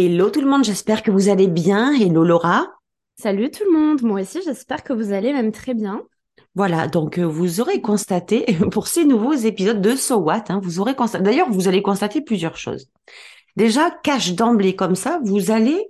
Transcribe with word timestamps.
Hello 0.00 0.30
tout 0.30 0.40
le 0.40 0.46
monde, 0.46 0.62
j'espère 0.62 1.02
que 1.02 1.10
vous 1.10 1.28
allez 1.28 1.48
bien. 1.48 1.92
Hello 1.92 2.22
Laura. 2.22 2.68
Salut 3.20 3.50
tout 3.50 3.64
le 3.64 3.76
monde, 3.76 4.00
moi 4.02 4.20
aussi 4.20 4.38
j'espère 4.44 4.84
que 4.84 4.92
vous 4.92 5.12
allez 5.12 5.32
même 5.32 5.50
très 5.50 5.74
bien. 5.74 6.04
Voilà, 6.54 6.86
donc 6.86 7.18
euh, 7.18 7.24
vous 7.24 7.60
aurez 7.60 7.80
constaté 7.80 8.46
pour 8.70 8.86
ces 8.86 9.04
nouveaux 9.04 9.32
épisodes 9.32 9.80
de 9.80 9.96
So 9.96 10.18
What, 10.18 10.44
hein, 10.50 10.60
vous 10.62 10.78
aurez 10.78 10.94
constaté, 10.94 11.24
d'ailleurs 11.24 11.50
vous 11.50 11.66
allez 11.66 11.82
constater 11.82 12.20
plusieurs 12.20 12.56
choses. 12.56 12.88
Déjà, 13.56 13.90
cache 13.90 14.34
d'emblée 14.34 14.76
comme 14.76 14.94
ça, 14.94 15.18
vous 15.24 15.50
allez, 15.50 15.84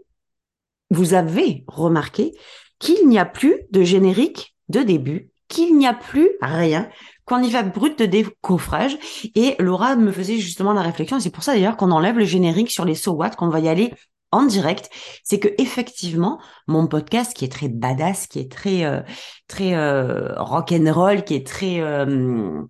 vous 0.88 1.12
avez 1.12 1.66
remarqué 1.66 2.32
qu'il 2.78 3.08
n'y 3.08 3.18
a 3.18 3.26
plus 3.26 3.60
de 3.72 3.82
générique 3.82 4.56
de 4.70 4.80
début, 4.80 5.32
qu'il 5.48 5.76
n'y 5.76 5.86
a 5.86 5.92
plus 5.92 6.30
rien, 6.40 6.88
qu'on 7.28 7.42
y 7.42 7.50
va 7.50 7.62
brut 7.62 7.98
de 7.98 8.06
décoffrage. 8.06 8.98
Et 9.34 9.54
Laura 9.58 9.96
me 9.96 10.10
faisait 10.10 10.38
justement 10.38 10.72
la 10.72 10.82
réflexion, 10.82 11.20
c'est 11.20 11.30
pour 11.30 11.44
ça 11.44 11.54
d'ailleurs 11.54 11.76
qu'on 11.76 11.90
enlève 11.92 12.18
le 12.18 12.24
générique 12.24 12.70
sur 12.70 12.84
les 12.84 12.94
So 12.94 13.18
qu'on 13.36 13.48
va 13.48 13.60
y 13.60 13.68
aller 13.68 13.92
en 14.30 14.44
direct, 14.44 14.90
c'est 15.24 15.38
que 15.38 15.48
effectivement 15.58 16.38
mon 16.66 16.86
podcast 16.86 17.32
qui 17.34 17.44
est 17.44 17.52
très 17.52 17.68
badass, 17.68 18.26
qui 18.26 18.40
est 18.40 18.52
très 18.52 18.84
euh, 18.84 19.00
très 19.46 19.74
euh, 19.74 20.34
rock 20.36 20.72
and 20.72 20.92
roll, 20.92 21.24
qui 21.24 21.34
est 21.34 21.46
très 21.46 21.80
euh, 21.80 22.62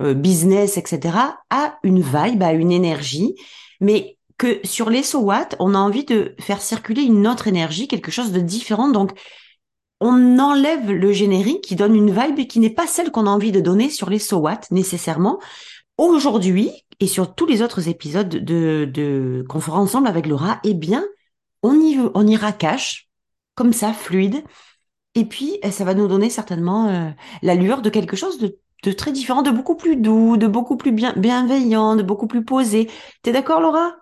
euh, 0.00 0.14
business, 0.14 0.78
etc., 0.78 1.16
a 1.50 1.78
une 1.82 2.00
vibe, 2.00 2.42
a 2.42 2.52
une 2.52 2.72
énergie, 2.72 3.34
mais 3.80 4.16
que 4.38 4.60
sur 4.64 4.90
les 4.90 5.02
So 5.02 5.30
on 5.58 5.74
a 5.74 5.78
envie 5.78 6.04
de 6.04 6.34
faire 6.40 6.62
circuler 6.62 7.02
une 7.02 7.28
autre 7.28 7.46
énergie, 7.46 7.88
quelque 7.88 8.10
chose 8.10 8.32
de 8.32 8.40
différent. 8.40 8.88
Donc 8.88 9.12
on 10.02 10.38
enlève 10.40 10.90
le 10.90 11.12
générique 11.12 11.62
qui 11.62 11.76
donne 11.76 11.94
une 11.94 12.10
vibe 12.10 12.48
qui 12.48 12.58
n'est 12.58 12.70
pas 12.70 12.88
celle 12.88 13.12
qu'on 13.12 13.28
a 13.28 13.30
envie 13.30 13.52
de 13.52 13.60
donner 13.60 13.88
sur 13.88 14.10
les 14.10 14.18
So 14.18 14.44
nécessairement. 14.72 15.38
Aujourd'hui, 15.96 16.72
et 16.98 17.06
sur 17.06 17.34
tous 17.34 17.46
les 17.46 17.62
autres 17.62 17.88
épisodes 17.88 18.28
de, 18.28 18.84
de 18.92 19.44
qu'on 19.48 19.60
fera 19.60 19.78
ensemble 19.78 20.08
avec 20.08 20.26
Laura, 20.26 20.60
eh 20.64 20.74
bien, 20.74 21.04
on 21.62 21.74
y, 21.80 21.98
on 22.14 22.26
ira 22.26 22.50
cash, 22.52 23.08
comme 23.54 23.72
ça, 23.72 23.92
fluide. 23.92 24.42
Et 25.14 25.24
puis, 25.24 25.58
eh, 25.62 25.70
ça 25.70 25.84
va 25.84 25.94
nous 25.94 26.08
donner 26.08 26.30
certainement 26.30 26.88
euh, 26.88 27.10
l'allure 27.42 27.80
de 27.80 27.90
quelque 27.90 28.16
chose 28.16 28.38
de, 28.38 28.58
de, 28.82 28.92
très 28.92 29.12
différent, 29.12 29.42
de 29.42 29.52
beaucoup 29.52 29.76
plus 29.76 29.96
doux, 29.96 30.36
de 30.36 30.48
beaucoup 30.48 30.76
plus 30.76 30.90
bien, 30.90 31.12
bienveillant, 31.16 31.94
de 31.94 32.02
beaucoup 32.02 32.26
plus 32.26 32.44
posé. 32.44 32.90
T'es 33.22 33.30
d'accord, 33.30 33.60
Laura? 33.60 34.01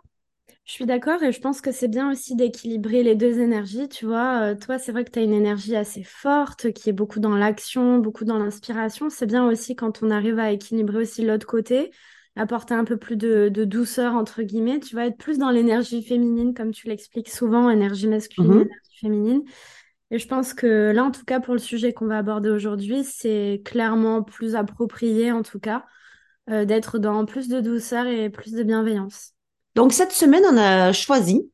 Je 0.65 0.73
suis 0.73 0.87
d'accord 0.87 1.23
et 1.23 1.33
je 1.33 1.41
pense 1.41 1.61
que 1.61 1.73
c'est 1.73 1.89
bien 1.89 2.11
aussi 2.11 2.37
d'équilibrer 2.37 3.03
les 3.03 3.17
deux 3.17 3.41
énergies. 3.41 3.89
Tu 3.89 4.07
vois, 4.07 4.43
euh, 4.43 4.55
toi, 4.55 4.79
c'est 4.79 4.93
vrai 4.93 5.05
que 5.05 5.11
tu 5.11 5.19
as 5.19 5.23
une 5.23 5.33
énergie 5.33 5.75
assez 5.75 6.05
forte 6.05 6.73
qui 6.73 6.91
est 6.91 6.93
beaucoup 6.93 7.19
dans 7.19 7.35
l'action, 7.35 7.99
beaucoup 7.99 8.25
dans 8.25 8.39
l'inspiration. 8.39 9.11
C'est 9.11 9.27
bien 9.27 9.47
aussi 9.47 9.75
quand 9.75 10.03
on 10.03 10.11
arrive 10.11 10.39
à 10.39 10.53
équilibrer 10.53 10.99
aussi 10.99 11.25
l'autre 11.25 11.47
côté, 11.47 11.91
apporter 12.37 12.75
un 12.75 12.85
peu 12.85 12.97
plus 12.97 13.17
de, 13.17 13.49
douceur, 13.49 14.15
entre 14.15 14.43
guillemets. 14.43 14.79
Tu 14.81 14.95
vas 14.95 15.07
être 15.07 15.17
plus 15.17 15.39
dans 15.39 15.51
l'énergie 15.51 16.05
féminine, 16.05 16.55
comme 16.55 16.71
tu 16.71 16.87
l'expliques 16.87 17.31
souvent, 17.31 17.69
énergie 17.69 18.07
masculine, 18.07 18.51
mhm. 18.51 18.61
énergie 18.61 18.99
féminine. 19.01 19.43
Et 20.13 20.19
je 20.19 20.29
pense 20.29 20.55
que 20.55 20.93
là, 20.93 21.05
en 21.05 21.11
tout 21.11 21.25
cas, 21.25 21.41
pour 21.41 21.55
le 21.55 21.61
sujet 21.61 21.93
qu'on 21.93 22.07
va 22.07 22.19
aborder 22.19 22.51
aujourd'hui, 22.51 23.03
c'est 23.03 23.63
clairement 23.65 24.23
plus 24.23 24.55
approprié, 24.55 25.33
en 25.33 25.43
tout 25.43 25.61
cas, 25.61 25.85
euh, 26.49 26.65
d'être 26.65 26.99
dans 26.99 27.25
plus 27.25 27.49
de 27.49 27.61
douceur 27.61 28.07
et 28.07 28.31
plus 28.31 28.53
de 28.53 28.63
bienveillance. 28.63 29.35
Donc 29.75 29.93
cette 29.93 30.13
semaine, 30.13 30.45
on 30.51 30.57
a 30.57 30.93
choisi. 30.93 31.49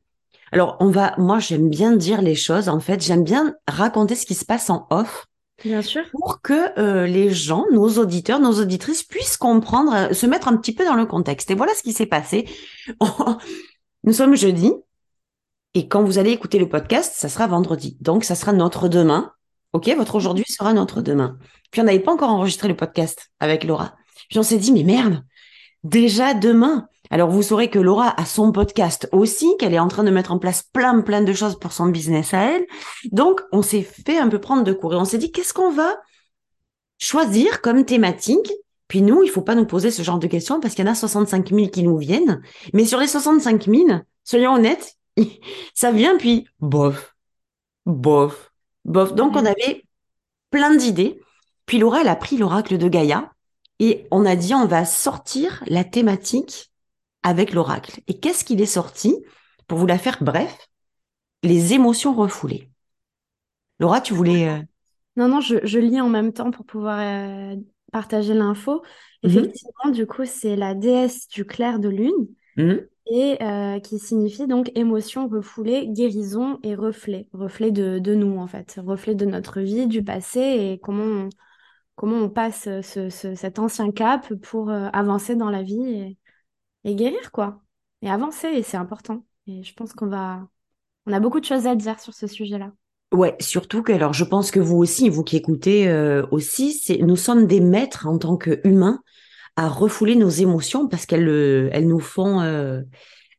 Alors 0.51 0.77
on 0.79 0.89
va, 0.89 1.13
moi 1.17 1.39
j'aime 1.39 1.69
bien 1.69 1.95
dire 1.95 2.21
les 2.21 2.35
choses. 2.35 2.69
En 2.69 2.79
fait, 2.79 3.03
j'aime 3.03 3.23
bien 3.23 3.55
raconter 3.67 4.15
ce 4.15 4.25
qui 4.25 4.35
se 4.35 4.45
passe 4.45 4.69
en 4.69 4.87
off. 4.89 5.27
Bien 5.63 5.81
sûr. 5.81 6.03
Pour 6.11 6.41
que 6.41 6.79
euh, 6.79 7.07
les 7.07 7.31
gens, 7.31 7.65
nos 7.71 7.89
auditeurs, 7.97 8.39
nos 8.39 8.59
auditrices 8.61 9.03
puissent 9.03 9.37
comprendre, 9.37 9.93
euh, 9.93 10.13
se 10.13 10.27
mettre 10.27 10.47
un 10.47 10.57
petit 10.57 10.73
peu 10.73 10.85
dans 10.85 10.95
le 10.95 11.05
contexte. 11.05 11.49
Et 11.49 11.55
voilà 11.55 11.73
ce 11.73 11.81
qui 11.81 11.93
s'est 11.93 12.05
passé. 12.05 12.47
Nous 14.03 14.13
sommes 14.13 14.35
jeudi. 14.35 14.71
Et 15.73 15.87
quand 15.87 16.03
vous 16.03 16.19
allez 16.19 16.31
écouter 16.31 16.59
le 16.59 16.69
podcast, 16.69 17.13
ça 17.15 17.27
sera 17.27 17.47
vendredi. 17.47 17.97
Donc, 18.01 18.23
ça 18.23 18.35
sera 18.35 18.53
notre 18.53 18.87
demain. 18.87 19.33
OK? 19.73 19.89
Votre 19.97 20.15
aujourd'hui 20.15 20.45
sera 20.47 20.73
notre 20.73 21.01
demain. 21.01 21.37
Puis, 21.71 21.81
on 21.81 21.83
n'avait 21.83 21.99
pas 21.99 22.13
encore 22.13 22.29
enregistré 22.29 22.67
le 22.67 22.75
podcast 22.75 23.31
avec 23.39 23.63
Laura. 23.63 23.95
Puis, 24.29 24.37
on 24.39 24.43
s'est 24.43 24.57
dit, 24.57 24.71
mais 24.71 24.83
merde, 24.83 25.23
déjà 25.83 26.33
demain. 26.33 26.87
Alors 27.09 27.29
vous 27.29 27.41
saurez 27.41 27.69
que 27.69 27.79
Laura 27.79 28.13
a 28.19 28.25
son 28.25 28.51
podcast 28.51 29.07
aussi, 29.11 29.55
qu'elle 29.57 29.73
est 29.73 29.79
en 29.79 29.87
train 29.87 30.03
de 30.03 30.11
mettre 30.11 30.31
en 30.31 30.39
place 30.39 30.63
plein 30.73 31.01
plein 31.01 31.21
de 31.21 31.33
choses 31.33 31.59
pour 31.59 31.71
son 31.71 31.87
business 31.87 32.33
à 32.33 32.51
elle. 32.51 32.65
Donc 33.11 33.41
on 33.51 33.61
s'est 33.61 33.81
fait 33.81 34.17
un 34.17 34.29
peu 34.29 34.39
prendre 34.39 34.63
de 34.63 34.73
cours 34.73 34.93
et 34.93 34.97
on 34.97 35.05
s'est 35.05 35.17
dit 35.17 35.31
qu'est-ce 35.31 35.53
qu'on 35.53 35.71
va 35.71 35.95
choisir 36.97 37.61
comme 37.61 37.85
thématique? 37.85 38.51
Puis 38.87 39.01
nous, 39.01 39.23
il 39.23 39.29
faut 39.29 39.41
pas 39.41 39.55
nous 39.55 39.65
poser 39.65 39.91
ce 39.91 40.01
genre 40.01 40.19
de 40.19 40.27
questions 40.27 40.59
parce 40.59 40.73
qu'il 40.73 40.85
y 40.85 40.87
en 40.87 40.91
a 40.91 40.95
65 40.95 41.49
000 41.49 41.67
qui 41.67 41.83
nous 41.83 41.97
viennent. 41.97 42.41
Mais 42.73 42.85
sur 42.85 42.99
les 42.99 43.07
65 43.07 43.65
000, 43.65 43.87
soyons 44.23 44.53
honnêtes, 44.53 44.95
ça 45.73 45.91
vient 45.91 46.17
puis 46.17 46.47
bof, 46.59 47.15
bof, 47.85 48.51
bof. 48.85 49.13
Donc 49.13 49.35
on 49.35 49.45
avait 49.45 49.83
plein 50.49 50.75
d'idées. 50.75 51.21
Puis 51.65 51.79
Laura, 51.79 52.01
elle 52.01 52.07
a 52.07 52.15
pris 52.15 52.37
l'oracle 52.37 52.77
de 52.77 52.87
Gaïa 52.87 53.31
et 53.79 54.07
on 54.09 54.25
a 54.25 54.35
dit 54.35 54.53
on 54.53 54.65
va 54.65 54.85
sortir 54.85 55.63
la 55.67 55.83
thématique 55.83 56.71
avec 57.23 57.53
l'oracle. 57.53 58.01
Et 58.07 58.19
qu'est-ce 58.19 58.43
qu'il 58.43 58.61
est 58.61 58.65
sorti 58.65 59.15
Pour 59.67 59.77
vous 59.77 59.85
la 59.85 59.97
faire 59.97 60.17
bref, 60.21 60.69
les 61.43 61.73
émotions 61.73 62.13
refoulées. 62.13 62.69
Laura, 63.79 64.01
tu 64.01 64.13
voulais... 64.13 64.49
Euh, 64.49 64.61
non, 65.15 65.27
non, 65.27 65.41
je, 65.41 65.79
lis 65.79 65.99
en 65.99 66.09
même 66.09 66.31
temps 66.33 66.51
pour 66.51 66.65
pouvoir 66.65 66.99
euh, 66.99 67.55
partager 67.91 68.33
l'info. 68.33 68.83
Mhm. 69.23 69.29
Effectivement, 69.29 69.91
du 69.91 70.05
coup, 70.05 70.25
c'est 70.25 70.55
la 70.55 70.73
déesse 70.73 71.27
du 71.27 71.45
clair 71.45 71.79
de 71.79 71.89
lune. 71.89 72.27
Mhm. 72.55 72.87
Et 73.09 73.41
euh, 73.41 73.79
qui 73.79 73.99
signifie 73.99 74.47
donc 74.47 74.69
émotion 74.75 75.29
refoulée, 75.29 75.87
guérison 75.87 76.59
et 76.61 76.75
reflet, 76.75 77.29
reflet 77.31 77.71
de, 77.71 77.99
de, 77.99 78.13
nous 78.13 78.37
en 78.37 78.47
fait, 78.47 78.81
reflet 78.85 79.15
de 79.15 79.25
notre 79.25 79.61
vie, 79.61 79.87
du 79.87 80.03
passé 80.03 80.41
et 80.41 80.79
comment 80.83 81.03
on, 81.05 81.29
comment 81.95 82.17
on 82.17 82.29
passe 82.29 82.67
ce, 82.81 83.09
cet 83.09 83.59
ancien 83.59 83.91
cap 83.91 84.33
pour 84.41 84.69
avancer 84.69 85.37
dans 85.37 85.49
la 85.49 85.63
vie 85.63 85.89
et, 85.89 86.17
et 86.83 86.95
guérir, 86.95 87.31
quoi. 87.31 87.61
Et 88.01 88.09
avancer, 88.09 88.47
et 88.47 88.63
c'est 88.63 88.77
important. 88.77 89.25
Et 89.47 89.63
je 89.63 89.73
pense 89.73 89.93
qu'on 89.93 90.07
va. 90.07 90.47
On 91.05 91.13
a 91.13 91.19
beaucoup 91.19 91.39
de 91.39 91.45
choses 91.45 91.67
à 91.67 91.75
dire 91.75 91.99
sur 91.99 92.13
ce 92.13 92.27
sujet-là. 92.27 92.71
Ouais, 93.13 93.35
surtout 93.39 93.83
que, 93.83 93.93
alors 93.93 94.13
je 94.13 94.25
pense 94.25 94.51
que 94.51 94.59
vous 94.59 94.75
aussi, 94.75 95.07
vous 95.07 95.23
qui 95.23 95.37
écoutez 95.37 95.87
euh, 95.87 96.25
aussi, 96.31 96.73
c'est 96.73 96.97
nous 96.97 97.15
sommes 97.15 97.47
des 97.47 97.61
maîtres 97.61 98.05
en 98.05 98.17
tant 98.17 98.35
qu'humains 98.35 99.01
à 99.55 99.69
refouler 99.69 100.15
nos 100.15 100.29
émotions 100.29 100.89
parce 100.89 101.05
qu'elles 101.05 101.29
euh, 101.29 101.69
elles 101.71 101.87
nous 101.87 102.01
font 102.01 102.41
euh, 102.41 102.81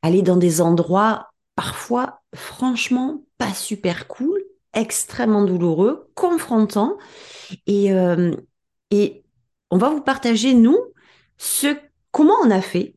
aller 0.00 0.22
dans 0.22 0.38
des 0.38 0.62
endroits 0.62 1.28
parfois 1.54 2.22
franchement 2.34 3.24
pas 3.36 3.52
super 3.52 4.08
cool, 4.08 4.42
extrêmement 4.72 5.44
douloureux, 5.44 6.10
confrontants. 6.14 6.96
Et, 7.66 7.90
et 8.90 9.24
on 9.70 9.78
va 9.78 9.90
vous 9.90 10.00
partager, 10.00 10.54
nous, 10.54 10.78
ce, 11.36 11.76
comment 12.10 12.34
on 12.42 12.50
a 12.50 12.60
fait 12.60 12.96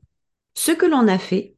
ce 0.64 0.72
que 0.72 0.86
l'on 0.86 1.08
a 1.08 1.18
fait. 1.18 1.56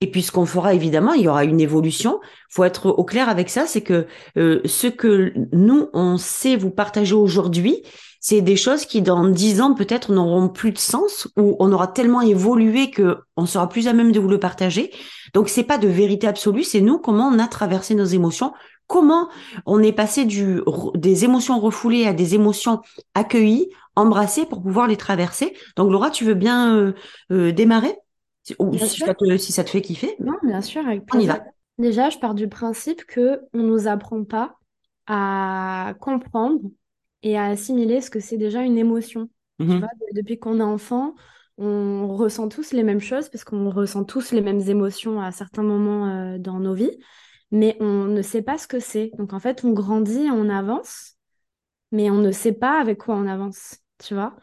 Et 0.00 0.08
puis 0.08 0.22
ce 0.22 0.30
qu'on 0.30 0.46
fera, 0.46 0.74
évidemment, 0.74 1.12
il 1.12 1.22
y 1.22 1.28
aura 1.28 1.44
une 1.44 1.60
évolution. 1.60 2.20
faut 2.48 2.62
être 2.62 2.88
au 2.88 3.04
clair 3.04 3.28
avec 3.28 3.50
ça, 3.50 3.66
c'est 3.66 3.80
que 3.80 4.06
euh, 4.36 4.60
ce 4.64 4.86
que 4.86 5.32
nous, 5.52 5.88
on 5.92 6.18
sait 6.18 6.54
vous 6.54 6.70
partager 6.70 7.14
aujourd'hui, 7.14 7.82
c'est 8.20 8.42
des 8.42 8.56
choses 8.56 8.86
qui, 8.86 9.02
dans 9.02 9.24
dix 9.28 9.60
ans, 9.60 9.74
peut-être 9.74 10.12
n'auront 10.12 10.48
plus 10.48 10.70
de 10.70 10.78
sens, 10.78 11.26
ou 11.36 11.56
on 11.58 11.72
aura 11.72 11.88
tellement 11.88 12.20
évolué 12.20 12.90
que 12.90 13.18
on 13.36 13.46
sera 13.46 13.68
plus 13.68 13.88
à 13.88 13.92
même 13.92 14.12
de 14.12 14.20
vous 14.20 14.28
le 14.28 14.38
partager. 14.38 14.92
Donc 15.32 15.48
c'est 15.48 15.64
pas 15.64 15.78
de 15.78 15.88
vérité 15.88 16.28
absolue, 16.28 16.62
c'est 16.62 16.80
nous 16.80 16.98
comment 16.98 17.26
on 17.26 17.40
a 17.40 17.48
traversé 17.48 17.96
nos 17.96 18.04
émotions, 18.04 18.52
comment 18.86 19.28
on 19.66 19.82
est 19.82 19.92
passé 19.92 20.24
du, 20.26 20.60
des 20.94 21.24
émotions 21.24 21.58
refoulées 21.58 22.06
à 22.06 22.12
des 22.12 22.34
émotions 22.36 22.82
accueillies, 23.14 23.68
embrassées 23.96 24.46
pour 24.46 24.62
pouvoir 24.62 24.86
les 24.86 24.96
traverser. 24.96 25.56
Donc 25.76 25.90
Laura, 25.90 26.10
tu 26.10 26.24
veux 26.24 26.34
bien 26.34 26.76
euh, 26.76 26.92
euh, 27.32 27.52
démarrer? 27.52 27.96
Ou 28.58 28.76
si 28.78 29.00
ça, 29.00 29.14
te, 29.14 29.36
si 29.36 29.52
ça, 29.52 29.64
te, 29.64 29.70
fait 29.70 29.80
kiffer 29.80 30.16
Non, 30.20 30.34
bien 30.42 30.60
sûr, 30.60 30.86
avec 30.86 31.02
On 31.14 31.18
y 31.18 31.26
va. 31.26 31.44
Déjà, 31.78 32.10
je 32.10 32.18
pars 32.18 32.34
du 32.34 32.48
principe 32.48 33.04
que 33.04 33.40
on 33.52 33.62
nous 33.62 33.88
apprend 33.88 34.24
pas 34.24 34.56
à 35.06 35.94
comprendre 36.00 36.60
et 37.22 37.36
à 37.36 37.46
assimiler 37.46 38.00
ce 38.00 38.10
que 38.10 38.20
c'est 38.20 38.36
déjà 38.36 38.62
une 38.62 38.78
émotion. 38.78 39.28
Tu 39.58 39.66
mhm. 39.66 39.78
vois, 39.80 39.88
depuis 40.12 40.38
qu'on 40.38 40.60
est 40.60 40.64
enfant, 40.64 41.14
on 41.58 42.14
ressent 42.14 42.48
tous 42.48 42.72
les 42.72 42.82
mêmes 42.82 43.00
choses 43.00 43.28
parce 43.28 43.44
qu'on 43.44 43.70
ressent 43.70 44.04
tous 44.04 44.32
les 44.32 44.40
mêmes 44.40 44.60
émotions 44.60 45.20
à 45.20 45.32
certains 45.32 45.62
moments 45.62 46.08
euh, 46.08 46.38
dans 46.38 46.58
nos 46.58 46.74
vies, 46.74 46.98
mais 47.50 47.76
on 47.80 48.04
ne 48.04 48.22
sait 48.22 48.42
pas 48.42 48.58
ce 48.58 48.66
que 48.66 48.80
c'est. 48.80 49.10
Donc 49.16 49.32
en 49.32 49.40
fait, 49.40 49.64
on 49.64 49.72
grandit, 49.72 50.28
on 50.32 50.48
avance, 50.48 51.16
mais 51.92 52.10
on 52.10 52.18
ne 52.18 52.32
sait 52.32 52.52
pas 52.52 52.80
avec 52.80 52.98
quoi 52.98 53.16
on 53.16 53.26
avance, 53.26 53.78
tu 53.98 54.14
vois. 54.14 54.36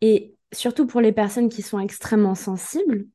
Et 0.00 0.34
surtout 0.52 0.86
pour 0.86 1.00
les 1.00 1.12
personnes 1.12 1.48
qui 1.48 1.62
sont 1.62 1.78
extrêmement 1.78 2.34
sensibles, 2.34 3.06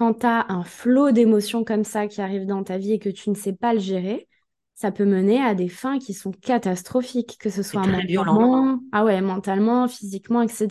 quand 0.00 0.20
tu 0.20 0.26
as 0.26 0.46
un 0.48 0.64
flot 0.64 1.10
d'émotions 1.10 1.62
comme 1.62 1.84
ça 1.84 2.06
qui 2.06 2.22
arrive 2.22 2.46
dans 2.46 2.64
ta 2.64 2.78
vie 2.78 2.94
et 2.94 2.98
que 2.98 3.10
tu 3.10 3.28
ne 3.28 3.34
sais 3.34 3.52
pas 3.52 3.74
le 3.74 3.80
gérer, 3.80 4.28
ça 4.72 4.90
peut 4.90 5.04
mener 5.04 5.42
à 5.42 5.54
des 5.54 5.68
fins 5.68 5.98
qui 5.98 6.14
sont 6.14 6.32
catastrophiques, 6.32 7.36
que 7.38 7.50
ce 7.50 7.62
soit 7.62 7.86
mentalement, 7.86 8.80
ah 8.92 9.04
ouais, 9.04 9.20
mentalement, 9.20 9.88
physiquement, 9.88 10.40
etc. 10.40 10.68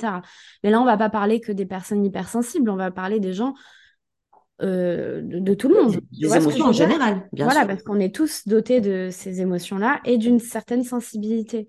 Mais 0.64 0.72
là, 0.72 0.82
on 0.82 0.86
va 0.86 0.98
pas 0.98 1.12
parler 1.12 1.42
que 1.42 1.52
des 1.52 1.68
personnes 1.68 2.04
hypersensibles, 2.04 2.72
on 2.72 2.76
va 2.76 2.90
parler 2.90 3.20
des 3.20 3.32
gens 3.34 3.54
de, 4.62 5.54
tout 5.54 5.70
le 5.70 5.76
monde. 5.76 6.00
Des 6.12 6.36
émotions 6.36 6.66
en 6.66 6.72
général, 6.72 7.30
bien 7.32 7.46
voilà, 7.46 7.68
parce 7.68 7.84
qu'on 7.84 8.00
est 8.00 8.14
tous 8.14 8.48
dotés 8.48 8.82
de 8.82 9.10
ces 9.12 9.42
émotions-là 9.42 10.02
et 10.06 10.18
d'une 10.18 10.40
certaine 10.40 10.84
sensibilité. 10.84 11.68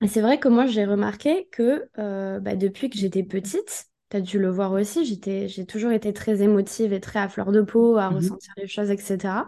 Et 0.00 0.08
c'est 0.08 0.22
vrai 0.22 0.38
que 0.38 0.48
moi, 0.48 0.64
j'ai 0.64 0.86
remarqué 0.86 1.46
que 1.52 1.90
bah, 2.38 2.56
depuis 2.56 2.88
que 2.88 2.96
j'étais 2.96 3.22
petite, 3.22 3.84
tu 4.10 4.16
as 4.16 4.20
dû 4.20 4.38
le 4.38 4.50
voir 4.50 4.72
aussi, 4.72 5.04
j'ai 5.04 5.66
toujours 5.66 5.90
été 5.92 6.12
très 6.12 6.42
émotive 6.42 6.92
et 6.92 7.00
très 7.00 7.18
à 7.18 7.28
fleur 7.28 7.52
de 7.52 7.60
peau, 7.60 7.96
à 7.96 8.10
mmh 8.10 8.14
ressentir 8.14 8.52
les 8.56 8.66
choses, 8.66 8.90
etc. 8.90 9.46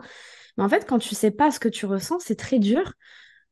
Mais 0.56 0.64
en 0.64 0.68
fait, 0.68 0.86
quand 0.86 0.98
tu 0.98 1.14
sais 1.14 1.30
pas 1.30 1.50
ce 1.50 1.60
que 1.60 1.68
tu 1.68 1.86
ressens, 1.86 2.20
c'est 2.20 2.36
très 2.36 2.58
dur 2.58 2.92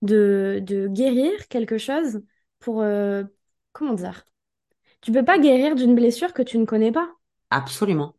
de, 0.03 0.63
guérir 0.91 1.49
quelque 1.49 1.79
chose 1.79 2.21
pour... 2.61 2.83
Euh, 2.83 3.25
comment 3.73 3.95
dire? 3.95 4.25
Tu 5.01 5.13
peux 5.13 5.25
pas 5.25 5.39
guérir 5.39 5.75
d'une 5.75 5.95
blessure 5.95 6.33
que 6.33 6.43
tu 6.43 6.59
ne 6.59 6.65
connais 6.65 6.93
pas. 6.93 7.09
Absolument. 7.51 8.15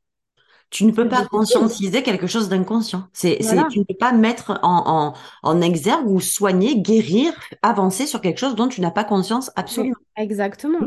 Tu 0.69 0.86
ne 0.86 0.92
peux 0.92 1.10
pas 1.10 1.25
conscientiser 1.25 2.04
quelque 2.04 2.27
chose 2.27 2.48
d'inconscient. 2.48 3.07
C'est, 3.12 3.39
tu 3.71 3.80
ne 3.80 3.83
peux 3.83 3.95
pas 3.95 4.12
mettre 4.12 4.60
en, 4.62 5.13
en, 5.42 5.62
exergue 5.62 6.07
ou 6.07 6.19
soigner, 6.19 6.80
guérir, 6.80 7.33
avancer 7.63 8.06
sur 8.06 8.21
quelque 8.21 8.38
chose 8.38 8.56
dont 8.56 8.68
tu 8.68 8.80
n'as 8.81 8.92
pas 8.92 9.04
conscience 9.04 9.51
absolument. 9.56 9.95
Exactement. 10.16 10.80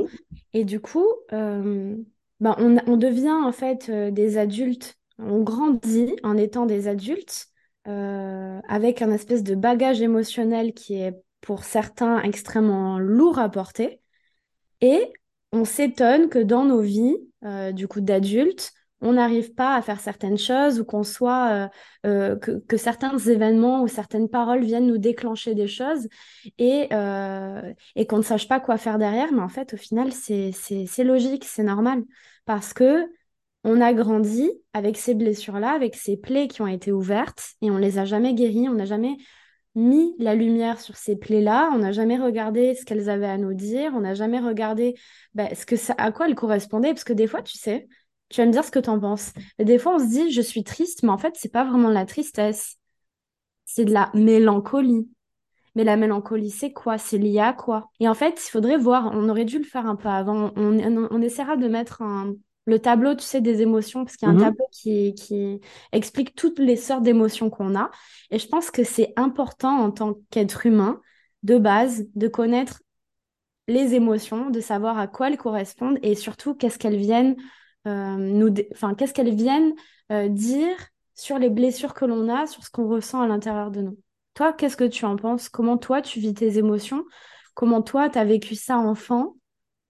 Et 0.52 0.64
du 0.64 0.81
coup, 0.81 1.06
euh, 1.32 1.96
ben 2.38 2.55
on, 2.58 2.76
on, 2.87 2.96
devient 2.96 3.32
en 3.32 3.50
fait 3.50 3.88
euh, 3.88 4.11
des 4.12 4.38
adultes, 4.38 4.94
on 5.19 5.40
grandit 5.43 6.14
en 6.23 6.37
étant 6.37 6.64
des 6.64 6.87
adultes 6.87 7.49
euh, 7.88 8.61
avec 8.69 9.02
un 9.02 9.11
espèce 9.11 9.43
de 9.43 9.56
bagage 9.56 10.00
émotionnel 10.00 10.75
qui 10.75 10.94
est 10.94 11.20
pour 11.40 11.64
certains 11.64 12.23
extrêmement 12.23 13.00
lourd 13.00 13.40
à 13.40 13.49
porter. 13.49 14.00
Et 14.81 15.12
on 15.50 15.64
s'étonne 15.64 16.29
que 16.29 16.38
dans 16.38 16.64
nos 16.64 16.81
vies, 16.81 17.17
du 17.73 17.88
coup 17.88 18.00
d'adultes, 18.00 18.73
on 19.02 19.14
n'arrive 19.14 19.52
pas 19.52 19.75
à 19.75 19.82
faire 19.82 20.00
certaines 20.00 20.38
choses 20.38 20.81
ou 20.81 20.84
qu'on 20.84 21.02
soit 21.02 21.69
euh, 22.06 22.37
euh, 22.37 22.37
que, 22.37 22.76
certains 22.76 23.19
événements 23.19 23.82
ou 23.82 23.88
certaines 23.88 24.28
paroles 24.28 24.62
viennent 24.64 24.87
nous 24.87 24.99
déclencher 24.99 25.54
des 25.54 25.66
choses 25.66 26.08
et, 26.58 26.87
euh, 26.93 27.72
et 27.96 28.06
qu'on 28.06 28.19
ne 28.19 28.22
sache 28.22 28.49
pas 28.49 28.60
quoi 28.60 28.78
faire 28.78 28.99
derrière. 28.99 29.32
Mais 29.32 29.43
en 29.43 29.49
fait, 29.49 29.75
au 29.75 29.76
final, 29.76 30.12
c'est 30.12 30.52
logique, 31.04 31.44
c'est 31.44 31.64
normal 31.64 32.04
parce 32.44 32.72
que 32.72 33.04
on 33.64 33.81
a 33.81 33.93
grandi 33.93 34.50
avec 34.72 34.96
ces 34.96 35.14
blessures-là, 35.14 35.70
avec 35.70 35.94
ces 35.94 36.16
plaies 36.16 36.48
qui 36.48 36.62
ont 36.62 36.66
été 36.66 36.90
ouvertes 36.93 37.55
et 37.60 37.70
on 37.70 37.78
les 37.78 37.98
a 37.98 38.05
jamais 38.05 38.34
guéries, 38.34 38.69
on 38.69 38.75
n'a 38.75 38.84
jamais 38.84 39.16
mis 39.75 40.14
la 40.19 40.34
lumière 40.34 40.81
sur 40.81 40.96
ces 40.96 41.16
plaies-là, 41.16 41.70
on 41.72 41.78
n'a 41.78 41.93
jamais 41.93 42.19
regardé 42.19 42.75
ce 42.75 42.84
qu'elles 42.84 43.08
avaient 43.08 43.26
à 43.26 43.38
nous 43.38 43.55
dire, 43.55 43.93
on 43.94 44.00
n'a 44.00 44.14
jamais 44.14 44.38
regardé 44.38 44.94
bah, 45.34 45.55
ce 45.55 45.64
que 45.64 45.76
ça, 45.76 45.94
à 45.96 46.12
quoi 46.12 46.28
elles 46.28 46.34
correspondaient, 46.34 46.93
parce 46.93 47.05
que 47.05 47.12
des 47.12 47.26
fois, 47.26 47.43
tu 47.43 47.56
sais, 47.56 47.88
tu 48.32 48.40
vas 48.40 48.46
me 48.46 48.52
dire 48.52 48.64
ce 48.64 48.70
que 48.70 48.79
tu 48.79 48.90
en 48.90 48.99
penses. 48.99 49.32
Et 49.58 49.64
des 49.64 49.79
fois, 49.79 49.96
on 49.96 49.99
se 49.99 50.06
dit, 50.06 50.32
je 50.32 50.40
suis 50.40 50.64
triste, 50.64 51.02
mais 51.02 51.11
en 51.11 51.19
fait, 51.19 51.34
c'est 51.37 51.52
pas 51.52 51.64
vraiment 51.64 51.88
de 51.88 51.94
la 51.94 52.06
tristesse. 52.06 52.76
C'est 53.64 53.84
de 53.84 53.93
la 53.93 54.11
mélancolie. 54.14 55.08
Mais 55.75 55.84
la 55.84 55.96
mélancolie, 55.96 56.50
c'est 56.50 56.73
quoi? 56.73 56.99
C'est 56.99 57.19
lié 57.19 57.40
à 57.40 57.52
quoi? 57.52 57.90
Et 58.00 58.08
en 58.08 58.14
fait, 58.14 58.43
il 58.44 58.50
faudrait 58.50 58.76
voir, 58.76 59.11
on 59.14 59.29
aurait 59.29 59.44
dû 59.44 59.58
le 59.58 59.64
faire 59.64 59.87
un 59.87 59.96
peu 59.96 60.08
avant. 60.08 60.52
On, 60.56 61.23
essaiera 61.23 61.56
de 61.56 61.69
mettre 61.69 62.02
le 62.67 62.79
tableau, 62.79 63.14
tu 63.14 63.25
sais, 63.25 63.40
des 63.40 63.62
émotions, 63.62 64.05
parce 64.05 64.17
qu'il 64.17 64.29
y 64.29 64.31
a 64.31 64.34
un 64.34 64.37
mhm. 64.37 64.43
tableau 64.43 64.67
qui, 64.70 65.14
qui 65.14 65.61
explique 65.93 66.34
toutes 66.34 66.58
les 66.58 66.76
sortes 66.76 67.02
d'émotions 67.02 67.50
qu'on 67.50 67.75
a. 67.75 67.90
Et 68.31 68.38
je 68.38 68.49
pense 68.49 68.70
que 68.70 68.84
c'est 68.84 69.12
important 69.17 69.79
en 69.79 69.90
tant 69.90 70.14
qu'être 70.31 70.67
humain, 70.67 71.00
de 71.43 71.58
base, 71.58 72.06
de 72.14 72.29
connaître 72.29 72.81
les 73.69 73.94
émotions, 73.94 74.50
de 74.50 74.61
savoir 74.61 74.99
à 74.99 75.06
quoi 75.06 75.29
elles 75.29 75.38
correspondent 75.38 75.99
et 76.02 76.14
surtout 76.14 76.55
qu'est-ce 76.55 76.79
qu'elles 76.79 76.96
viennent 76.96 77.37
nous, 77.87 78.52
enfin, 78.73 78.94
qu'est-ce 78.94 79.12
qu'elles 79.14 79.34
viennent 79.34 79.75
euh, 80.11 80.29
dire 80.29 80.76
sur 81.14 81.38
les 81.38 81.50
blessures 81.50 81.94
que 81.94 82.05
l'on 82.05 82.29
a, 82.29 82.46
sur 82.46 82.64
ce 82.64 82.70
qu'on 82.70 82.88
ressent 82.88 83.20
à 83.20 83.26
l'intérieur 83.26 83.70
de 83.70 83.82
nous? 83.82 83.99
Toi, 84.34 84.52
qu'est-ce 84.52 84.76
que 84.76 84.84
tu 84.84 85.05
en 85.05 85.17
penses? 85.17 85.49
Comment 85.49 85.79
toi, 85.79 86.00
tu 86.02 86.20
vis 86.20 86.34
tes 86.34 86.58
émotions? 86.58 87.05
Comment 87.55 87.82
toi, 87.82 88.08
tu 88.08 88.19
as 88.19 88.25
vécu 88.25 88.55
ça 88.55 88.79
enfant? 88.79 89.37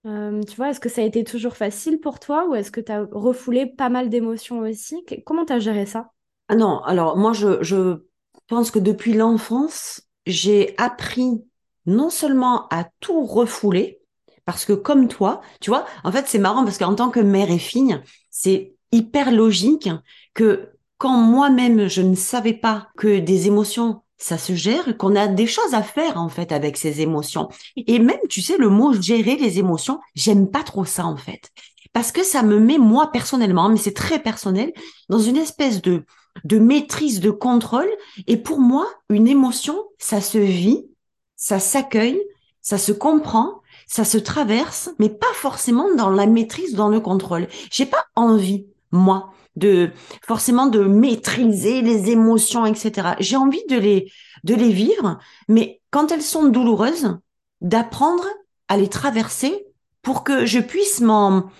Euh, 0.06 0.42
Tu 0.42 0.56
vois, 0.56 0.70
est-ce 0.70 0.80
que 0.80 0.88
ça 0.88 1.02
a 1.02 1.04
été 1.04 1.24
toujours 1.24 1.56
facile 1.56 2.00
pour 2.00 2.20
toi 2.20 2.48
ou 2.48 2.54
est-ce 2.54 2.72
que 2.72 2.80
tu 2.80 2.92
as 2.92 3.04
refoulé 3.12 3.66
pas 3.66 3.88
mal 3.88 4.08
d'émotions 4.10 4.60
aussi? 4.60 5.04
Comment 5.24 5.44
tu 5.44 5.52
as 5.52 5.60
géré 5.60 5.86
ça? 5.86 6.10
Ah 6.48 6.54
Non, 6.56 6.82
alors 6.84 7.16
moi, 7.16 7.32
je, 7.32 7.62
je 7.62 8.02
pense 8.48 8.70
que 8.70 8.78
depuis 8.78 9.14
l'enfance, 9.14 10.02
j'ai 10.26 10.74
appris 10.78 11.44
non 11.86 12.10
seulement 12.10 12.68
à 12.68 12.84
tout 13.00 13.24
refouler, 13.24 14.01
parce 14.52 14.66
que 14.66 14.74
comme 14.74 15.08
toi, 15.08 15.40
tu 15.60 15.70
vois, 15.70 15.86
en 16.04 16.12
fait, 16.12 16.26
c'est 16.28 16.38
marrant 16.38 16.62
parce 16.62 16.76
qu'en 16.76 16.94
tant 16.94 17.08
que 17.08 17.20
mère 17.20 17.50
et 17.50 17.58
fille, 17.58 17.98
c'est 18.30 18.74
hyper 18.92 19.32
logique 19.32 19.88
que 20.34 20.68
quand 20.98 21.16
moi-même, 21.16 21.88
je 21.88 22.02
ne 22.02 22.14
savais 22.14 22.52
pas 22.52 22.88
que 22.98 23.18
des 23.18 23.46
émotions, 23.46 24.02
ça 24.18 24.36
se 24.36 24.54
gère, 24.54 24.98
qu'on 24.98 25.16
a 25.16 25.26
des 25.26 25.46
choses 25.46 25.72
à 25.72 25.82
faire, 25.82 26.18
en 26.18 26.28
fait, 26.28 26.52
avec 26.52 26.76
ces 26.76 27.00
émotions. 27.00 27.48
Et 27.76 27.98
même, 27.98 28.20
tu 28.28 28.42
sais, 28.42 28.58
le 28.58 28.68
mot 28.68 28.92
gérer 28.92 29.36
les 29.36 29.58
émotions, 29.58 30.00
j'aime 30.14 30.50
pas 30.50 30.62
trop 30.62 30.84
ça, 30.84 31.06
en 31.06 31.16
fait. 31.16 31.50
Parce 31.94 32.12
que 32.12 32.22
ça 32.22 32.42
me 32.42 32.60
met, 32.60 32.76
moi, 32.76 33.10
personnellement, 33.10 33.70
mais 33.70 33.78
c'est 33.78 33.94
très 33.94 34.18
personnel, 34.18 34.74
dans 35.08 35.18
une 35.18 35.38
espèce 35.38 35.80
de, 35.80 36.04
de 36.44 36.58
maîtrise, 36.58 37.20
de 37.20 37.30
contrôle. 37.30 37.90
Et 38.26 38.36
pour 38.36 38.60
moi, 38.60 38.86
une 39.08 39.28
émotion, 39.28 39.82
ça 39.98 40.20
se 40.20 40.36
vit, 40.36 40.84
ça 41.36 41.58
s'accueille, 41.58 42.20
ça 42.60 42.76
se 42.76 42.92
comprend, 42.92 43.61
ça 43.92 44.06
se 44.06 44.16
traverse, 44.16 44.88
mais 44.98 45.10
pas 45.10 45.34
forcément 45.34 45.94
dans 45.94 46.08
la 46.08 46.24
maîtrise, 46.24 46.74
dans 46.74 46.88
le 46.88 46.98
contrôle. 46.98 47.46
J'ai 47.70 47.84
pas 47.84 48.06
envie, 48.16 48.66
moi, 48.90 49.34
de 49.54 49.90
forcément 50.26 50.64
de 50.64 50.80
maîtriser 50.80 51.82
les 51.82 52.08
émotions, 52.08 52.64
etc. 52.64 53.16
J'ai 53.20 53.36
envie 53.36 53.62
de 53.68 53.76
les 53.76 54.10
de 54.44 54.54
les 54.54 54.70
vivre, 54.70 55.18
mais 55.46 55.82
quand 55.90 56.10
elles 56.10 56.22
sont 56.22 56.48
douloureuses, 56.48 57.18
d'apprendre 57.60 58.24
à 58.68 58.78
les 58.78 58.88
traverser 58.88 59.66
pour 60.00 60.24
que 60.24 60.46
je 60.46 60.58
puisse 60.58 61.02
m'en 61.02 61.50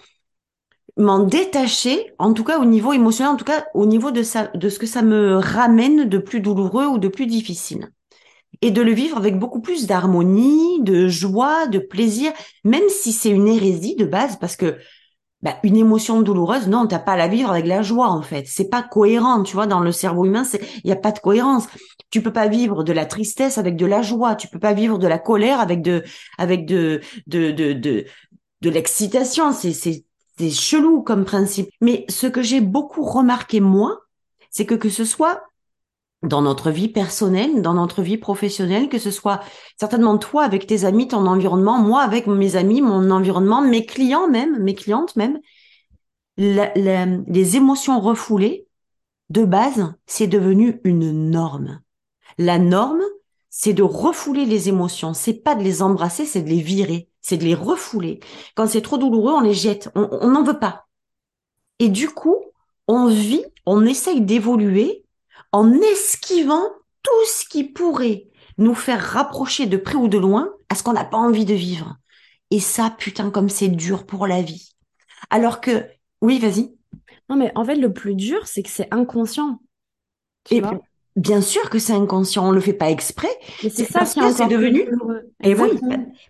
m'en 0.96 1.18
détacher, 1.18 2.14
en 2.18 2.32
tout 2.32 2.44
cas 2.44 2.58
au 2.58 2.64
niveau 2.64 2.94
émotionnel, 2.94 3.34
en 3.34 3.36
tout 3.36 3.44
cas 3.44 3.66
au 3.74 3.84
niveau 3.84 4.10
de 4.10 4.22
ça, 4.22 4.46
de 4.54 4.70
ce 4.70 4.78
que 4.78 4.86
ça 4.86 5.02
me 5.02 5.36
ramène 5.36 6.08
de 6.08 6.16
plus 6.18 6.40
douloureux 6.40 6.86
ou 6.86 6.96
de 6.96 7.08
plus 7.08 7.26
difficile 7.26 7.90
et 8.62 8.70
de 8.70 8.80
le 8.80 8.92
vivre 8.92 9.16
avec 9.16 9.38
beaucoup 9.38 9.60
plus 9.60 9.86
d'harmonie, 9.86 10.80
de 10.82 11.08
joie, 11.08 11.66
de 11.66 11.78
plaisir, 11.78 12.32
même 12.64 12.88
si 12.88 13.12
c'est 13.12 13.30
une 13.30 13.48
hérésie 13.48 13.96
de 13.96 14.06
base, 14.06 14.36
parce 14.36 14.56
que 14.56 14.78
bah, 15.42 15.56
une 15.64 15.76
émotion 15.76 16.22
douloureuse, 16.22 16.68
non, 16.68 16.86
t'as 16.86 17.00
pas 17.00 17.12
à 17.14 17.16
la 17.16 17.26
vivre 17.26 17.50
avec 17.50 17.66
la 17.66 17.82
joie 17.82 18.08
en 18.08 18.22
fait. 18.22 18.44
C'est 18.46 18.68
pas 18.68 18.82
cohérent, 18.82 19.42
tu 19.42 19.54
vois. 19.54 19.66
Dans 19.66 19.80
le 19.80 19.90
cerveau 19.90 20.24
humain, 20.24 20.44
il 20.84 20.88
y 20.88 20.92
a 20.92 20.96
pas 20.96 21.10
de 21.10 21.18
cohérence. 21.18 21.66
Tu 22.10 22.22
peux 22.22 22.32
pas 22.32 22.46
vivre 22.46 22.84
de 22.84 22.92
la 22.92 23.06
tristesse 23.06 23.58
avec 23.58 23.74
de 23.74 23.86
la 23.86 24.02
joie. 24.02 24.36
Tu 24.36 24.46
peux 24.46 24.60
pas 24.60 24.72
vivre 24.72 24.98
de 24.98 25.08
la 25.08 25.18
colère 25.18 25.58
avec 25.58 25.82
de 25.82 26.04
avec 26.38 26.64
de 26.64 27.00
de 27.26 27.50
de 27.50 27.72
de, 27.72 28.04
de 28.60 28.70
l'excitation. 28.70 29.52
C'est 29.52 29.72
c'est 29.72 30.04
c'est 30.38 30.50
chelou 30.50 31.02
comme 31.02 31.24
principe. 31.24 31.70
Mais 31.80 32.04
ce 32.08 32.28
que 32.28 32.42
j'ai 32.42 32.60
beaucoup 32.60 33.02
remarqué 33.02 33.58
moi, 33.60 33.98
c'est 34.50 34.66
que 34.66 34.76
que 34.76 34.90
ce 34.90 35.04
soit 35.04 35.42
dans 36.22 36.42
notre 36.42 36.70
vie 36.70 36.88
personnelle, 36.88 37.62
dans 37.62 37.74
notre 37.74 38.02
vie 38.02 38.16
professionnelle, 38.16 38.88
que 38.88 38.98
ce 38.98 39.10
soit 39.10 39.40
certainement 39.78 40.18
toi 40.18 40.44
avec 40.44 40.66
tes 40.66 40.84
amis, 40.84 41.08
ton 41.08 41.26
environnement, 41.26 41.78
moi 41.78 42.02
avec 42.02 42.26
mes 42.26 42.56
amis, 42.56 42.80
mon 42.80 43.10
environnement, 43.10 43.60
mes 43.60 43.86
clients 43.86 44.28
même, 44.28 44.62
mes 44.62 44.74
clientes 44.74 45.16
même, 45.16 45.40
les 46.36 47.56
émotions 47.56 48.00
refoulées, 48.00 48.66
de 49.30 49.44
base, 49.44 49.94
c'est 50.06 50.26
devenu 50.26 50.80
une 50.84 51.30
norme. 51.30 51.80
La 52.38 52.58
norme, 52.58 53.02
c'est 53.48 53.72
de 53.72 53.82
refouler 53.82 54.44
les 54.44 54.68
émotions. 54.68 55.14
C'est 55.14 55.42
pas 55.42 55.54
de 55.54 55.62
les 55.62 55.82
embrasser, 55.82 56.26
c'est 56.26 56.42
de 56.42 56.48
les 56.48 56.60
virer, 56.60 57.08
c'est 57.20 57.36
de 57.38 57.44
les 57.44 57.54
refouler. 57.54 58.20
Quand 58.54 58.66
c'est 58.66 58.82
trop 58.82 58.98
douloureux, 58.98 59.32
on 59.32 59.40
les 59.40 59.54
jette, 59.54 59.90
on 59.94 60.28
n'en 60.28 60.42
veut 60.42 60.58
pas. 60.58 60.86
Et 61.78 61.88
du 61.88 62.08
coup, 62.08 62.36
on 62.88 63.08
vit, 63.08 63.44
on 63.66 63.84
essaye 63.86 64.20
d'évoluer 64.20 65.01
en 65.52 65.72
esquivant 65.72 66.64
tout 67.02 67.26
ce 67.26 67.44
qui 67.48 67.64
pourrait 67.64 68.26
nous 68.58 68.74
faire 68.74 69.00
rapprocher 69.00 69.66
de 69.66 69.76
près 69.76 69.96
ou 69.96 70.08
de 70.08 70.18
loin 70.18 70.50
à 70.68 70.74
ce 70.74 70.82
qu'on 70.82 70.92
n'a 70.92 71.04
pas 71.04 71.18
envie 71.18 71.44
de 71.44 71.54
vivre. 71.54 71.96
Et 72.50 72.60
ça, 72.60 72.94
putain, 72.96 73.30
comme 73.30 73.48
c'est 73.48 73.68
dur 73.68 74.06
pour 74.06 74.26
la 74.26 74.42
vie. 74.42 74.74
Alors 75.30 75.60
que, 75.60 75.86
oui, 76.20 76.38
vas-y. 76.38 76.74
Non, 77.28 77.36
mais 77.36 77.52
en 77.54 77.64
fait, 77.64 77.76
le 77.76 77.92
plus 77.92 78.14
dur, 78.14 78.46
c'est 78.46 78.62
que 78.62 78.68
c'est 78.68 78.88
inconscient. 78.92 79.60
et 80.50 80.62
bien 81.16 81.40
sûr 81.40 81.68
que 81.70 81.78
c'est 81.78 81.92
inconscient, 81.92 82.48
on 82.48 82.50
le 82.50 82.60
fait 82.60 82.72
pas 82.72 82.90
exprès. 82.90 83.30
Mais 83.62 83.70
c'est 83.70 83.84
ça 83.84 84.00
parce 84.00 84.14
que 84.14 84.32
c'est 84.32 84.48
devenu. 84.48 84.86
Et 85.42 85.54
oui, 85.54 85.70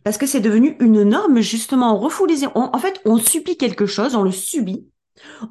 parce 0.05 0.19
que 0.19 0.26
c'est 0.26 0.41
devenu 0.41 0.76
une 0.81 1.02
norme 1.02 1.41
justement. 1.41 1.97
On 1.97 1.99
refoule 1.99 2.29
les. 2.29 2.47
en 2.55 2.79
fait, 2.79 3.00
on 3.05 3.17
subit 3.19 3.57
quelque 3.57 3.87
chose, 3.87 4.14
on 4.14 4.23
le 4.23 4.33
subit, 4.33 4.87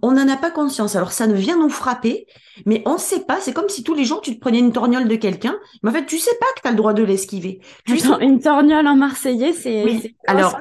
on 0.01 0.11
n'en 0.11 0.27
a 0.27 0.37
pas 0.37 0.51
conscience. 0.51 0.95
Alors 0.95 1.11
ça 1.11 1.27
ne 1.27 1.35
vient 1.35 1.57
nous 1.57 1.69
frapper, 1.69 2.27
mais 2.65 2.81
on 2.85 2.93
ne 2.93 2.99
sait 2.99 3.25
pas. 3.25 3.39
C'est 3.39 3.53
comme 3.53 3.69
si 3.69 3.83
tous 3.83 3.93
les 3.93 4.05
jours 4.05 4.21
tu 4.21 4.35
te 4.35 4.39
prenais 4.39 4.59
une 4.59 4.71
torgnole 4.71 5.07
de 5.07 5.15
quelqu'un, 5.15 5.57
mais 5.83 5.89
en 5.89 5.93
fait 5.93 6.05
tu 6.05 6.17
sais 6.17 6.35
pas 6.39 6.47
que 6.55 6.61
tu 6.61 6.67
as 6.67 6.71
le 6.71 6.77
droit 6.77 6.93
de 6.93 7.03
l'esquiver. 7.03 7.61
Une 8.21 8.39
torgnole 8.39 8.87
en 8.87 8.95
marseillais, 8.95 9.53
c'est 9.53 9.83
oui. 9.83 10.15
alors 10.27 10.59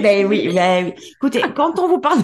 ben 0.00 0.26
oui, 0.26 0.52
ben 0.52 0.86
oui. 0.86 0.94
Écoutez, 1.16 1.42
quand 1.54 1.78
on 1.78 1.88
vous 1.88 2.00
parle 2.00 2.20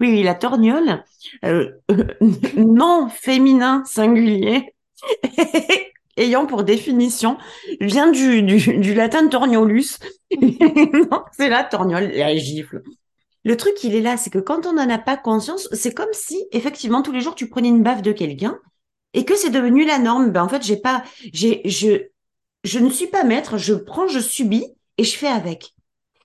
Oui, 0.00 0.22
la 0.22 0.34
torgnole, 0.34 1.04
euh, 1.44 1.70
non 2.56 3.08
féminin 3.08 3.82
singulier, 3.84 4.74
ayant 6.16 6.46
pour 6.46 6.64
définition, 6.64 7.38
vient 7.80 8.10
du, 8.10 8.42
du, 8.42 8.94
latin 8.94 9.28
torniolus. 9.28 9.98
c'est 11.32 11.48
la 11.48 11.64
torgnole, 11.64 12.10
la 12.14 12.36
gifle. 12.36 12.82
Le 13.44 13.56
truc, 13.56 13.82
il 13.84 13.94
est 13.94 14.02
là, 14.02 14.16
c'est 14.16 14.30
que 14.30 14.38
quand 14.38 14.66
on 14.66 14.74
n'en 14.74 14.90
a 14.90 14.98
pas 14.98 15.16
conscience, 15.16 15.68
c'est 15.72 15.94
comme 15.94 16.12
si, 16.12 16.44
effectivement, 16.52 17.02
tous 17.02 17.12
les 17.12 17.20
jours, 17.20 17.34
tu 17.34 17.48
prenais 17.48 17.68
une 17.68 17.82
baffe 17.82 18.02
de 18.02 18.12
quelqu'un 18.12 18.58
et 19.14 19.24
que 19.24 19.34
c'est 19.34 19.50
devenu 19.50 19.84
la 19.84 19.98
norme. 19.98 20.30
Ben, 20.30 20.42
en 20.42 20.48
fait, 20.48 20.62
j'ai 20.62 20.76
pas, 20.76 21.02
j'ai, 21.32 21.62
je, 21.64 22.08
je 22.64 22.78
ne 22.78 22.90
suis 22.90 23.06
pas 23.06 23.24
maître, 23.24 23.56
je 23.56 23.74
prends, 23.74 24.08
je 24.08 24.20
subis 24.20 24.66
et 24.98 25.04
je 25.04 25.16
fais 25.16 25.28
avec. 25.28 25.74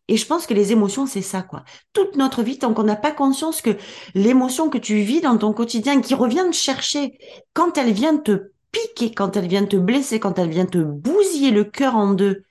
Et 0.08 0.18
je 0.18 0.26
pense 0.26 0.46
que 0.46 0.54
les 0.54 0.72
émotions, 0.72 1.08
c'est 1.08 1.22
ça, 1.22 1.42
quoi. 1.42 1.64
Toute 1.94 2.16
notre 2.16 2.44
vie, 2.44 2.60
tant 2.60 2.74
qu'on 2.74 2.84
n'a 2.84 2.96
pas 2.96 3.12
conscience 3.12 3.62
que 3.62 3.76
l'émotion 4.14 4.70
que 4.70 4.78
tu 4.78 4.98
vis 4.98 5.22
dans 5.22 5.38
ton 5.38 5.52
quotidien, 5.52 6.00
qui 6.00 6.14
revient 6.14 6.46
te 6.52 6.56
chercher, 6.56 7.18
quand 7.54 7.78
elle 7.78 7.92
vient 7.92 8.18
te 8.18 8.52
piquer, 8.76 9.14
quand 9.14 9.38
elle 9.38 9.48
vient 9.48 9.66
te 9.66 9.78
blesser, 9.78 10.20
quand 10.20 10.38
elle 10.38 10.50
vient 10.50 10.66
te 10.66 10.78
bousiller 10.78 11.52
le 11.52 11.64
cœur 11.64 11.96
en 11.96 12.14
deux, 12.14 12.44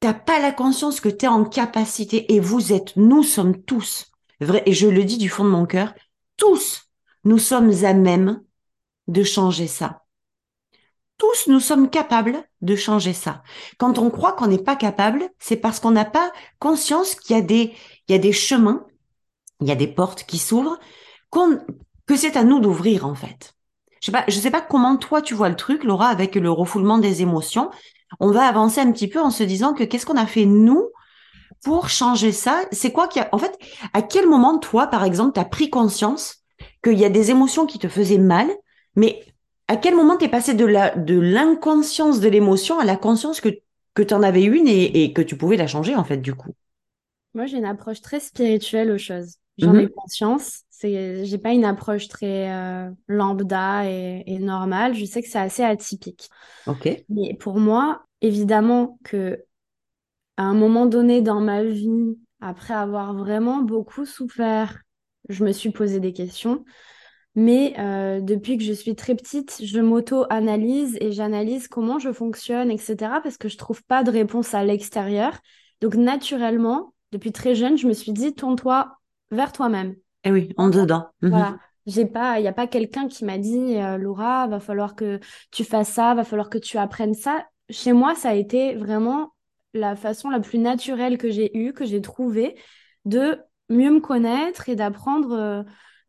t'as 0.00 0.14
pas 0.14 0.40
la 0.40 0.52
conscience 0.52 1.00
que 1.00 1.08
tu 1.08 1.24
es 1.24 1.28
en 1.28 1.44
capacité, 1.44 2.34
et 2.34 2.40
vous 2.40 2.72
êtes, 2.72 2.96
nous 2.96 3.22
sommes 3.22 3.62
tous, 3.62 4.12
vrai, 4.40 4.62
et 4.66 4.72
je 4.72 4.86
le 4.86 5.04
dis 5.04 5.18
du 5.18 5.28
fond 5.28 5.44
de 5.44 5.50
mon 5.50 5.66
cœur, 5.66 5.94
tous, 6.36 6.90
nous 7.24 7.38
sommes 7.38 7.72
à 7.84 7.94
même 7.94 8.42
de 9.08 9.22
changer 9.22 9.66
ça 9.66 10.02
tous 11.18 11.46
nous 11.46 11.60
sommes 11.60 11.88
capables 11.88 12.44
de 12.60 12.76
changer 12.76 13.12
ça. 13.12 13.42
Quand 13.78 13.98
on 13.98 14.10
croit 14.10 14.32
qu'on 14.32 14.48
n'est 14.48 14.62
pas 14.62 14.76
capable, 14.76 15.30
c'est 15.38 15.56
parce 15.56 15.80
qu'on 15.80 15.90
n'a 15.90 16.04
pas 16.04 16.30
conscience 16.58 17.14
qu'il 17.14 17.36
y 17.36 17.38
a 17.38 17.42
des, 17.42 17.74
il 18.08 18.12
y 18.12 18.14
a 18.14 18.18
des 18.18 18.32
chemins, 18.32 18.86
il 19.60 19.68
y 19.68 19.72
a 19.72 19.76
des 19.76 19.86
portes 19.86 20.24
qui 20.24 20.38
s'ouvrent, 20.38 20.78
que 22.06 22.16
c'est 22.16 22.36
à 22.36 22.44
nous 22.44 22.60
d'ouvrir 22.60 23.06
en 23.06 23.14
fait. 23.14 23.55
Je 24.00 24.06
sais 24.06 24.12
pas, 24.12 24.24
je 24.28 24.38
sais 24.38 24.50
pas 24.50 24.60
comment 24.60 24.96
toi 24.96 25.22
tu 25.22 25.34
vois 25.34 25.48
le 25.48 25.56
truc, 25.56 25.84
Laura, 25.84 26.08
avec 26.08 26.34
le 26.34 26.50
refoulement 26.50 26.98
des 26.98 27.22
émotions. 27.22 27.70
On 28.20 28.30
va 28.30 28.46
avancer 28.46 28.80
un 28.80 28.92
petit 28.92 29.08
peu 29.08 29.20
en 29.20 29.30
se 29.30 29.42
disant 29.42 29.74
que 29.74 29.84
qu'est-ce 29.84 30.06
qu'on 30.06 30.16
a 30.16 30.26
fait 30.26 30.46
nous 30.46 30.90
pour 31.64 31.88
changer 31.88 32.32
ça? 32.32 32.60
C'est 32.72 32.92
quoi 32.92 33.08
qui 33.08 33.20
a, 33.20 33.28
en 33.32 33.38
fait, 33.38 33.58
à 33.92 34.02
quel 34.02 34.28
moment 34.28 34.58
toi, 34.58 34.86
par 34.86 35.04
exemple, 35.04 35.32
tu 35.34 35.40
as 35.40 35.44
pris 35.44 35.70
conscience 35.70 36.44
qu'il 36.84 36.98
y 36.98 37.04
a 37.04 37.08
des 37.08 37.30
émotions 37.30 37.66
qui 37.66 37.78
te 37.78 37.88
faisaient 37.88 38.18
mal, 38.18 38.48
mais 38.94 39.24
à 39.68 39.76
quel 39.76 39.96
moment 39.96 40.16
t'es 40.16 40.28
passé 40.28 40.54
de 40.54 40.64
la 40.64 40.94
de 40.94 41.18
l'inconscience 41.18 42.20
de 42.20 42.28
l'émotion 42.28 42.78
à 42.78 42.84
la 42.84 42.96
conscience 42.96 43.40
que 43.40 43.48
que 43.94 44.02
tu 44.02 44.14
en 44.14 44.22
avais 44.22 44.44
une 44.44 44.68
et, 44.68 45.12
que 45.14 45.22
tu 45.22 45.36
pouvais 45.36 45.56
la 45.56 45.66
changer 45.66 45.96
en 45.96 46.04
fait 46.04 46.18
du 46.18 46.34
coup? 46.34 46.54
Moi 47.34 47.46
j'ai 47.46 47.56
une 47.56 47.64
approche 47.64 48.02
très 48.02 48.20
spirituelle 48.20 48.90
aux 48.90 48.98
choses. 48.98 49.36
J'en 49.58 49.74
ai 49.74 49.84
mhm. 49.84 49.90
conscience. 49.90 50.60
C'est 50.78 51.24
j'ai 51.24 51.38
pas 51.38 51.52
une 51.52 51.64
approche 51.64 52.06
très 52.06 52.52
euh, 52.52 52.90
lambda 53.08 53.88
et, 53.88 54.24
et, 54.26 54.38
normale. 54.38 54.94
Je 54.94 55.06
sais 55.06 55.22
que 55.22 55.28
c'est 55.28 55.38
assez 55.38 55.62
atypique. 55.62 56.28
Ok. 56.66 57.02
Mais 57.08 57.34
pour 57.40 57.58
moi, 57.58 58.04
évidemment 58.20 58.98
que 59.02 59.42
à 60.36 60.42
un 60.42 60.52
moment 60.52 60.84
donné 60.84 61.22
dans 61.22 61.40
ma 61.40 61.64
vie, 61.64 62.18
après 62.42 62.74
avoir 62.74 63.14
vraiment 63.14 63.62
beaucoup 63.62 64.04
souffert, 64.04 64.82
je 65.30 65.44
me 65.44 65.52
suis 65.52 65.70
posé 65.70 65.98
des 65.98 66.12
questions. 66.12 66.62
Mais 67.34 67.74
euh, 67.78 68.20
depuis 68.20 68.58
que 68.58 68.64
je 68.64 68.72
suis 68.74 68.94
très 68.94 69.14
petite, 69.14 69.58
je 69.62 69.80
m'auto-analyse 69.80 70.98
et 71.00 71.10
j'analyse 71.10 71.68
comment 71.68 71.98
je 71.98 72.12
fonctionne, 72.12 72.70
etc. 72.70 72.96
Parce 73.22 73.38
que 73.38 73.48
je 73.48 73.56
trouve 73.56 73.82
pas 73.82 74.04
de 74.04 74.10
réponse 74.10 74.52
à 74.52 74.62
l'extérieur. 74.62 75.38
Donc 75.80 75.94
naturellement, 75.94 76.92
depuis 77.12 77.32
très 77.32 77.54
jeune, 77.54 77.78
je 77.78 77.86
me 77.86 77.94
suis 77.94 78.12
dit, 78.12 78.34
tourne-toi 78.34 78.98
vers 79.30 79.52
toi-même. 79.52 79.96
Eh 80.26 80.32
oui, 80.32 80.52
en 80.56 80.68
dedans. 80.68 81.06
Mhm. 81.22 81.30
Voilà. 81.30 81.56
J'ai 81.86 82.04
pas, 82.04 82.40
il 82.40 82.42
n'y 82.42 82.48
a 82.48 82.52
pas 82.52 82.66
quelqu'un 82.66 83.06
qui 83.06 83.24
m'a 83.24 83.38
dit, 83.38 83.76
euh, 83.76 83.96
Laura, 83.96 84.48
va 84.48 84.58
falloir 84.58 84.96
que 84.96 85.20
tu 85.52 85.62
fasses 85.62 85.90
ça, 85.90 86.14
va 86.14 86.24
falloir 86.24 86.50
que 86.50 86.58
tu 86.58 86.78
apprennes 86.78 87.14
ça. 87.14 87.46
Chez 87.70 87.92
moi, 87.92 88.16
ça 88.16 88.30
a 88.30 88.34
été 88.34 88.74
vraiment 88.74 89.34
la 89.72 89.94
façon 89.94 90.28
la 90.28 90.40
plus 90.40 90.58
naturelle 90.58 91.16
que 91.16 91.30
j'ai 91.30 91.56
eue, 91.56 91.72
que 91.72 91.84
j'ai 91.84 92.00
trouvée 92.00 92.56
de 93.04 93.38
mieux 93.68 93.92
me 93.92 94.00
connaître 94.00 94.68
et 94.68 94.76
d'apprendre. 94.76 95.32
Euh, 95.32 95.62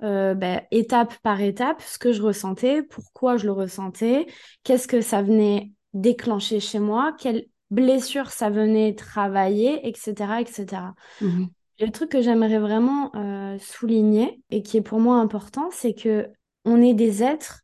euh, 0.04 0.36
ben, 0.36 0.62
étape 0.70 1.16
par 1.24 1.42
étape 1.42 1.82
ce 1.82 1.98
que 1.98 2.14
je 2.14 2.22
ressentais, 2.22 2.84
pourquoi 2.84 3.38
je 3.38 3.46
le 3.46 3.52
ressentais, 3.52 4.28
qu'est-ce 4.64 4.88
que 4.88 5.02
ça 5.02 5.24
venait 5.24 5.72
déclencher 5.96 6.60
chez 6.60 6.78
moi, 6.78 7.16
quelle 7.18 7.48
blessure 7.72 8.30
ça 8.30 8.52
venait 8.52 8.94
travailler, 8.94 9.88
etc. 9.88 10.40
etc. 10.40 10.94
Mmh 11.20 11.48
le 11.80 11.92
truc 11.92 12.10
que 12.10 12.22
j'aimerais 12.22 12.60
vraiment 12.60 13.12
euh, 13.16 13.27
souligner 13.58 14.42
et 14.50 14.62
qui 14.62 14.78
est 14.78 14.82
pour 14.82 15.00
moi 15.00 15.18
important, 15.18 15.70
c'est 15.72 15.94
que 15.94 16.30
on 16.66 16.82
est 16.82 16.94
des 16.94 17.24
êtres 17.24 17.62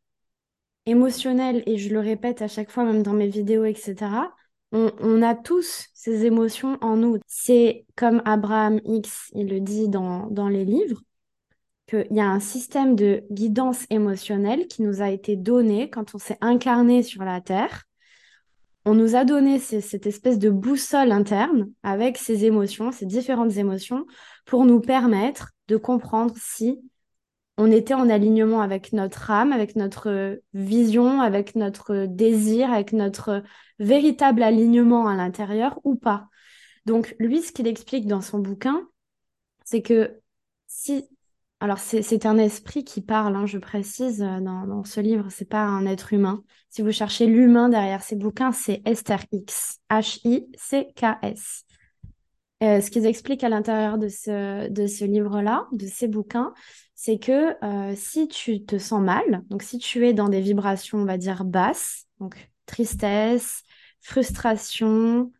émotionnels 0.86 1.62
et 1.66 1.78
je 1.78 1.90
le 1.90 2.00
répète 2.00 2.42
à 2.42 2.48
chaque 2.48 2.70
fois, 2.70 2.84
même 2.84 3.02
dans 3.02 3.12
mes 3.12 3.28
vidéos, 3.28 3.64
etc. 3.64 3.94
On, 4.72 5.22
a 5.22 5.36
tous 5.36 5.86
ces 5.94 6.26
émotions 6.26 6.78
en 6.80 6.96
nous. 6.96 7.18
C'est 7.28 7.86
comme 7.94 8.22
Abraham 8.24 8.80
X, 8.84 9.30
il 9.32 9.48
le 9.48 9.60
dit 9.60 9.88
dans, 9.88 10.26
dans 10.30 10.48
les 10.48 10.64
livres, 10.64 11.00
qu'il 11.86 12.08
y 12.10 12.20
a 12.20 12.26
un 12.26 12.40
système 12.40 12.96
de 12.96 13.22
guidance 13.30 13.84
émotionnelle 13.90 14.66
qui 14.66 14.82
nous 14.82 15.00
a 15.00 15.10
été 15.10 15.36
donné 15.36 15.90
quand 15.90 16.16
on 16.16 16.18
s'est 16.18 16.38
incarné 16.40 17.04
sur 17.04 17.22
la 17.22 17.40
Terre. 17.40 17.84
On 18.84 18.94
nous 18.94 19.14
a 19.14 19.24
donné 19.24 19.60
cette 19.60 20.06
espèce 20.06 20.38
de 20.38 20.50
boussole 20.50 21.12
interne 21.12 21.70
avec 21.82 22.18
ces 22.18 22.44
émotions, 22.44 22.90
ces 22.90 23.06
différentes 23.06 23.56
émotions, 23.56 24.06
pour 24.44 24.66
nous 24.66 24.80
permettre 24.80 25.53
de 25.68 25.76
comprendre 25.76 26.34
si 26.36 26.80
on 27.56 27.70
était 27.70 27.94
en 27.94 28.08
alignement 28.10 28.60
avec 28.60 28.92
notre 28.92 29.30
âme, 29.30 29.52
avec 29.52 29.76
notre 29.76 30.40
vision, 30.54 31.20
avec 31.20 31.54
notre 31.54 32.06
désir, 32.06 32.72
avec 32.72 32.92
notre 32.92 33.42
véritable 33.78 34.42
alignement 34.42 35.06
à 35.06 35.14
l'intérieur 35.14 35.80
ou 35.84 35.94
pas. 35.94 36.28
Donc 36.86 37.14
lui, 37.18 37.42
ce 37.42 37.52
qu'il 37.52 37.66
explique 37.66 38.06
dans 38.06 38.20
son 38.20 38.40
bouquin, 38.40 38.88
c'est 39.64 39.82
que 39.82 40.20
si 40.66 41.08
alors, 41.64 41.78
c'est 41.78 42.26
un 42.26 42.36
esprit 42.36 42.84
qui 42.84 43.00
parle, 43.00 43.34
hein, 43.36 43.46
je 43.46 43.56
précise, 43.56 44.22
euh, 44.22 44.38
dans, 44.38 44.84
ce 44.84 45.00
livre, 45.00 45.28
c'est 45.30 45.48
pas 45.48 45.62
un 45.62 45.86
être 45.86 46.12
humain. 46.12 46.44
Si 46.68 46.82
vous 46.82 46.92
cherchez 46.92 47.26
l'humain 47.26 47.70
derrière 47.70 48.02
ces 48.02 48.16
bouquins, 48.16 48.52
c'est 48.52 48.82
Esther 48.84 49.24
X, 49.32 49.80
H-I-C-K-S. 49.88 51.63
Euh, 52.64 52.80
ce 52.80 52.90
qu'ils 52.90 53.06
expliquent 53.06 53.44
à 53.44 53.48
l'intérieur 53.48 53.98
de 53.98 54.08
ce, 54.08 54.68
de 54.68 54.86
ce 54.86 55.04
livre-là, 55.04 55.66
de 55.72 55.86
ces 55.86 56.08
bouquins, 56.08 56.54
c'est 56.94 57.18
que 57.18 57.54
euh, 57.62 57.92
si 57.94 58.26
tu 58.28 58.64
te 58.64 58.78
sens 58.78 59.02
mal, 59.02 59.42
donc 59.50 59.62
si 59.62 59.78
tu 59.78 60.06
es 60.06 60.14
dans 60.14 60.28
des 60.28 60.40
vibrations, 60.40 60.98
on 60.98 61.04
va 61.04 61.18
dire 61.18 61.44
basses, 61.44 62.06
donc 62.20 62.50
tristesse, 62.66 63.62
frustration, 64.00 65.30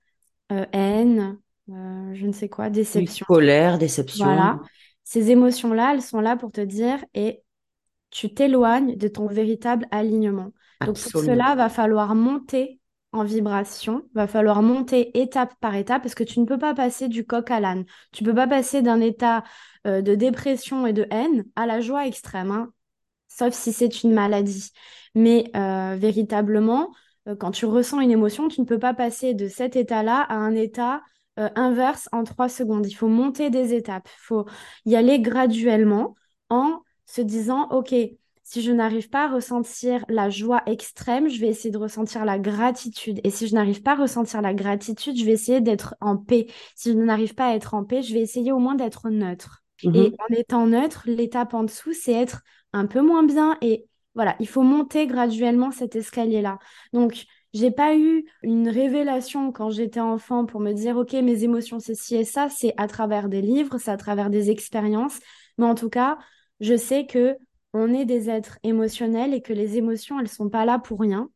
haine, 0.72 1.38
je 1.68 2.26
ne 2.26 2.32
sais 2.32 2.48
quoi, 2.48 2.70
déception. 2.70 3.24
colère, 3.26 3.78
déception. 3.78 4.26
Voilà. 4.26 4.60
Ces 5.02 5.30
émotions-là, 5.30 5.92
elles 5.94 6.02
sont 6.02 6.20
là 6.20 6.36
pour 6.36 6.52
te 6.52 6.60
dire 6.60 7.04
et 7.14 7.42
tu 8.10 8.32
t'éloignes 8.32 8.96
de 8.96 9.08
ton 9.08 9.26
véritable 9.26 9.86
alignement. 9.90 10.52
Donc 10.80 11.00
pour 11.00 11.22
cela, 11.22 11.54
va 11.54 11.68
falloir 11.68 12.14
monter 12.14 12.80
en 13.14 13.24
vibration, 13.24 14.02
va 14.14 14.26
falloir 14.26 14.60
monter 14.60 15.18
étape 15.20 15.54
par 15.60 15.76
étape 15.76 16.02
parce 16.02 16.16
que 16.16 16.24
tu 16.24 16.40
ne 16.40 16.46
peux 16.46 16.58
pas 16.58 16.74
passer 16.74 17.08
du 17.08 17.24
coq 17.24 17.48
à 17.50 17.60
l'âne. 17.60 17.84
Tu 18.12 18.24
ne 18.24 18.28
peux 18.28 18.34
pas 18.34 18.48
passer 18.48 18.82
d'un 18.82 19.00
état 19.00 19.44
euh, 19.86 20.02
de 20.02 20.16
dépression 20.16 20.86
et 20.86 20.92
de 20.92 21.06
haine 21.10 21.44
à 21.54 21.66
la 21.66 21.80
joie 21.80 22.06
extrême, 22.08 22.50
hein, 22.50 22.72
sauf 23.28 23.54
si 23.54 23.72
c'est 23.72 24.02
une 24.02 24.12
maladie. 24.12 24.72
Mais 25.14 25.44
euh, 25.54 25.96
véritablement, 25.96 26.92
euh, 27.28 27.36
quand 27.36 27.52
tu 27.52 27.66
ressens 27.66 28.00
une 28.00 28.10
émotion, 28.10 28.48
tu 28.48 28.60
ne 28.60 28.66
peux 28.66 28.80
pas 28.80 28.94
passer 28.94 29.32
de 29.32 29.46
cet 29.46 29.76
état-là 29.76 30.20
à 30.20 30.34
un 30.34 30.54
état 30.54 31.02
inverse 31.36 32.08
en 32.12 32.22
trois 32.22 32.48
secondes. 32.48 32.86
Il 32.86 32.94
faut 32.94 33.08
monter 33.08 33.50
des 33.50 33.74
étapes. 33.74 34.08
Il 34.08 34.22
faut 34.22 34.46
y 34.86 34.94
aller 34.94 35.18
graduellement 35.18 36.14
en 36.48 36.80
se 37.06 37.22
disant, 37.22 37.68
OK, 37.70 37.92
si 38.44 38.60
je 38.60 38.70
n'arrive 38.70 39.08
pas 39.08 39.24
à 39.24 39.28
ressentir 39.28 40.04
la 40.08 40.28
joie 40.28 40.62
extrême, 40.66 41.28
je 41.28 41.40
vais 41.40 41.48
essayer 41.48 41.70
de 41.70 41.78
ressentir 41.78 42.26
la 42.26 42.38
gratitude. 42.38 43.18
Et 43.24 43.30
si 43.30 43.48
je 43.48 43.54
n'arrive 43.54 43.82
pas 43.82 43.92
à 43.92 43.96
ressentir 43.96 44.42
la 44.42 44.52
gratitude, 44.52 45.18
je 45.18 45.24
vais 45.24 45.32
essayer 45.32 45.62
d'être 45.62 45.94
en 46.02 46.18
paix. 46.18 46.46
Si 46.76 46.92
je 46.92 46.96
n'arrive 46.96 47.34
pas 47.34 47.48
à 47.48 47.54
être 47.54 47.72
en 47.72 47.84
paix, 47.84 48.02
je 48.02 48.12
vais 48.12 48.20
essayer 48.20 48.52
au 48.52 48.58
moins 48.58 48.74
d'être 48.74 49.08
neutre. 49.08 49.64
Mhm. 49.82 49.96
Et 49.96 50.12
en 50.18 50.34
étant 50.34 50.66
neutre, 50.66 51.04
l'étape 51.06 51.54
en 51.54 51.64
dessous, 51.64 51.94
c'est 51.94 52.12
être 52.12 52.42
un 52.74 52.86
peu 52.86 53.00
moins 53.00 53.24
bien. 53.24 53.56
Et 53.62 53.86
voilà, 54.14 54.36
il 54.40 54.46
faut 54.46 54.62
monter 54.62 55.06
graduellement 55.06 55.70
cet 55.70 55.96
escalier-là. 55.96 56.58
Donc, 56.92 57.24
j'ai 57.54 57.70
pas 57.70 57.96
eu 57.96 58.26
une 58.42 58.68
révélation 58.68 59.52
quand 59.52 59.70
j'étais 59.70 60.00
enfant 60.00 60.44
pour 60.44 60.60
me 60.60 60.72
dire, 60.72 60.98
OK, 60.98 61.14
mes 61.14 61.44
émotions, 61.44 61.80
c'est 61.80 61.94
ci 61.94 62.16
et 62.16 62.24
ça. 62.24 62.50
C'est 62.50 62.74
à 62.76 62.88
travers 62.88 63.30
des 63.30 63.40
livres, 63.40 63.78
c'est 63.78 63.90
à 63.90 63.96
travers 63.96 64.28
des 64.28 64.50
expériences. 64.50 65.18
Mais 65.56 65.64
en 65.64 65.74
tout 65.74 65.88
cas, 65.88 66.18
je 66.60 66.76
sais 66.76 67.06
que 67.06 67.38
on 67.74 67.92
est 67.92 68.06
des 68.06 68.30
êtres 68.30 68.58
émotionnels 68.62 69.34
et 69.34 69.42
que 69.42 69.52
les 69.52 69.76
émotions, 69.76 70.18
elles 70.20 70.28
sont 70.28 70.48
pas 70.48 70.64
là 70.64 70.78
pour 70.78 71.00
rien. 71.00 71.28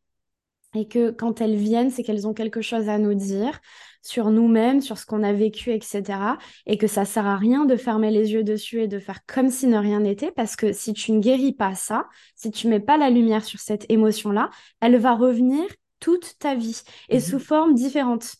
et 0.75 0.87
que 0.87 1.09
quand 1.11 1.41
elles 1.41 1.55
viennent, 1.55 1.89
c'est 1.89 2.03
qu'elles 2.03 2.27
ont 2.27 2.33
quelque 2.35 2.61
chose 2.61 2.89
à 2.89 2.99
nous 2.99 3.15
dire 3.15 3.59
sur 4.03 4.29
nous-mêmes, 4.29 4.81
sur 4.81 4.97
ce 4.99 5.05
qu'on 5.05 5.23
a 5.23 5.33
vécu, 5.33 5.71
etc. 5.71 6.37
Et 6.67 6.77
que 6.77 6.87
ça 6.87 7.05
sert 7.05 7.25
à 7.25 7.37
rien 7.37 7.65
de 7.65 7.75
fermer 7.75 8.11
les 8.11 8.33
yeux 8.33 8.43
dessus 8.43 8.83
et 8.83 8.87
de 8.87 8.99
faire 8.99 9.25
comme 9.25 9.49
si 9.49 9.67
ne 9.67 9.77
rien 9.77 10.01
n'était, 10.01 10.31
parce 10.31 10.55
que 10.55 10.71
si 10.71 10.93
tu 10.93 11.11
ne 11.11 11.19
guéris 11.19 11.53
pas 11.53 11.75
ça, 11.75 12.07
si 12.35 12.51
tu 12.51 12.67
mets 12.67 12.79
pas 12.79 12.97
la 12.97 13.09
lumière 13.09 13.43
sur 13.43 13.59
cette 13.59 13.85
émotion-là, 13.89 14.51
elle 14.79 14.97
va 14.97 15.15
revenir 15.15 15.63
toute 15.99 16.37
ta 16.39 16.55
vie 16.55 16.81
et 17.09 17.17
mmh 17.17 17.21
sous 17.21 17.39
forme 17.39 17.73
différente. 17.73 18.35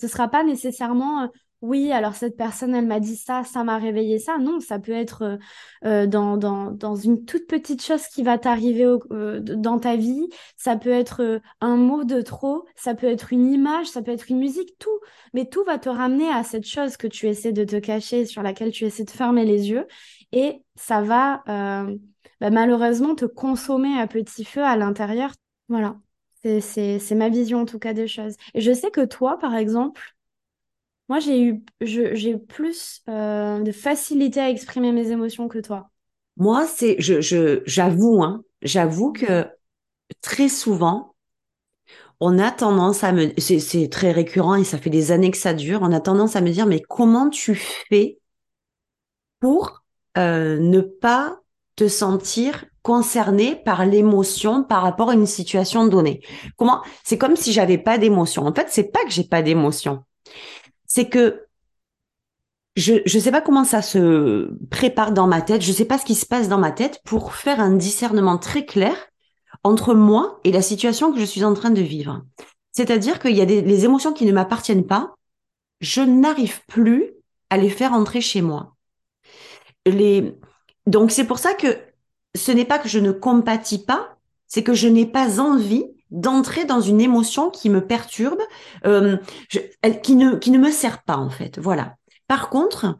Ce 0.00 0.08
sera 0.08 0.28
pas 0.28 0.42
nécessairement 0.44 1.22
euh, 1.22 1.26
oui, 1.62 1.92
alors 1.92 2.14
cette 2.14 2.38
personne, 2.38 2.74
elle 2.74 2.86
m'a 2.86 3.00
dit 3.00 3.16
ça, 3.16 3.44
ça 3.44 3.64
m'a 3.64 3.76
réveillé 3.76 4.18
ça. 4.18 4.38
Non, 4.38 4.60
ça 4.60 4.78
peut 4.78 4.92
être 4.92 5.22
euh, 5.22 5.36
euh, 5.84 6.06
dans, 6.06 6.38
dans, 6.38 6.70
dans, 6.70 6.96
une 6.96 7.26
toute 7.26 7.46
petite 7.46 7.82
chose 7.82 8.06
qui 8.06 8.22
va 8.22 8.38
t'arriver 8.38 8.86
euh, 9.12 9.40
dans 9.40 9.78
ta 9.78 9.96
vie. 9.96 10.28
Ça 10.56 10.76
peut 10.76 10.90
être 10.90 11.40
un 11.60 11.76
mot 11.76 12.04
de 12.04 12.22
trop, 12.22 12.64
ça 12.76 12.94
peut 12.94 13.06
être 13.06 13.32
une 13.34 13.52
image, 13.52 13.88
ça 13.88 14.00
peut 14.00 14.10
être 14.10 14.30
une 14.30 14.38
musique, 14.38 14.78
tout. 14.78 15.00
Mais 15.34 15.44
tout 15.46 15.62
va 15.64 15.78
te 15.78 15.90
ramener 15.90 16.30
à 16.30 16.44
cette 16.44 16.66
chose 16.66 16.96
que 16.96 17.06
tu 17.06 17.26
essaies 17.28 17.52
de 17.52 17.64
te 17.64 17.76
cacher, 17.76 18.24
sur 18.24 18.42
laquelle 18.42 18.70
tu 18.72 18.86
essaies 18.86 19.04
de 19.04 19.10
fermer 19.10 19.44
les 19.44 19.68
yeux. 19.70 19.86
Et 20.32 20.62
ça 20.76 21.02
va 21.02 21.42
bah, 22.40 22.50
malheureusement 22.50 23.14
te 23.14 23.26
consommer 23.26 23.98
à 23.98 24.06
petit 24.06 24.44
feu 24.44 24.62
à 24.64 24.76
l'intérieur. 24.76 25.32
Voilà. 25.68 25.96
C'est 26.42 27.14
ma 27.14 27.28
vision 27.28 27.60
en 27.60 27.66
tout 27.66 27.78
cas 27.78 27.92
des 27.92 28.08
choses. 28.08 28.36
Et 28.54 28.62
je 28.62 28.72
sais 28.72 28.90
que 28.90 29.04
toi, 29.04 29.38
par 29.38 29.54
exemple, 29.54 30.16
moi, 31.10 31.18
j'ai 31.18 31.42
eu, 31.42 31.64
j'ai 31.80 32.36
plus 32.36 33.02
euh, 33.08 33.58
de 33.58 33.72
facilité 33.72 34.38
à 34.38 34.48
exprimer 34.48 34.92
mes 34.92 35.10
émotions 35.10 35.48
que 35.48 35.58
toi. 35.58 35.90
Moi, 36.36 36.68
c'est, 36.68 36.94
je, 37.00 37.60
j'avoue, 37.66 38.22
hein, 38.22 38.44
j'avoue 38.62 39.12
que 39.12 39.44
très 40.20 40.48
souvent, 40.48 41.16
on 42.20 42.38
a 42.38 42.52
tendance 42.52 43.02
à 43.02 43.10
me, 43.10 43.32
c'est, 43.38 43.88
très 43.90 44.12
récurrent 44.12 44.54
et 44.54 44.62
ça 44.62 44.78
fait 44.78 44.88
des 44.88 45.10
années 45.10 45.32
que 45.32 45.36
ça 45.36 45.52
dure. 45.52 45.80
On 45.82 45.90
a 45.90 45.98
tendance 45.98 46.36
à 46.36 46.40
me 46.40 46.50
dire, 46.50 46.66
mais 46.66 46.80
comment 46.80 47.28
tu 47.28 47.56
fais 47.56 48.20
pour 49.40 49.82
euh, 50.16 50.60
ne 50.60 50.80
pas 50.80 51.40
te 51.74 51.88
sentir 51.88 52.66
concerné 52.82 53.56
par 53.56 53.84
l'émotion 53.84 54.62
par 54.62 54.82
rapport 54.82 55.10
à 55.10 55.14
une 55.14 55.26
situation 55.26 55.88
donnée? 55.88 56.20
Comment 56.56 56.82
C'est 57.02 57.18
comme 57.18 57.34
si 57.34 57.52
j'avais 57.52 57.78
pas 57.78 57.98
d'émotion. 57.98 58.46
En 58.46 58.54
fait, 58.54 58.68
c'est 58.70 58.92
pas 58.92 59.02
que 59.02 59.10
j'ai 59.10 59.24
pas 59.24 59.42
d'émotion 59.42 60.04
c'est 60.92 61.08
que 61.08 61.46
je 62.74 62.94
ne 62.94 63.20
sais 63.20 63.30
pas 63.30 63.40
comment 63.40 63.62
ça 63.62 63.80
se 63.80 64.50
prépare 64.70 65.12
dans 65.12 65.28
ma 65.28 65.40
tête, 65.40 65.62
je 65.62 65.70
ne 65.70 65.76
sais 65.76 65.84
pas 65.84 65.98
ce 65.98 66.04
qui 66.04 66.16
se 66.16 66.26
passe 66.26 66.48
dans 66.48 66.58
ma 66.58 66.72
tête 66.72 67.00
pour 67.04 67.34
faire 67.34 67.60
un 67.60 67.76
discernement 67.76 68.38
très 68.38 68.66
clair 68.66 68.96
entre 69.62 69.94
moi 69.94 70.40
et 70.42 70.50
la 70.50 70.62
situation 70.62 71.12
que 71.12 71.20
je 71.20 71.24
suis 71.24 71.44
en 71.44 71.54
train 71.54 71.70
de 71.70 71.80
vivre. 71.80 72.24
C'est-à-dire 72.72 73.20
qu'il 73.20 73.36
y 73.36 73.40
a 73.40 73.46
des 73.46 73.62
les 73.62 73.84
émotions 73.84 74.12
qui 74.12 74.26
ne 74.26 74.32
m'appartiennent 74.32 74.86
pas, 74.86 75.14
je 75.80 76.00
n'arrive 76.00 76.60
plus 76.66 77.12
à 77.50 77.56
les 77.56 77.70
faire 77.70 77.92
entrer 77.92 78.20
chez 78.20 78.42
moi. 78.42 78.74
Les... 79.86 80.36
Donc 80.88 81.12
c'est 81.12 81.26
pour 81.26 81.38
ça 81.38 81.54
que 81.54 81.78
ce 82.34 82.50
n'est 82.50 82.64
pas 82.64 82.80
que 82.80 82.88
je 82.88 82.98
ne 82.98 83.12
compatis 83.12 83.84
pas, 83.84 84.16
c'est 84.48 84.64
que 84.64 84.74
je 84.74 84.88
n'ai 84.88 85.06
pas 85.06 85.38
envie 85.38 85.84
d'entrer 86.10 86.64
dans 86.64 86.80
une 86.80 87.00
émotion 87.00 87.50
qui 87.50 87.70
me 87.70 87.86
perturbe, 87.86 88.40
euh, 88.86 89.16
qui, 90.02 90.16
ne, 90.16 90.36
qui 90.36 90.50
ne 90.50 90.58
me 90.58 90.70
sert 90.70 91.02
pas 91.02 91.16
en 91.16 91.30
fait. 91.30 91.58
Voilà. 91.58 91.96
Par 92.26 92.50
contre, 92.50 92.98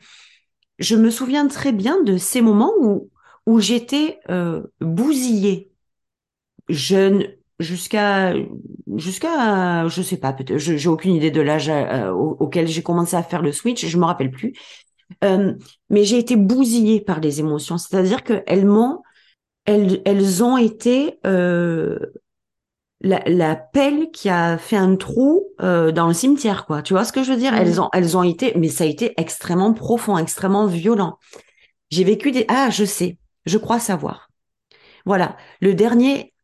je 0.79 0.97
me 0.97 1.11
souviens 1.11 1.47
très 1.49 1.73
bien 1.73 2.03
de 2.03 2.17
ces 2.17 2.41
moments 2.41 2.73
où, 2.81 3.11
où 3.47 3.61
j'étais 3.61 4.19
euh, 4.31 4.63
bousillée, 4.81 5.71
jeune, 6.69 7.27
jusqu'à 7.61 8.33
jusqu'à 8.97 9.87
je 9.89 10.03
sais 10.03 10.17
pas 10.17 10.33
peut-être 10.33 10.59
j'ai 10.59 10.89
aucune 10.89 11.15
idée 11.15 11.31
de 11.31 11.41
l'âge 11.43 11.69
euh, 11.69 12.11
auquel 12.11 12.67
j'ai 12.67 12.83
commencé 12.83 13.17
à 13.17 13.23
faire 13.23 13.43
le 13.43 13.53
switch 13.53 13.87
je 13.87 13.99
me 13.99 14.05
rappelle 14.05 14.31
plus 14.31 14.55
euh, 15.25 15.53
mais 15.91 16.05
j'ai 16.05 16.19
été 16.19 16.37
bousillée 16.37 17.01
par 17.03 17.21
les 17.21 17.41
émotions 17.41 17.77
c'est-à-dire 17.77 18.25
que 18.25 18.43
elles 18.47 18.65
m'ont 18.65 19.03
elles, 19.67 20.01
elles 20.07 20.43
ont 20.43 20.57
été 20.57 21.19
la, 23.01 23.57
pelle 23.57 24.11
qui 24.11 24.29
a 24.29 24.59
fait 24.59 24.77
un 24.77 24.97
trou 24.97 25.45
euh, 25.61 25.91
dans 25.93 26.07
le 26.07 26.15
cimetière, 26.15 26.67
quoi. 26.67 26.83
Tu 26.83 26.93
vois 26.93 27.05
ce 27.05 27.13
que 27.13 27.23
je 27.23 27.33
veux 27.33 27.39
dire? 27.39 27.55
Elles 27.55 27.77
mm. 27.77 27.81
ont, 27.81 27.89
elles 27.93 28.17
ont 28.17 28.23
été, 28.23 28.53
mais 28.57 28.69
ça 28.69 28.85
a 28.85 28.87
été 28.87 29.15
extrêmement 29.17 29.73
profond, 29.73 30.19
extrêmement 30.19 30.67
violent. 30.67 31.19
J'ai 31.91 32.05
vécu 32.05 32.31
des, 32.31 32.45
ah, 32.49 32.71
je 32.71 32.85
sais, 32.85 33.19
je 33.47 33.59
crois 33.59 33.81
savoir. 33.81 34.31
Voilà, 35.07 35.37
le 35.61 35.75
dernier 35.75 36.35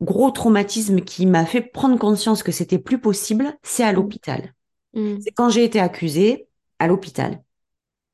gros 0.00 0.30
traumatisme 0.30 1.00
qui 1.00 1.26
m'a 1.26 1.46
fait 1.46 1.60
prendre 1.60 1.98
conscience 1.98 2.42
que 2.42 2.52
c'était 2.52 2.78
plus 2.78 2.98
possible, 2.98 3.54
c'est 3.62 3.84
à 3.84 3.92
mm. 3.92 3.96
l'hôpital. 3.96 4.54
Mm. 4.94 5.16
C'est 5.20 5.32
quand 5.32 5.50
j'ai 5.50 5.64
été 5.64 5.80
accusée 5.80 6.48
à 6.78 6.86
l'hôpital. 6.86 7.42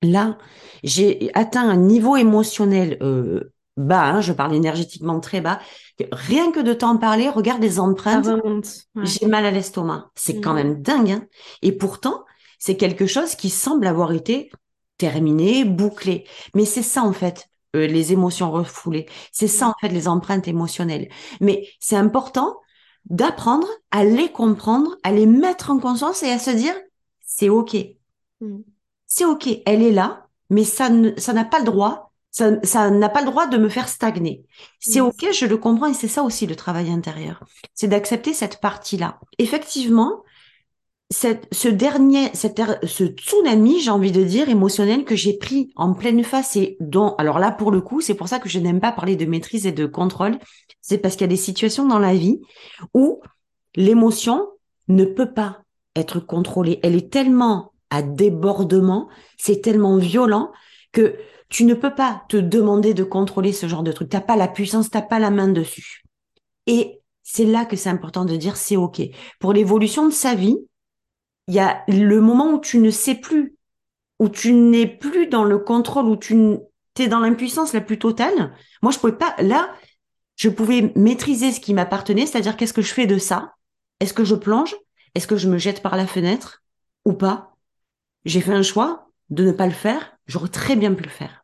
Là, 0.03 0.39
j'ai 0.83 1.31
atteint 1.35 1.69
un 1.69 1.77
niveau 1.77 2.17
émotionnel 2.17 2.99
euh, 3.03 3.53
bas, 3.77 4.05
hein, 4.05 4.21
je 4.21 4.33
parle 4.33 4.55
énergétiquement 4.55 5.21
très 5.21 5.41
bas, 5.41 5.59
rien 6.11 6.53
que 6.53 6.61
de 6.61 6.73
t'en 6.73 6.97
parler, 6.97 7.29
regarde 7.29 7.63
les 7.63 7.81
empreintes, 7.81 8.29
j'ai 9.03 9.27
mal 9.27 9.47
à 9.47 9.51
l'estomac. 9.51 10.11
C'est 10.15 10.41
quand 10.41 10.53
mm. 10.53 10.57
même 10.57 10.83
dingue. 10.83 11.11
Hein. 11.11 11.27
Et 11.63 11.73
pourtant, 11.73 12.25
c'est 12.59 12.77
quelque 12.77 13.07
chose 13.07 13.35
qui 13.35 13.51
semble 13.51 13.87
avoir 13.87 14.13
été 14.13 14.51
terminé, 14.99 15.65
bouclé. 15.65 16.27
Mais 16.55 16.65
c'est 16.65 16.83
ça 16.83 17.03
en 17.03 17.13
fait, 17.13 17.49
euh, 17.75 17.87
les 17.87 18.13
émotions 18.13 18.51
refoulées. 18.51 19.07
C'est 19.33 19.49
ça 19.49 19.69
en 19.69 19.75
fait 19.81 19.89
les 19.89 20.07
empreintes 20.07 20.49
émotionnelles. 20.49 21.09
Mais 21.41 21.67
c'est 21.81 21.97
important 21.97 22.57
d'apprendre 23.07 23.67
à 23.91 24.05
les 24.05 24.31
comprendre, 24.31 24.97
à 25.03 25.11
les 25.11 25.27
mettre 25.27 25.71
en 25.71 25.79
conscience 25.79 26.23
et 26.23 26.31
à 26.31 26.39
se 26.39 26.51
dire, 26.51 26.75
c'est 27.25 27.49
ok. 27.49 27.77
Mm. 28.41 28.59
C'est 29.07 29.25
ok, 29.25 29.49
elle 29.67 29.83
est 29.83 29.93
là, 29.93 30.29
mais 30.49 30.65
ça 30.65 30.89
n'a 30.89 31.45
pas 31.45 31.59
le 31.59 31.67
droit 31.67 32.12
ça, 32.33 32.91
n'a 32.91 33.09
pas 33.11 33.21
le 33.21 33.27
droit 33.27 33.47
de 33.47 33.59
me 33.59 33.69
faire 33.69 33.89
stagner. 33.89 34.45
C'est 34.81 35.01
ok, 35.01 35.33
je 35.33 35.45
le 35.47 35.59
comprends 35.59 35.87
et 35.87 35.95
c'est 35.95 36.09
ça 36.09 36.23
aussi 36.23 36.47
le 36.47 36.57
travail 36.57 36.91
intérieur. 36.91 37.45
C'est 37.75 37.89
d'accepter 37.89 38.33
cette 38.33 38.59
partie-là. 38.61 39.21
Effectivement, 39.39 40.23
cette, 41.11 41.47
ce 41.53 41.69
dernier, 41.69 42.31
cette, 42.33 42.63
ce 42.85 43.05
tsunami, 43.05 43.81
j'ai 43.81 43.91
envie 43.91 44.13
de 44.13 44.25
dire, 44.25 44.49
émotionnel 44.49 45.05
que 45.05 45.15
j'ai 45.15 45.37
pris 45.37 45.73
en 45.77 45.93
pleine 45.93 46.25
face 46.25 46.57
et 46.57 46.79
dont, 46.81 47.15
alors 47.19 47.39
là, 47.39 47.53
pour 47.53 47.71
le 47.71 47.83
coup, 47.83 48.01
c'est 48.01 48.15
pour 48.15 48.29
ça 48.29 48.39
que 48.39 48.49
je 48.49 48.59
n'aime 48.59 48.81
pas 48.81 48.93
parler 48.93 49.15
de 49.15 49.27
maîtrise 49.27 49.67
et 49.67 49.73
de 49.73 49.85
contrôle. 49.85 50.39
C'est 50.81 50.97
parce 50.97 51.15
qu'il 51.15 51.23
y 51.23 51.25
a 51.25 51.29
des 51.29 51.37
situations 51.37 51.87
dans 51.87 51.99
la 51.99 52.15
vie 52.15 52.41
où 52.95 53.21
l'émotion 53.77 54.49
ne 54.89 55.05
peut 55.05 55.35
pas 55.35 55.61
être 55.97 56.19
contrôlée. 56.19 56.81
Elle 56.83 56.97
est 56.97 57.13
tellement 57.13 57.73
à 57.91 58.01
débordement, 58.01 59.11
c'est 59.37 59.61
tellement 59.61 59.99
violent 59.99 60.51
que 60.93 61.15
tu 61.53 61.67
ne 61.67 61.75
peux 61.75 61.95
pas 61.95 62.25
te 62.31 62.39
demander 62.39 62.95
de 62.95 63.05
contrôler 63.05 63.53
ce 63.53 63.69
genre 63.69 63.83
de 63.83 63.93
truc. 63.93 64.09
T'as 64.09 64.23
pas 64.23 64.37
la 64.37 64.49
puissance, 64.49 64.89
t'as 64.89 65.03
pas 65.03 65.19
la 65.19 65.31
main 65.31 65.49
dessus. 65.49 66.03
Et 66.67 67.01
c'est 67.23 67.45
là 67.45 67.67
que 67.67 67.77
c'est 67.77 67.91
important 67.91 68.25
de 68.25 68.37
dire 68.37 68.57
c'est 68.57 68.77
ok. 68.77 69.03
Pour 69.39 69.53
l'évolution 69.53 70.07
de 70.07 70.13
sa 70.13 70.35
vie, 70.35 70.57
il 71.49 71.55
y 71.55 71.59
a 71.59 71.85
le 71.89 72.23
moment 72.23 72.55
où 72.55 72.59
tu 72.59 72.79
ne 72.79 72.91
sais 72.91 73.17
plus, 73.17 73.55
où 74.19 74.31
tu 74.31 74.55
n'es 74.55 74.87
plus 74.87 75.27
dans 75.27 75.45
le 75.45 75.59
contrôle, 75.59 76.07
où 76.07 76.17
tu 76.17 76.59
es 76.99 77.09
dans 77.09 77.21
l'impuissance 77.21 77.75
la 77.75 77.83
plus 77.83 77.99
totale. 77.99 78.57
Moi, 78.81 78.91
je 78.91 78.99
pouvais 78.99 79.13
pas, 79.13 79.35
là, 79.39 79.75
je 80.37 80.49
pouvais 80.49 80.91
maîtriser 80.97 81.53
ce 81.53 81.61
qui 81.61 81.75
m'appartenait, 81.75 82.25
c'est-à-dire 82.25 82.57
qu'est-ce 82.57 82.73
que 82.73 82.81
je 82.81 82.95
fais 82.95 83.07
de 83.07 83.19
ça? 83.19 83.53
Est-ce 84.01 84.15
que 84.15 84.25
je 84.25 84.37
plonge? 84.37 84.75
Est-ce 85.15 85.27
que 85.27 85.37
je 85.37 85.51
me 85.51 85.59
jette 85.59 85.83
par 85.83 85.97
la 85.97 86.07
fenêtre? 86.07 86.63
Ou 87.05 87.13
pas? 87.13 87.55
J'ai 88.25 88.41
fait 88.41 88.55
un 88.55 88.63
choix 88.63 89.11
de 89.29 89.45
ne 89.45 89.53
pas 89.53 89.67
le 89.67 89.73
faire. 89.73 90.17
J'aurais 90.27 90.49
très 90.49 90.77
bien 90.77 90.95
pu 90.95 91.03
le 91.03 91.11
faire. 91.11 91.42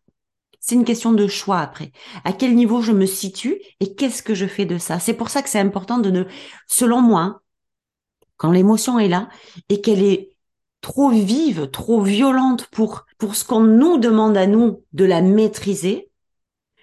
C'est 0.61 0.75
une 0.75 0.85
question 0.85 1.13
de 1.13 1.27
choix 1.27 1.61
après. 1.61 1.93
À 2.25 2.33
quel 2.33 2.55
niveau 2.55 2.83
je 2.83 2.93
me 2.93 3.07
situe 3.07 3.61
et 3.81 3.95
qu'est-ce 3.95 4.23
que 4.23 4.35
je 4.35 4.47
fais 4.47 4.67
de 4.67 4.79
ça? 4.79 4.99
C'est 4.99 5.15
pour 5.15 5.31
ça 5.31 5.43
que 5.43 5.49
c'est 5.49 5.61
important 5.61 5.99
de 5.99 6.11
ne, 6.11 6.25
selon 6.67 7.01
moi, 7.01 7.43
quand 8.37 8.51
l'émotion 8.51 8.99
est 8.99 9.09
là 9.09 9.29
et 9.69 9.81
qu'elle 9.81 10.03
est 10.03 10.37
trop 10.81 11.11
vive, 11.11 11.71
trop 11.71 12.03
violente 12.03 12.67
pour, 12.67 13.07
pour 13.19 13.35
ce 13.35 13.45
qu'on 13.45 13.63
nous 13.63 13.99
demande 13.99 14.37
à 14.37 14.47
nous 14.47 14.85
de 14.93 15.05
la 15.05 15.23
maîtriser, 15.23 16.11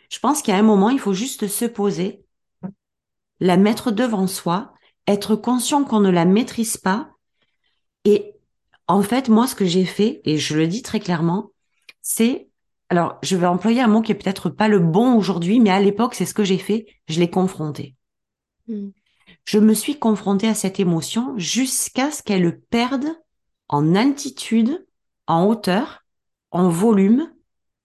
je 0.10 0.20
pense 0.20 0.42
qu'à 0.42 0.56
un 0.56 0.64
moment, 0.64 0.90
il 0.90 1.00
faut 1.00 1.14
juste 1.14 1.48
se 1.48 1.66
poser, 1.66 2.24
la 3.40 3.58
mettre 3.58 3.92
devant 3.92 4.28
soi, 4.28 4.74
être 5.08 5.36
conscient 5.36 5.84
qu'on 5.84 6.00
ne 6.00 6.10
la 6.10 6.26
maîtrise 6.26 6.78
pas. 6.78 7.10
Et 8.06 8.34
en 8.88 9.02
fait, 9.02 9.30
moi, 9.30 9.48
ce 9.48 9.56
que 9.56 9.66
j'ai 9.66 9.86
fait, 9.86 10.22
et 10.26 10.38
je 10.38 10.56
le 10.56 10.68
dis 10.68 10.82
très 10.82 11.00
clairement, 11.00 11.52
c'est 12.02 12.50
alors, 12.96 13.18
je 13.22 13.36
vais 13.36 13.46
employer 13.46 13.82
un 13.82 13.88
mot 13.88 14.02
qui 14.02 14.14
est 14.14 14.16
peut-être 14.16 14.50
pas 14.50 14.70
le 14.70 14.80
bon 14.80 15.16
aujourd'hui, 15.16 15.60
mais 15.60 15.70
à 15.70 15.82
l'époque, 15.82 16.16
c'est 16.16 16.26
ce 16.26 16.34
que 16.34 16.46
j'ai 16.46 16.58
fait. 16.58 16.86
Je 17.10 17.20
l'ai 17.20 17.30
confronté. 17.30 17.96
Hmm. 18.68 18.90
Je 19.44 19.60
me 19.60 19.74
suis 19.74 20.00
confrontée 20.00 20.48
à 20.48 20.54
cette 20.54 20.80
émotion 20.80 21.34
jusqu'à 21.38 22.10
ce 22.10 22.24
qu'elle 22.24 22.60
perde 22.62 23.08
en 23.68 23.96
altitude, 23.96 24.88
en 25.28 25.46
hauteur, 25.46 26.06
en 26.52 26.70
volume, 26.70 27.30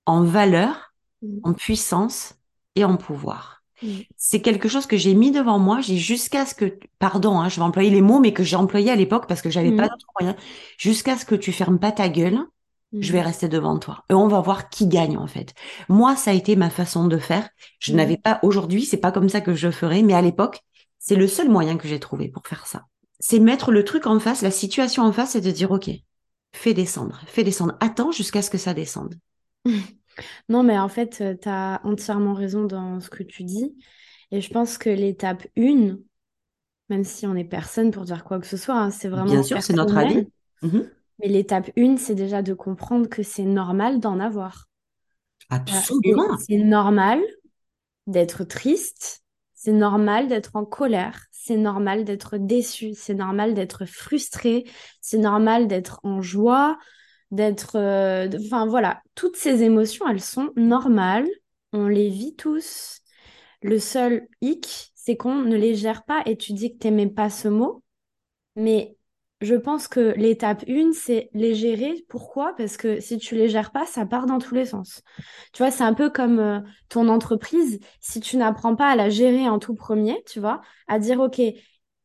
en 0.07 0.23
valeur, 0.23 0.95
hmm. 1.23 1.41
en 1.43 1.55
puissance 1.55 2.35
et 2.77 2.85
en 2.85 2.97
pouvoir. 2.97 3.65
Mm. 3.83 3.89
C'est 4.17 4.43
quelque 4.43 4.69
chose 4.69 4.87
que 4.87 4.97
j'ai 4.97 5.15
mis 5.15 5.33
devant 5.33 5.59
moi, 5.59 5.81
j'ai 5.81 5.97
jusqu'à 5.97 6.47
ce 6.47 6.55
que, 6.55 6.79
pardon, 6.99 7.41
hein, 7.41 7.49
je 7.49 7.57
vais 7.57 7.63
employer 7.63 7.91
les 7.91 8.03
mots, 8.03 8.21
mais 8.21 8.33
que 8.33 8.45
j'ai 8.45 8.57
employé 8.57 8.91
à 8.91 8.97
l'époque 8.97 9.27
parce 9.27 9.43
que 9.43 9.51
j'avais 9.51 9.75
pas 9.75 9.89
d'autre 9.89 10.07
moyen, 10.21 10.37
jusqu'à 10.79 11.17
ce 11.17 11.25
que 11.25 11.35
tu 11.35 11.53
fermes 11.53 11.79
pas 11.79 11.93
ta 11.93 12.09
gueule, 12.09 12.41
je 12.99 13.13
vais 13.13 13.21
mm. 13.21 13.27
rester 13.27 13.49
devant 13.49 13.79
toi. 13.79 14.05
Et 14.11 14.15
on 14.15 14.29
va 14.29 14.41
voir 14.41 14.69
qui 14.69 14.87
gagne, 14.87 15.17
en 15.17 15.27
fait. 15.27 15.55
Moi, 15.89 16.17
ça 16.17 16.33
a 16.33 16.35
été 16.35 16.57
ma 16.57 16.71
façon 16.71 17.07
de 17.07 17.19
faire. 17.19 17.49
Je 17.79 17.95
n'avais 17.95 18.17
pas, 18.17 18.41
aujourd'hui, 18.43 18.85
c'est 18.85 18.97
pas 18.97 19.13
comme 19.13 19.29
ça 19.29 19.41
que 19.41 19.55
je 19.55 19.71
ferais, 19.71 20.03
mais 20.03 20.15
à 20.15 20.23
l'époque, 20.23 20.61
c'est 20.99 21.17
le 21.17 21.29
seul 21.29 21.49
moyen 21.49 21.77
que 21.77 21.89
j'ai 21.89 22.01
trouvé 22.01 22.29
pour 22.29 22.47
faire 22.47 22.67
ça. 22.67 22.87
C'est 23.21 23.39
mettre 23.39 23.71
le 23.71 23.85
truc 23.85 24.07
en 24.07 24.19
face, 24.19 24.43
la 24.43 24.51
situation 24.51 25.05
en 25.05 25.13
face 25.13 25.35
et 25.35 25.41
de 25.41 25.51
dire, 25.51 25.71
OK, 25.71 25.91
fais 26.53 26.75
descendre, 26.75 27.21
fais 27.27 27.45
descendre. 27.45 27.77
Attends 27.81 28.13
jusqu'à 28.13 28.43
ce 28.43 28.51
que 28.51 28.59
ça 28.59 28.75
descende. 28.75 29.15
Non, 30.49 30.63
mais 30.63 30.79
en 30.79 30.89
fait, 30.89 31.21
euh, 31.21 31.35
tu 31.41 31.49
as 31.49 31.81
entièrement 31.85 32.35
raison 32.35 32.65
dans 32.65 33.01
ce 33.01 33.09
que 33.09 33.23
tu 33.23 33.45
dis. 33.45 33.75
Et 34.31 34.41
je 34.41 34.51
pense 34.51 34.77
que 34.77 34.91
l'étape 34.91 35.47
1, 35.57 35.97
même 36.89 37.05
si 37.05 37.27
on 37.27 37.35
n'est 37.35 37.45
personne 37.45 37.91
pour 37.91 38.05
dire 38.05 38.25
quoi 38.25 38.39
que 38.39 38.47
ce 38.47 38.57
soit, 38.57 38.77
hein, 38.77 38.91
c'est 38.91 39.09
vraiment. 39.09 39.31
Bien 39.31 39.43
sûr, 39.43 39.63
c'est 39.63 39.73
notre 39.73 39.97
avis. 39.97 40.27
Mhm. 40.63 40.91
Mais 41.21 41.29
l'étape 41.29 41.71
1, 41.77 41.97
c'est 41.97 42.15
déjà 42.15 42.43
de 42.43 42.55
comprendre 42.55 43.09
que 43.09 43.23
c'est 43.23 43.45
normal 43.45 44.01
d'en 44.01 44.21
avoir. 44.21 44.69
Absolument. 45.51 46.37
C'est 46.39 46.59
normal 46.59 47.21
d'être 48.07 48.45
triste, 48.45 49.23
c'est 49.55 49.73
normal 49.73 50.29
d'être 50.29 50.57
en 50.57 50.65
colère, 50.65 51.27
c'est 51.31 51.57
normal 51.57 52.05
d'être 52.05 52.39
déçu, 52.39 52.95
c'est 52.95 53.15
normal 53.15 53.55
d'être 53.55 53.85
frustré, 53.85 54.65
c'est 55.01 55.19
normal 55.19 55.67
d'être 55.67 56.01
en 56.03 56.23
joie, 56.23 56.79
d'être... 57.31 57.77
Euh, 57.77 58.29
enfin 58.45 58.67
voilà, 58.67 59.03
toutes 59.15 59.37
ces 59.37 59.63
émotions, 59.63 60.09
elles 60.09 60.21
sont 60.23 60.51
normales, 60.57 61.29
on 61.73 61.87
les 61.87 62.09
vit 62.09 62.35
tous. 62.37 63.01
Le 63.63 63.79
seul 63.79 64.27
hic, 64.41 64.93
c'est 64.95 65.17
qu'on 65.17 65.37
ne 65.37 65.57
les 65.57 65.75
gère 65.75 66.05
pas 66.05 66.23
et 66.27 66.37
tu 66.37 66.53
dis 66.53 66.73
que 66.73 66.79
tu 66.79 66.87
n'aimais 66.89 67.11
pas 67.11 67.31
ce 67.31 67.49
mot, 67.49 67.83
mais 68.57 68.97
je 69.41 69.55
pense 69.55 69.89
que 69.89 70.15
l'étape 70.17 70.65
1, 70.69 70.93
c'est 70.93 71.31
les 71.33 71.55
gérer. 71.55 72.05
Pourquoi? 72.09 72.55
Parce 72.57 72.77
que 72.77 73.01
si 73.01 73.17
tu 73.19 73.35
les 73.35 73.49
gères 73.49 73.71
pas, 73.71 73.87
ça 73.87 74.05
part 74.05 74.27
dans 74.27 74.39
tous 74.39 74.55
les 74.55 74.67
sens. 74.67 75.03
Tu 75.53 75.63
vois, 75.63 75.71
c'est 75.71 75.85
un 75.85 75.95
peu 75.95 76.11
comme 76.11 76.39
euh, 76.39 76.61
ton 76.89 77.09
entreprise. 77.09 77.81
Si 78.01 78.21
tu 78.21 78.37
n'apprends 78.37 78.77
pas 78.77 78.89
à 78.89 78.97
la 78.97 79.09
gérer 79.09 79.49
en 79.49 79.59
tout 79.59 79.75
premier, 79.75 80.23
tu 80.27 80.41
vois, 80.41 80.61
à 80.89 80.99
dire, 80.99 81.21
OK, 81.21 81.41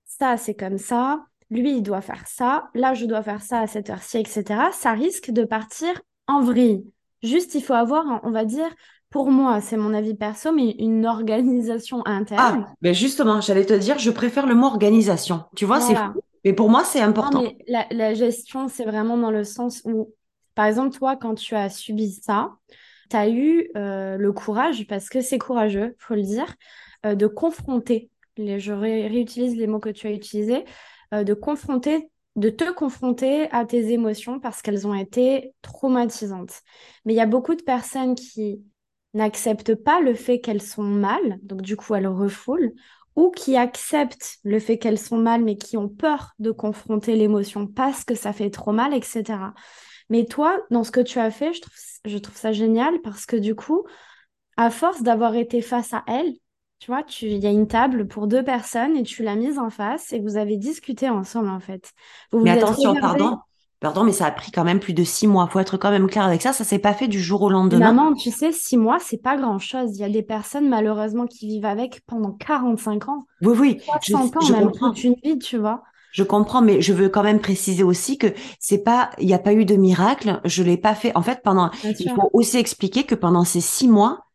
ça, 0.06 0.38
c'est 0.38 0.56
comme 0.56 0.78
ça, 0.78 1.26
lui, 1.50 1.78
il 1.78 1.84
doit 1.84 2.02
faire 2.02 2.26
ça, 2.26 2.70
là, 2.74 2.94
je 2.94 3.06
dois 3.06 3.22
faire 3.22 3.42
ça 3.42 3.60
à 3.60 3.68
cette 3.68 3.90
heure-ci, 3.90 4.18
etc., 4.18 4.44
ça 4.72 4.92
risque 4.92 5.32
de 5.32 5.44
partir 5.44 6.02
en 6.28 6.42
vrille. 6.42 6.86
Juste, 7.22 7.56
il 7.56 7.62
faut 7.62 7.74
avoir, 7.74 8.22
on 8.24 8.32
va 8.32 8.46
dire, 8.46 8.70
pour 9.10 9.30
moi, 9.32 9.62
c'est 9.62 9.78
mon 9.78 9.94
avis 9.94 10.16
perso, 10.16 10.52
mais 10.52 10.72
une 10.80 11.06
organisation 11.06 12.06
interne. 12.06 12.66
Ah, 12.68 12.74
mais 12.82 12.94
justement, 12.94 13.42
j'allais 13.42 13.66
te 13.66 13.74
dire, 13.74 14.00
je 14.00 14.12
préfère 14.12 14.46
le 14.46 14.56
mot 14.56 14.68
organisation. 14.68 15.44
Tu 15.56 15.66
vois, 15.66 15.80
c'est 15.80 15.96
fou, 15.96 16.22
mais 16.46 16.54
pour 16.54 16.70
moi, 16.70 16.84
c'est 16.84 17.02
important. 17.02 17.42
mais 17.42 17.86
la, 17.90 18.14
gestion, 18.14 18.68
c'est 18.68 18.86
vraiment 18.86 19.18
dans 19.18 19.32
le 19.32 19.44
sens 19.44 19.82
où, 19.84 20.14
par 20.54 20.68
exemple, 20.68 20.96
toi, 20.96 21.16
quand 21.16 21.34
tu 21.34 21.56
as 21.56 21.70
subi 21.70 22.12
ça, 22.12 22.52
tu 23.10 23.18
as 23.18 23.30
eu 23.30 23.70
euh, 23.76 24.16
le 24.18 24.32
courage, 24.32 24.86
parce 24.88 25.10
que 25.10 25.22
c'est 25.22 25.40
courageux, 25.40 25.96
faut 25.98 26.14
le 26.14 26.22
dire, 26.22 26.56
euh, 27.06 27.16
de 27.16 27.26
confronter, 27.26 28.12
les, 28.38 28.60
je 28.60 28.74
réutilise 28.74 29.56
les 29.56 29.66
mots 29.66 29.80
que 29.80 29.90
tu 29.90 30.06
as 30.06 30.12
utilisés, 30.12 30.66
euh, 31.16 31.24
de 31.24 31.34
confronter, 31.34 32.10
de 32.36 32.50
te 32.50 32.72
confronter 32.72 33.50
à 33.52 33.66
tes 33.66 33.92
émotions 33.92 34.40
parce 34.40 34.62
qu'elles 34.62 34.86
ont 34.86 34.94
été 34.94 35.54
traumatisantes. 35.64 36.62
Mais 37.06 37.14
il 37.14 37.16
y 37.16 37.22
a 37.22 37.26
beaucoup 37.26 37.56
de 37.56 37.64
personnes 37.64 38.14
qui 38.14 38.62
n'acceptent 39.16 39.76
pas 39.76 40.00
le 40.02 40.14
fait 40.14 40.42
qu'elles 40.42 40.62
sont 40.62 40.84
mal, 40.84 41.40
donc 41.42 41.62
du 41.62 41.76
coup 41.76 41.96
elles 41.96 42.08
refoulent, 42.08 42.74
ou 43.16 43.32
qui 43.32 43.56
acceptent 43.56 44.38
le 44.44 44.60
fait 44.60 44.78
qu'elles 44.78 45.00
sont 45.00 45.18
mal 45.18 45.44
mais 45.44 45.56
qui 45.56 45.78
ont 45.78 45.90
peur 45.90 46.34
de 46.40 46.52
confronter 46.52 47.16
l'émotion 47.16 47.68
parce 47.68 48.04
que 48.04 48.16
ça 48.16 48.34
fait 48.34 48.50
trop 48.50 48.72
mal, 48.72 48.94
etc. 48.94 49.24
Mais 50.10 50.26
toi, 50.26 50.58
dans 50.70 50.84
ce 50.84 50.92
que 50.92 51.00
tu 51.00 51.20
as 51.20 51.32
fait, 51.32 51.54
je 51.54 51.62
trouve, 51.62 51.76
je 52.06 52.18
trouve 52.18 52.38
ça 52.38 52.52
génial 52.52 53.02
parce 53.04 53.26
que 53.26 53.36
du 53.36 53.56
coup, 53.56 53.86
à 54.58 54.70
force 54.70 55.02
d'avoir 55.02 55.36
été 55.36 55.62
face 55.62 55.94
à 55.94 56.04
elle, 56.08 56.34
tu 56.80 56.92
vois, 56.92 57.04
il 57.22 57.38
y 57.38 57.48
a 57.48 57.52
une 57.52 57.68
table 57.68 58.08
pour 58.08 58.28
deux 58.28 58.44
personnes 58.44 58.96
et 58.98 59.04
tu 59.04 59.24
l'as 59.24 59.36
mise 59.36 59.58
en 59.58 59.70
face 59.70 60.14
et 60.14 60.20
vous 60.20 60.38
avez 60.38 60.58
discuté 60.58 61.10
ensemble 61.10 61.50
en 61.50 61.60
fait. 61.60 61.92
mais 62.34 62.52
attention, 62.52 62.96
pardon, 62.96 63.40
pardon, 63.86 64.04
mais 64.04 64.14
ça 64.14 64.26
a 64.26 64.32
pris 64.32 64.50
quand 64.52 64.64
même 64.64 64.80
plus 64.80 64.94
de 64.94 65.04
six 65.04 65.28
mois. 65.28 65.48
Faut 65.48 65.60
être 65.60 65.78
quand 65.78 65.92
même 65.92 66.08
clair 66.08 66.24
avec 66.24 66.42
ça. 66.42 66.54
Ça 66.54 66.64
s'est 66.64 66.80
pas 66.80 66.94
fait 66.94 67.08
du 67.08 67.22
jour 67.22 67.44
au 67.44 67.52
lendemain. 67.52 67.94
Maman, 67.94 68.16
tu 68.16 68.32
sais, 68.32 68.52
six 68.52 68.78
mois, 68.78 68.98
c'est 69.00 69.22
pas 69.22 69.38
grand 69.38 69.60
chose. 69.60 69.92
Il 69.94 70.00
y 70.00 70.04
a 70.04 70.10
des 70.10 70.24
personnes 70.24 70.68
malheureusement 70.68 71.28
qui 71.28 71.46
vivent 71.46 71.66
avec 71.66 72.02
pendant 72.08 72.32
45 72.32 73.10
ans. 73.10 73.26
Oui, 73.44 73.56
oui. 73.60 73.82
60 74.02 74.38
ans, 74.38 74.50
même 74.50 74.72
toute 74.72 75.04
une 75.04 75.14
vie, 75.24 75.38
tu 75.38 75.60
vois. 75.60 75.84
Je 76.14 76.24
comprends, 76.24 76.64
mais 76.64 76.82
je 76.82 76.94
veux 76.94 77.10
quand 77.10 77.22
même 77.22 77.40
préciser 77.40 77.84
aussi 77.84 78.18
que 78.18 78.34
c'est 78.60 78.84
pas, 78.84 79.12
il 79.20 79.28
n'y 79.28 79.36
a 79.36 79.40
pas 79.40 79.54
eu 79.54 79.66
de 79.66 79.76
miracle. 79.76 80.42
Je 80.46 80.64
l'ai 80.64 80.78
pas 80.78 80.96
fait. 80.96 81.12
En 81.16 81.22
fait, 81.22 81.42
pendant, 81.44 81.70
il 81.84 82.10
faut 82.10 82.32
aussi 82.34 82.58
expliquer 82.58 83.04
que 83.04 83.14
pendant 83.14 83.44
ces 83.44 83.62
six 83.62 83.88
mois, 83.88 84.26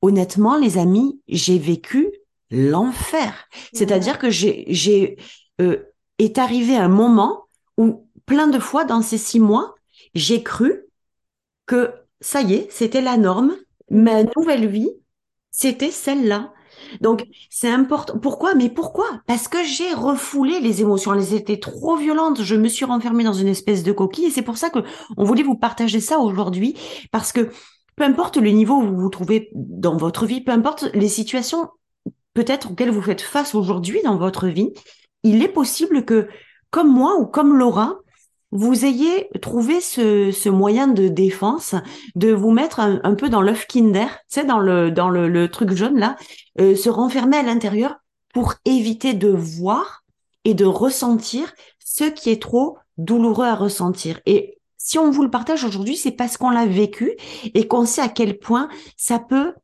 honnêtement, 0.00 0.56
les 0.56 0.78
amis, 0.78 1.20
j'ai 1.28 1.58
vécu 1.58 2.10
l'enfer. 2.50 3.48
C'est-à-dire 3.74 4.18
que 4.18 4.30
j'ai, 4.30 4.64
j'ai, 4.68 5.18
euh, 5.60 5.92
est 6.18 6.38
arrivé 6.38 6.74
un 6.74 6.88
moment 6.88 7.42
où 7.76 8.03
plein 8.26 8.46
de 8.46 8.58
fois 8.58 8.84
dans 8.84 9.02
ces 9.02 9.18
six 9.18 9.40
mois, 9.40 9.74
j'ai 10.14 10.42
cru 10.42 10.84
que 11.66 11.92
ça 12.20 12.42
y 12.42 12.54
est, 12.54 12.68
c'était 12.70 13.00
la 13.00 13.16
norme. 13.16 13.54
Ma 13.90 14.22
nouvelle 14.36 14.66
vie, 14.66 14.90
c'était 15.50 15.90
celle-là. 15.90 16.52
Donc, 17.00 17.26
c'est 17.50 17.70
important. 17.70 18.18
Pourquoi 18.18 18.54
Mais 18.54 18.68
pourquoi? 18.68 19.06
Parce 19.26 19.48
que 19.48 19.62
j'ai 19.64 19.92
refoulé 19.94 20.60
les 20.60 20.80
émotions. 20.80 21.14
Elles 21.14 21.34
étaient 21.34 21.60
trop 21.60 21.96
violentes. 21.96 22.42
Je 22.42 22.56
me 22.56 22.68
suis 22.68 22.84
renfermée 22.84 23.24
dans 23.24 23.32
une 23.32 23.48
espèce 23.48 23.82
de 23.82 23.92
coquille. 23.92 24.26
Et 24.26 24.30
c'est 24.30 24.42
pour 24.42 24.56
ça 24.56 24.70
que 24.70 24.80
on 25.16 25.24
voulait 25.24 25.42
vous 25.42 25.56
partager 25.56 26.00
ça 26.00 26.18
aujourd'hui. 26.18 26.76
Parce 27.10 27.32
que 27.32 27.50
peu 27.96 28.04
importe 28.04 28.36
le 28.36 28.50
niveau 28.50 28.76
où 28.76 28.86
vous 28.86 29.00
vous 29.00 29.08
trouvez 29.08 29.50
dans 29.54 29.96
votre 29.96 30.26
vie, 30.26 30.40
peu 30.40 30.52
importe 30.52 30.90
les 30.94 31.08
situations 31.08 31.68
peut-être 32.34 32.72
auxquelles 32.72 32.90
vous 32.90 33.02
faites 33.02 33.20
face 33.20 33.54
aujourd'hui 33.54 34.02
dans 34.02 34.16
votre 34.16 34.48
vie, 34.48 34.72
il 35.22 35.42
est 35.42 35.48
possible 35.48 36.04
que, 36.04 36.28
comme 36.70 36.92
moi 36.92 37.16
ou 37.16 37.26
comme 37.26 37.56
Laura, 37.56 38.00
vous 38.54 38.84
ayez 38.84 39.28
trouvé 39.42 39.80
ce, 39.80 40.48
moyen 40.48 40.86
de 40.86 41.08
défense 41.08 41.74
de 42.14 42.32
vous 42.32 42.52
mettre 42.52 42.78
un, 42.78 43.14
peu 43.14 43.28
dans 43.28 43.42
l'œuf 43.42 43.66
Kinder, 43.66 44.06
tu 44.06 44.40
sais, 44.40 44.44
dans 44.44 44.60
le 44.60 44.92
dans 44.92 45.10
le, 45.10 45.50
truc 45.50 45.72
jaune 45.72 45.98
là, 45.98 46.16
euh, 46.60 46.76
se 46.76 46.88
renfermer 46.88 47.36
à 47.36 47.42
l'intérieur 47.42 47.96
pour 48.32 48.54
éviter 48.64 49.12
de 49.12 49.28
voir 49.28 50.04
et 50.44 50.54
de 50.54 50.64
ressentir 50.64 51.52
ce 51.84 52.04
qui 52.04 52.30
est 52.30 52.40
trop 52.40 52.78
douloureux 52.96 53.46
à 53.46 53.56
ressentir. 53.56 54.20
Et 54.24 54.58
si 54.78 54.98
on 54.98 55.10
vous 55.10 55.24
le 55.24 55.30
partage 55.30 55.64
aujourd'hui, 55.64 55.96
c'est 55.96 56.12
parce 56.12 56.36
qu'on 56.36 56.50
l'a 56.50 56.66
vécu 56.66 57.16
et 57.54 57.66
qu'on 57.66 57.86
sait 57.86 58.02
à 58.02 58.08
quel 58.08 58.38
point 58.38 58.68
ça 58.96 59.18
peut, 59.18 59.54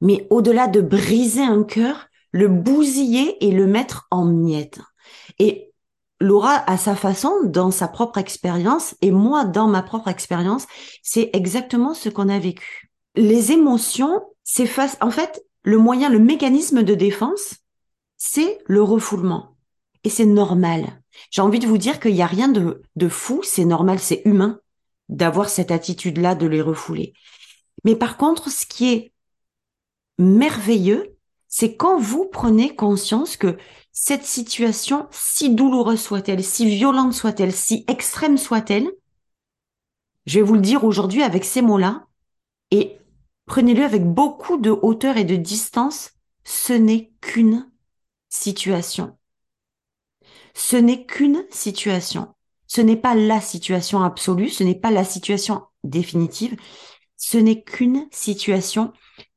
mais 0.00 0.26
au-delà 0.30 0.66
de 0.66 0.80
briser 0.80 1.42
un 1.42 1.62
cœur, 1.62 2.08
le 2.32 2.48
bousiller 2.48 3.44
et 3.44 3.50
le 3.50 3.66
mettre 3.66 4.06
en 4.10 4.24
miettes. 4.24 4.80
Et 5.38 5.69
Laura, 6.20 6.62
à 6.70 6.76
sa 6.76 6.94
façon, 6.94 7.32
dans 7.44 7.70
sa 7.70 7.88
propre 7.88 8.18
expérience, 8.18 8.94
et 9.00 9.10
moi, 9.10 9.44
dans 9.44 9.68
ma 9.68 9.82
propre 9.82 10.08
expérience, 10.08 10.66
c'est 11.02 11.30
exactement 11.32 11.94
ce 11.94 12.10
qu'on 12.10 12.28
a 12.28 12.38
vécu. 12.38 12.90
Les 13.16 13.52
émotions, 13.52 14.20
face, 14.66 14.98
en 15.00 15.10
fait, 15.10 15.42
le 15.62 15.78
moyen, 15.78 16.10
le 16.10 16.18
mécanisme 16.18 16.82
de 16.82 16.94
défense, 16.94 17.56
c'est 18.16 18.58
le 18.66 18.82
refoulement. 18.82 19.56
Et 20.04 20.10
c'est 20.10 20.26
normal. 20.26 21.02
J'ai 21.30 21.42
envie 21.42 21.58
de 21.58 21.66
vous 21.66 21.78
dire 21.78 22.00
qu'il 22.00 22.14
n'y 22.14 22.22
a 22.22 22.26
rien 22.26 22.48
de, 22.48 22.82
de 22.96 23.08
fou, 23.08 23.40
c'est 23.42 23.64
normal, 23.64 23.98
c'est 23.98 24.22
humain 24.24 24.60
d'avoir 25.08 25.48
cette 25.48 25.70
attitude-là, 25.70 26.34
de 26.34 26.46
les 26.46 26.62
refouler. 26.62 27.14
Mais 27.84 27.96
par 27.96 28.16
contre, 28.16 28.50
ce 28.50 28.66
qui 28.66 28.92
est 28.92 29.12
merveilleux, 30.18 31.16
c'est 31.48 31.76
quand 31.76 31.98
vous 31.98 32.26
prenez 32.26 32.76
conscience 32.76 33.36
que 33.36 33.56
cette 33.92 34.24
situation, 34.24 35.08
si 35.10 35.54
douloureuse 35.54 36.00
soit-elle, 36.00 36.44
si 36.44 36.66
violente 36.66 37.12
soit-elle, 37.12 37.52
si 37.52 37.84
extrême 37.88 38.38
soit-elle, 38.38 38.90
je 40.26 40.38
vais 40.38 40.44
vous 40.44 40.54
le 40.54 40.60
dire 40.60 40.84
aujourd'hui 40.84 41.22
avec 41.22 41.44
ces 41.44 41.62
mots-là, 41.62 42.06
et 42.70 42.98
prenez-le 43.46 43.84
avec 43.84 44.04
beaucoup 44.04 44.58
de 44.58 44.70
hauteur 44.70 45.16
et 45.16 45.24
de 45.24 45.36
distance, 45.36 46.12
ce 46.44 46.72
n'est 46.72 47.12
qu'une 47.20 47.70
situation. 48.28 49.16
Ce 50.54 50.76
n'est 50.76 51.04
qu'une 51.04 51.44
situation. 51.50 52.34
Ce 52.66 52.80
n'est 52.80 52.96
pas 52.96 53.14
la 53.14 53.40
situation 53.40 54.02
absolue, 54.02 54.48
ce 54.48 54.62
n'est 54.62 54.76
pas 54.76 54.92
la 54.92 55.04
situation 55.04 55.62
définitive, 55.82 56.56
ce 57.16 57.36
n'est 57.36 57.62
qu'une 57.62 58.06
situation 58.12 58.92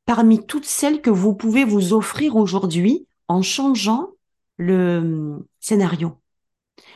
parmi 0.06 0.44
toutes 0.46 0.66
celles 0.66 1.00
que 1.00 1.10
vous 1.10 1.34
pouvez 1.34 1.64
vous 1.64 1.92
offrir 1.92 2.36
aujourd'hui 2.36 3.08
en 3.26 3.42
changeant 3.42 4.13
le 4.56 4.98
hum, 4.98 5.44
scénario. 5.60 6.18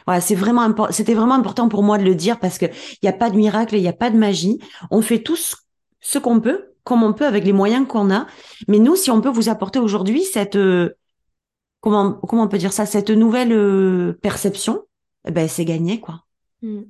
Voilà, 0.07 0.21
c'est 0.21 0.35
vraiment 0.35 0.75
c'était 0.90 1.14
vraiment 1.14 1.35
important 1.35 1.68
pour 1.68 1.83
moi 1.83 1.99
de 1.99 2.05
le 2.05 2.14
dire 2.14 2.40
parce 2.40 2.59
que 2.59 2.66
il 2.66 2.99
n'y 3.03 3.09
a 3.09 3.12
pas 3.12 3.31
de 3.31 3.37
miracle, 3.37 3.77
il 3.77 3.83
n'y 3.83 3.88
a 3.88 3.92
pas 3.92 4.11
de 4.11 4.16
magie. 4.16 4.59
On 4.90 5.03
fait 5.03 5.23
tous 5.23 5.57
ce 6.01 6.18
qu'on 6.18 6.40
peut 6.40 6.68
comme 6.88 7.03
on 7.03 7.12
peut 7.12 7.27
avec 7.27 7.44
les 7.44 7.53
moyens 7.53 7.87
qu'on 7.87 8.11
a. 8.11 8.27
Mais 8.66 8.79
nous, 8.79 8.97
si 8.97 9.11
on 9.11 9.21
peut 9.21 9.29
vous 9.29 9.51
apporter 9.51 9.79
aujourd'hui 9.79 10.25
cette, 10.25 10.57
euh, 10.57 10.97
comment, 11.81 12.14
comment 12.14 12.44
on 12.44 12.49
peut 12.49 12.57
dire 12.57 12.73
ça, 12.73 12.87
cette 12.87 13.11
nouvelle 13.11 13.53
euh, 13.53 14.18
perception, 14.23 14.85
eh 15.27 15.31
ben, 15.31 15.47
c'est 15.49 15.66
gagné, 15.66 16.01
quoi. 16.01 16.25
Mm. 16.62 16.85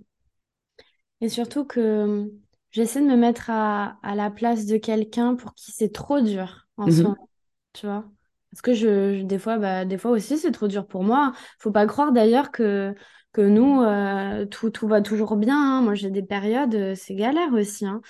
Et 1.21 1.29
surtout 1.29 1.65
que 1.65 2.31
j'essaie 2.71 3.01
de 3.01 3.07
me 3.07 3.17
mettre 3.17 3.51
à, 3.51 3.99
à 4.05 4.15
la 4.15 4.31
place 4.31 4.67
de 4.67 4.77
quelqu'un 4.77 5.35
pour 5.35 5.53
qui 5.55 5.73
c'est 5.73 5.93
trop 5.93 6.21
dur 6.21 6.69
en 6.77 6.89
ce 6.89 7.03
moment, 7.03 7.29
tu 7.73 7.87
vois. 7.87 8.05
Parce 8.51 8.63
que 8.63 8.75
je, 8.75 9.23
des 9.23 9.39
fois, 9.39 9.59
bah, 9.59 9.85
des 9.85 9.99
fois 9.99 10.11
aussi, 10.11 10.39
c'est 10.39 10.53
trop 10.53 10.69
dur 10.69 10.87
pour 10.87 11.05
moi. 11.05 11.33
Faut 11.59 11.71
pas 11.71 11.87
croire 11.87 12.13
d'ailleurs 12.13 12.51
que, 12.51 12.95
que 13.33 13.43
nous, 13.43 13.83
euh, 13.83 14.47
tout, 14.47 14.71
tout 14.71 14.89
va 14.89 15.03
toujours 15.03 15.37
bien. 15.37 15.57
Hein. 15.57 15.83
Moi, 15.83 15.95
j'ai 15.95 16.11
des 16.11 16.23
périodes, 16.23 16.75
euh, 16.75 16.95
c'est 16.95 17.15
galère 17.15 17.53
aussi. 17.53 17.87
Hein. 17.87 18.01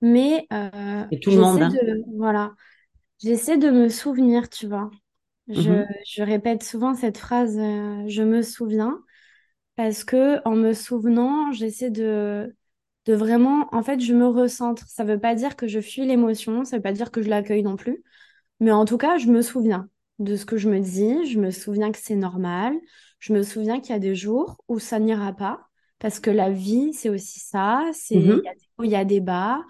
Mais 0.00 0.46
euh, 0.52 1.04
Et 1.10 1.20
tout 1.20 1.30
le 1.30 1.36
monde. 1.36 1.62
Hein. 1.62 1.72
voilà, 2.16 2.52
j'essaie 3.22 3.58
de 3.58 3.70
me 3.70 3.88
souvenir, 3.88 4.48
tu 4.48 4.66
vois. 4.66 4.90
Je, 5.48 5.60
mm-hmm. 5.60 5.86
je 6.06 6.22
répète 6.22 6.62
souvent 6.62 6.94
cette 6.94 7.18
phrase, 7.18 7.56
je 7.56 8.22
me 8.22 8.40
souviens, 8.40 8.98
parce 9.76 10.02
que 10.02 10.40
en 10.48 10.56
me 10.56 10.72
souvenant, 10.72 11.52
j'essaie 11.52 11.90
de, 11.90 12.54
de 13.04 13.14
vraiment, 13.14 13.68
en 13.72 13.82
fait, 13.82 14.00
je 14.00 14.14
me 14.14 14.26
recentre. 14.26 14.88
Ça 14.88 15.04
veut 15.04 15.20
pas 15.20 15.34
dire 15.34 15.56
que 15.56 15.68
je 15.68 15.80
fuis 15.80 16.06
l'émotion, 16.06 16.64
ça 16.64 16.76
veut 16.76 16.82
pas 16.82 16.92
dire 16.92 17.10
que 17.10 17.20
je 17.20 17.28
l'accueille 17.28 17.62
non 17.62 17.76
plus. 17.76 18.02
Mais 18.64 18.70
en 18.70 18.86
tout 18.86 18.96
cas, 18.96 19.18
je 19.18 19.26
me 19.26 19.42
souviens 19.42 19.90
de 20.18 20.36
ce 20.36 20.46
que 20.46 20.56
je 20.56 20.70
me 20.70 20.80
dis, 20.80 21.30
je 21.30 21.38
me 21.38 21.50
souviens 21.50 21.92
que 21.92 21.98
c'est 22.00 22.14
normal, 22.14 22.72
je 23.18 23.34
me 23.34 23.42
souviens 23.42 23.78
qu'il 23.78 23.90
y 23.90 23.96
a 23.96 23.98
des 23.98 24.14
jours 24.14 24.56
où 24.68 24.78
ça 24.78 24.98
n'ira 24.98 25.34
pas, 25.34 25.60
parce 25.98 26.18
que 26.18 26.30
la 26.30 26.48
vie, 26.48 26.94
c'est 26.94 27.10
aussi 27.10 27.40
ça, 27.40 27.84
c'est 27.92 28.16
mhm. 28.16 28.40
il 28.82 28.90
y, 28.90 28.96
a 28.96 29.04
des 29.04 29.20
bas, 29.20 29.60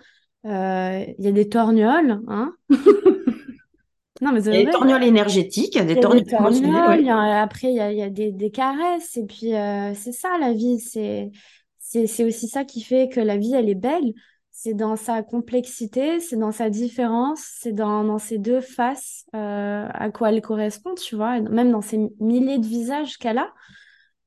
euh, 0.46 1.04
il 1.18 1.24
y 1.24 1.26
a 1.26 1.33
des 1.33 1.48
torgnoles, 1.48 2.20
hein. 2.28 2.54
Non, 4.20 4.30
mais 4.30 4.44
il 4.44 4.54
y 4.54 4.59
a 4.59 4.64
des 4.64 4.70
torgnoles 4.70 5.02
énergétiques, 5.02 5.74
il 5.74 5.78
y 5.78 5.80
a 5.80 5.85
des 5.85 5.98
torgnoles, 5.98 7.09
après 7.09 7.72
il 7.72 7.74
y 7.74 8.02
a, 8.02 8.11
des, 8.11 8.50
caresses, 8.52 9.16
et 9.16 9.26
puis 9.26 9.57
euh, 9.57 9.92
c'est 9.94 10.12
ça 10.12 10.38
la 10.38 10.52
vie, 10.52 10.78
c'est 10.78 11.33
c'est 11.80 12.24
aussi 12.24 12.48
ça 12.48 12.64
qui 12.64 12.80
fait 12.80 13.09
que 13.09 13.20
la 13.20 13.37
vie, 13.37 13.54
elle 13.54 13.68
est 13.68 13.74
belle 13.74 14.14
c'est 14.56 14.72
dans 14.72 14.94
sa 14.94 15.24
complexité, 15.24 16.20
c'est 16.20 16.36
dans 16.36 16.52
sa 16.52 16.70
différence, 16.70 17.40
c'est 17.58 17.72
dans, 17.72 18.04
dans 18.04 18.20
ces 18.20 18.38
deux 18.38 18.60
faces 18.60 19.26
euh, 19.34 19.88
à 19.92 20.10
quoi 20.12 20.30
elle 20.30 20.40
correspond, 20.40 20.94
tu 20.94 21.16
vois, 21.16 21.40
même 21.40 21.72
dans 21.72 21.80
ces 21.82 21.98
milliers 22.20 22.58
de 22.58 22.66
visages 22.66 23.18
qu'elle 23.18 23.38
a. 23.38 23.52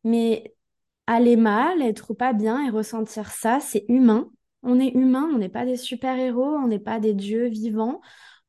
Mais 0.03 0.53
aller 1.07 1.37
mal, 1.37 1.81
être 1.81 2.13
pas 2.13 2.33
bien 2.33 2.61
et 2.67 2.69
ressentir 2.69 3.31
ça, 3.31 3.61
c'est 3.61 3.85
humain. 3.87 4.29
On 4.63 4.81
est 4.81 4.89
humain, 4.89 5.29
on 5.33 5.37
n'est 5.37 5.47
pas 5.47 5.63
des 5.65 5.77
super-héros, 5.77 6.57
on 6.57 6.67
n'est 6.67 6.77
pas 6.77 6.99
des 6.99 7.13
dieux 7.13 7.47
vivants, 7.47 8.01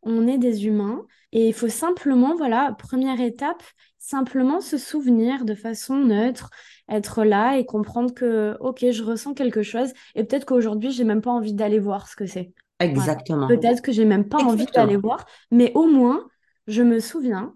on 0.09 0.27
est 0.27 0.38
des 0.38 0.66
humains. 0.66 1.05
Et 1.33 1.49
il 1.49 1.55
faut 1.55 1.68
simplement, 1.68 2.35
voilà, 2.37 2.75
première 2.79 3.21
étape, 3.21 3.62
simplement 3.99 4.61
se 4.61 4.79
souvenir 4.79 5.44
de 5.44 5.55
façon 5.55 5.97
neutre 5.97 6.51
être 6.88 7.25
là 7.25 7.59
et 7.59 7.66
comprendre 7.66 8.14
que, 8.14 8.57
ok, 8.61 8.90
je 8.90 9.03
ressens 9.03 9.35
quelque 9.35 9.62
chose 9.62 9.92
et 10.14 10.25
peut-être 10.25 10.47
qu'aujourd'hui, 10.47 10.90
j'ai 10.90 11.05
même 11.05 11.21
pas 11.21 11.31
envie 11.31 11.53
d'aller 11.53 11.79
voir 11.79 12.09
ce 12.09 12.16
que 12.16 12.27
c'est. 12.27 12.53
Exactement. 12.81 13.47
Peut-être 13.49 13.83
que 13.83 13.92
j'ai 13.92 14.05
même 14.05 14.29
pas 14.29 14.38
envie 14.38 14.66
d'aller 14.66 14.97
voir, 14.97 15.27
mais 15.51 15.73
au 15.75 15.87
moins, 15.87 16.27
je 16.66 16.83
me 16.83 17.01
souviens 17.01 17.55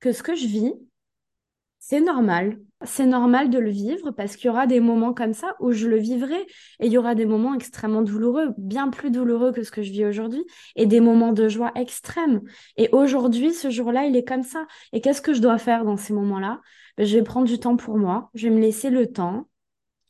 que 0.00 0.12
ce 0.12 0.22
que 0.22 0.34
je 0.34 0.46
vis, 0.46 0.72
c'est 1.78 2.00
normal. 2.00 2.58
C'est 2.84 3.06
normal 3.06 3.50
de 3.50 3.58
le 3.58 3.70
vivre 3.70 4.10
parce 4.10 4.36
qu'il 4.36 4.46
y 4.46 4.50
aura 4.50 4.66
des 4.66 4.80
moments 4.80 5.14
comme 5.14 5.34
ça 5.34 5.54
où 5.60 5.72
je 5.72 5.88
le 5.88 5.96
vivrai 5.96 6.40
et 6.80 6.86
il 6.86 6.92
y 6.92 6.98
aura 6.98 7.14
des 7.14 7.26
moments 7.26 7.54
extrêmement 7.54 8.02
douloureux, 8.02 8.54
bien 8.58 8.88
plus 8.90 9.10
douloureux 9.10 9.52
que 9.52 9.62
ce 9.62 9.70
que 9.70 9.82
je 9.82 9.90
vis 9.90 10.04
aujourd'hui 10.04 10.44
et 10.76 10.86
des 10.86 11.00
moments 11.00 11.32
de 11.32 11.48
joie 11.48 11.72
extrêmes. 11.74 12.42
Et 12.76 12.88
aujourd'hui, 12.92 13.52
ce 13.52 13.70
jour-là, 13.70 14.04
il 14.06 14.16
est 14.16 14.24
comme 14.24 14.42
ça. 14.42 14.66
Et 14.92 15.00
qu'est-ce 15.00 15.22
que 15.22 15.34
je 15.34 15.40
dois 15.40 15.58
faire 15.58 15.84
dans 15.84 15.96
ces 15.96 16.12
moments-là? 16.12 16.60
Ben, 16.96 17.06
Je 17.06 17.16
vais 17.16 17.22
prendre 17.24 17.46
du 17.46 17.58
temps 17.58 17.76
pour 17.76 17.98
moi, 17.98 18.30
je 18.34 18.48
vais 18.48 18.54
me 18.54 18.60
laisser 18.60 18.90
le 18.90 19.10
temps 19.10 19.48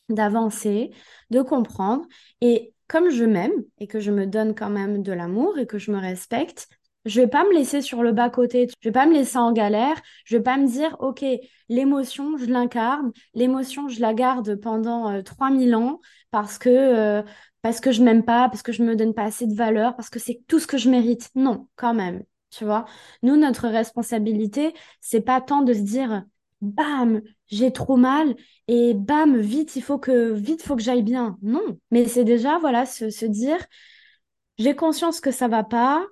d'avancer, 0.09 0.91
de 1.31 1.43
comprendre. 1.43 2.07
Et 2.41 2.75
comme 2.89 3.11
je 3.11 3.25
m'aime 3.25 3.53
et 3.79 3.87
que 3.87 4.01
je 4.01 4.11
me 4.11 4.27
donne 4.27 4.55
quand 4.55 4.71
même 4.71 5.03
de 5.03 5.13
l'amour 5.13 5.59
et 5.59 5.67
que 5.67 5.79
je 5.79 5.91
me 5.91 5.99
respecte, 5.99 6.69
je 7.05 7.21
vais 7.21 7.27
pas 7.27 7.45
me 7.45 7.53
laisser 7.53 7.81
sur 7.81 8.03
le 8.03 8.13
bas 8.13 8.31
côté, 8.31 8.69
je 8.81 8.89
vais 8.89 8.93
pas 8.93 9.07
me 9.07 9.15
laisser 9.15 9.39
en 9.39 9.53
galère, 9.53 10.01
je 10.25 10.37
vais 10.37 10.43
pas 10.43 10.57
me 10.57 10.67
dire 10.67 10.97
OK, 11.01 11.25
l'émotion, 11.69 12.37
je 12.37 12.47
l'incarne, 12.47 13.13
l'émotion, 13.35 13.89
je 13.89 14.01
la 14.01 14.15
garde 14.15 14.57
pendant 14.57 15.23
3000 15.23 15.75
euh, 15.75 15.79
ans 15.79 16.01
parce 16.31 16.59
que 16.59 16.69
euh, 16.69 17.23
parce 17.63 17.81
que 17.81 17.93
je 17.93 18.03
m'aime 18.03 18.25
pas, 18.25 18.49
parce 18.49 18.63
que 18.63 18.73
je 18.73 18.83
me 18.83 18.97
donne 18.97 19.15
pas 19.15 19.25
assez 19.25 19.47
de 19.47 19.55
valeur, 19.55 19.95
parce 19.97 20.11
que 20.11 20.19
c'est 20.19 20.43
tout 20.49 20.59
ce 20.59 20.67
que 20.67 20.79
je 20.79 20.91
mérite. 20.91 21.31
Non, 21.37 21.69
quand 21.77 21.95
même, 21.95 22.25
tu 22.51 22.65
vois. 22.65 22.85
Nous 23.23 23.37
notre 23.37 23.69
responsabilité, 23.69 24.75
c'est 25.01 25.21
pas 25.21 25.41
tant 25.41 25.63
de 25.63 25.73
se 25.73 25.81
dire 25.81 26.25
bam, 26.61 27.23
j'ai 27.49 27.73
trop 27.73 27.97
mal 27.97 28.37
et 28.69 28.95
bam, 28.95 29.37
vite, 29.39 29.77
il 29.77 29.83
faut 29.83 29.99
que 29.99 30.33
vite 30.33 30.63
faut 30.63 30.77
que 30.77 30.83
j'aille 30.83 31.03
bien. 31.03 31.39
Non, 31.43 31.79
mais 31.91 32.07
c'est 32.07 32.25
déjà 32.25 32.59
voilà 32.59 32.87
se, 32.87 33.11
se 33.11 33.27
dire 33.27 33.59
j'ai 34.59 34.75
conscience 34.77 35.21
que 35.21 35.31
ça 35.31 35.49
va 35.49 35.65
pas, 35.65 36.07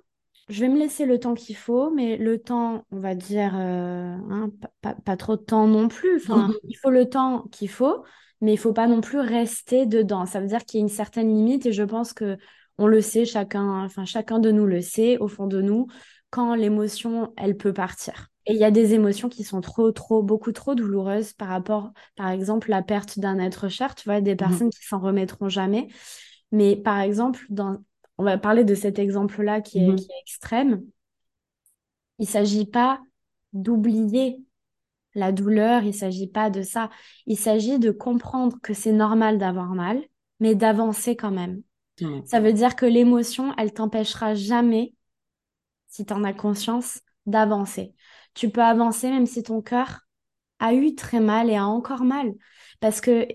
je 0.51 0.59
vais 0.59 0.69
me 0.69 0.77
laisser 0.77 1.05
le 1.05 1.17
temps 1.17 1.33
qu'il 1.33 1.55
faut, 1.55 1.91
mais 1.91 2.17
le 2.17 2.37
temps, 2.37 2.83
on 2.91 2.99
va 2.99 3.15
dire, 3.15 3.53
euh, 3.55 4.17
hein, 4.29 4.49
pas, 4.81 5.17
trop 5.17 5.37
de 5.37 5.41
temps 5.41 5.65
non 5.65 5.87
plus. 5.87 6.17
Enfin, 6.17 6.51
il 6.67 6.75
faut 6.75 6.89
le 6.89 7.09
temps 7.09 7.47
qu'il 7.51 7.69
faut, 7.69 8.03
mais 8.41 8.53
il 8.53 8.57
faut 8.57 8.73
pas 8.73 8.87
non 8.87 8.99
plus 8.99 9.19
rester 9.19 9.85
dedans. 9.85 10.25
Ça 10.25 10.41
veut 10.41 10.47
dire 10.47 10.65
qu'il 10.65 10.79
y 10.79 10.83
a 10.83 10.85
une 10.85 10.89
certaine 10.89 11.33
limite, 11.33 11.65
et 11.65 11.71
je 11.71 11.83
pense 11.83 12.11
que 12.11 12.37
on 12.77 12.87
le 12.87 12.99
sait, 12.99 13.25
chacun, 13.25 13.85
enfin 13.85 14.05
chacun 14.05 14.39
de 14.39 14.51
nous 14.51 14.65
le 14.65 14.81
sait 14.81 15.17
au 15.19 15.27
fond 15.27 15.47
de 15.47 15.61
nous, 15.61 15.87
quand 16.31 16.55
l'émotion, 16.55 17.33
elle 17.37 17.55
peut 17.55 17.73
partir. 17.73 18.27
Et 18.45 18.53
il 18.53 18.59
y 18.59 18.65
a 18.65 18.71
des 18.71 18.93
émotions 18.93 19.29
qui 19.29 19.43
sont 19.43 19.61
trop, 19.61 19.91
trop, 19.91 20.23
beaucoup 20.23 20.51
trop 20.51 20.75
douloureuses 20.75 21.33
par 21.33 21.47
rapport, 21.47 21.91
par 22.15 22.29
exemple, 22.29 22.69
la 22.69 22.81
perte 22.81 23.19
d'un 23.19 23.39
être 23.39 23.69
cher. 23.69 23.95
Tu 23.95 24.09
vois, 24.09 24.19
des 24.19 24.31
mhm. 24.31 24.37
personnes 24.37 24.69
qui 24.69 24.83
s'en 24.85 24.99
remettront 24.99 25.47
jamais. 25.47 25.87
Mais 26.51 26.75
par 26.75 26.99
exemple, 26.99 27.45
dans 27.49 27.77
on 28.21 28.23
va 28.23 28.37
parler 28.37 28.63
de 28.63 28.75
cet 28.75 28.99
exemple-là 28.99 29.61
qui, 29.61 29.79
est, 29.79 29.87
mhm. 29.87 29.97
extrême. 30.21 30.83
Il 32.19 32.25
ne 32.25 32.27
s'agit 32.27 32.67
pas 32.67 33.01
d'oublier 33.51 34.43
la 35.15 35.31
douleur, 35.31 35.81
il 35.81 35.87
ne 35.87 35.91
s'agit 35.91 36.27
pas 36.27 36.51
de 36.51 36.61
ça. 36.61 36.91
Il 37.25 37.35
s'agit 37.35 37.79
de 37.79 37.89
comprendre 37.89 38.59
que 38.61 38.75
c'est 38.75 38.91
normal 38.91 39.39
d'avoir 39.39 39.69
mal, 39.69 40.03
mais 40.39 40.53
d'avancer 40.53 41.15
quand 41.15 41.31
même. 41.31 41.63
Ça 42.25 42.39
veut 42.39 42.53
dire 42.53 42.75
que 42.75 42.85
l'émotion, 42.85 43.55
elle 43.57 43.73
t'empêchera 43.73 44.35
jamais, 44.35 44.93
si 45.87 46.05
tu 46.05 46.13
en 46.13 46.23
as 46.23 46.33
conscience, 46.33 47.01
d'avancer. 47.25 47.95
Tu 48.35 48.51
peux 48.51 48.61
avancer 48.61 49.09
même 49.09 49.25
si 49.25 49.41
ton 49.41 49.63
cœur 49.63 50.01
a 50.59 50.75
eu 50.75 50.93
très 50.93 51.19
mal 51.19 51.49
et 51.49 51.55
a 51.55 51.65
encore 51.65 52.03
mal. 52.03 52.33
Parce 52.79 53.01
que 53.01 53.27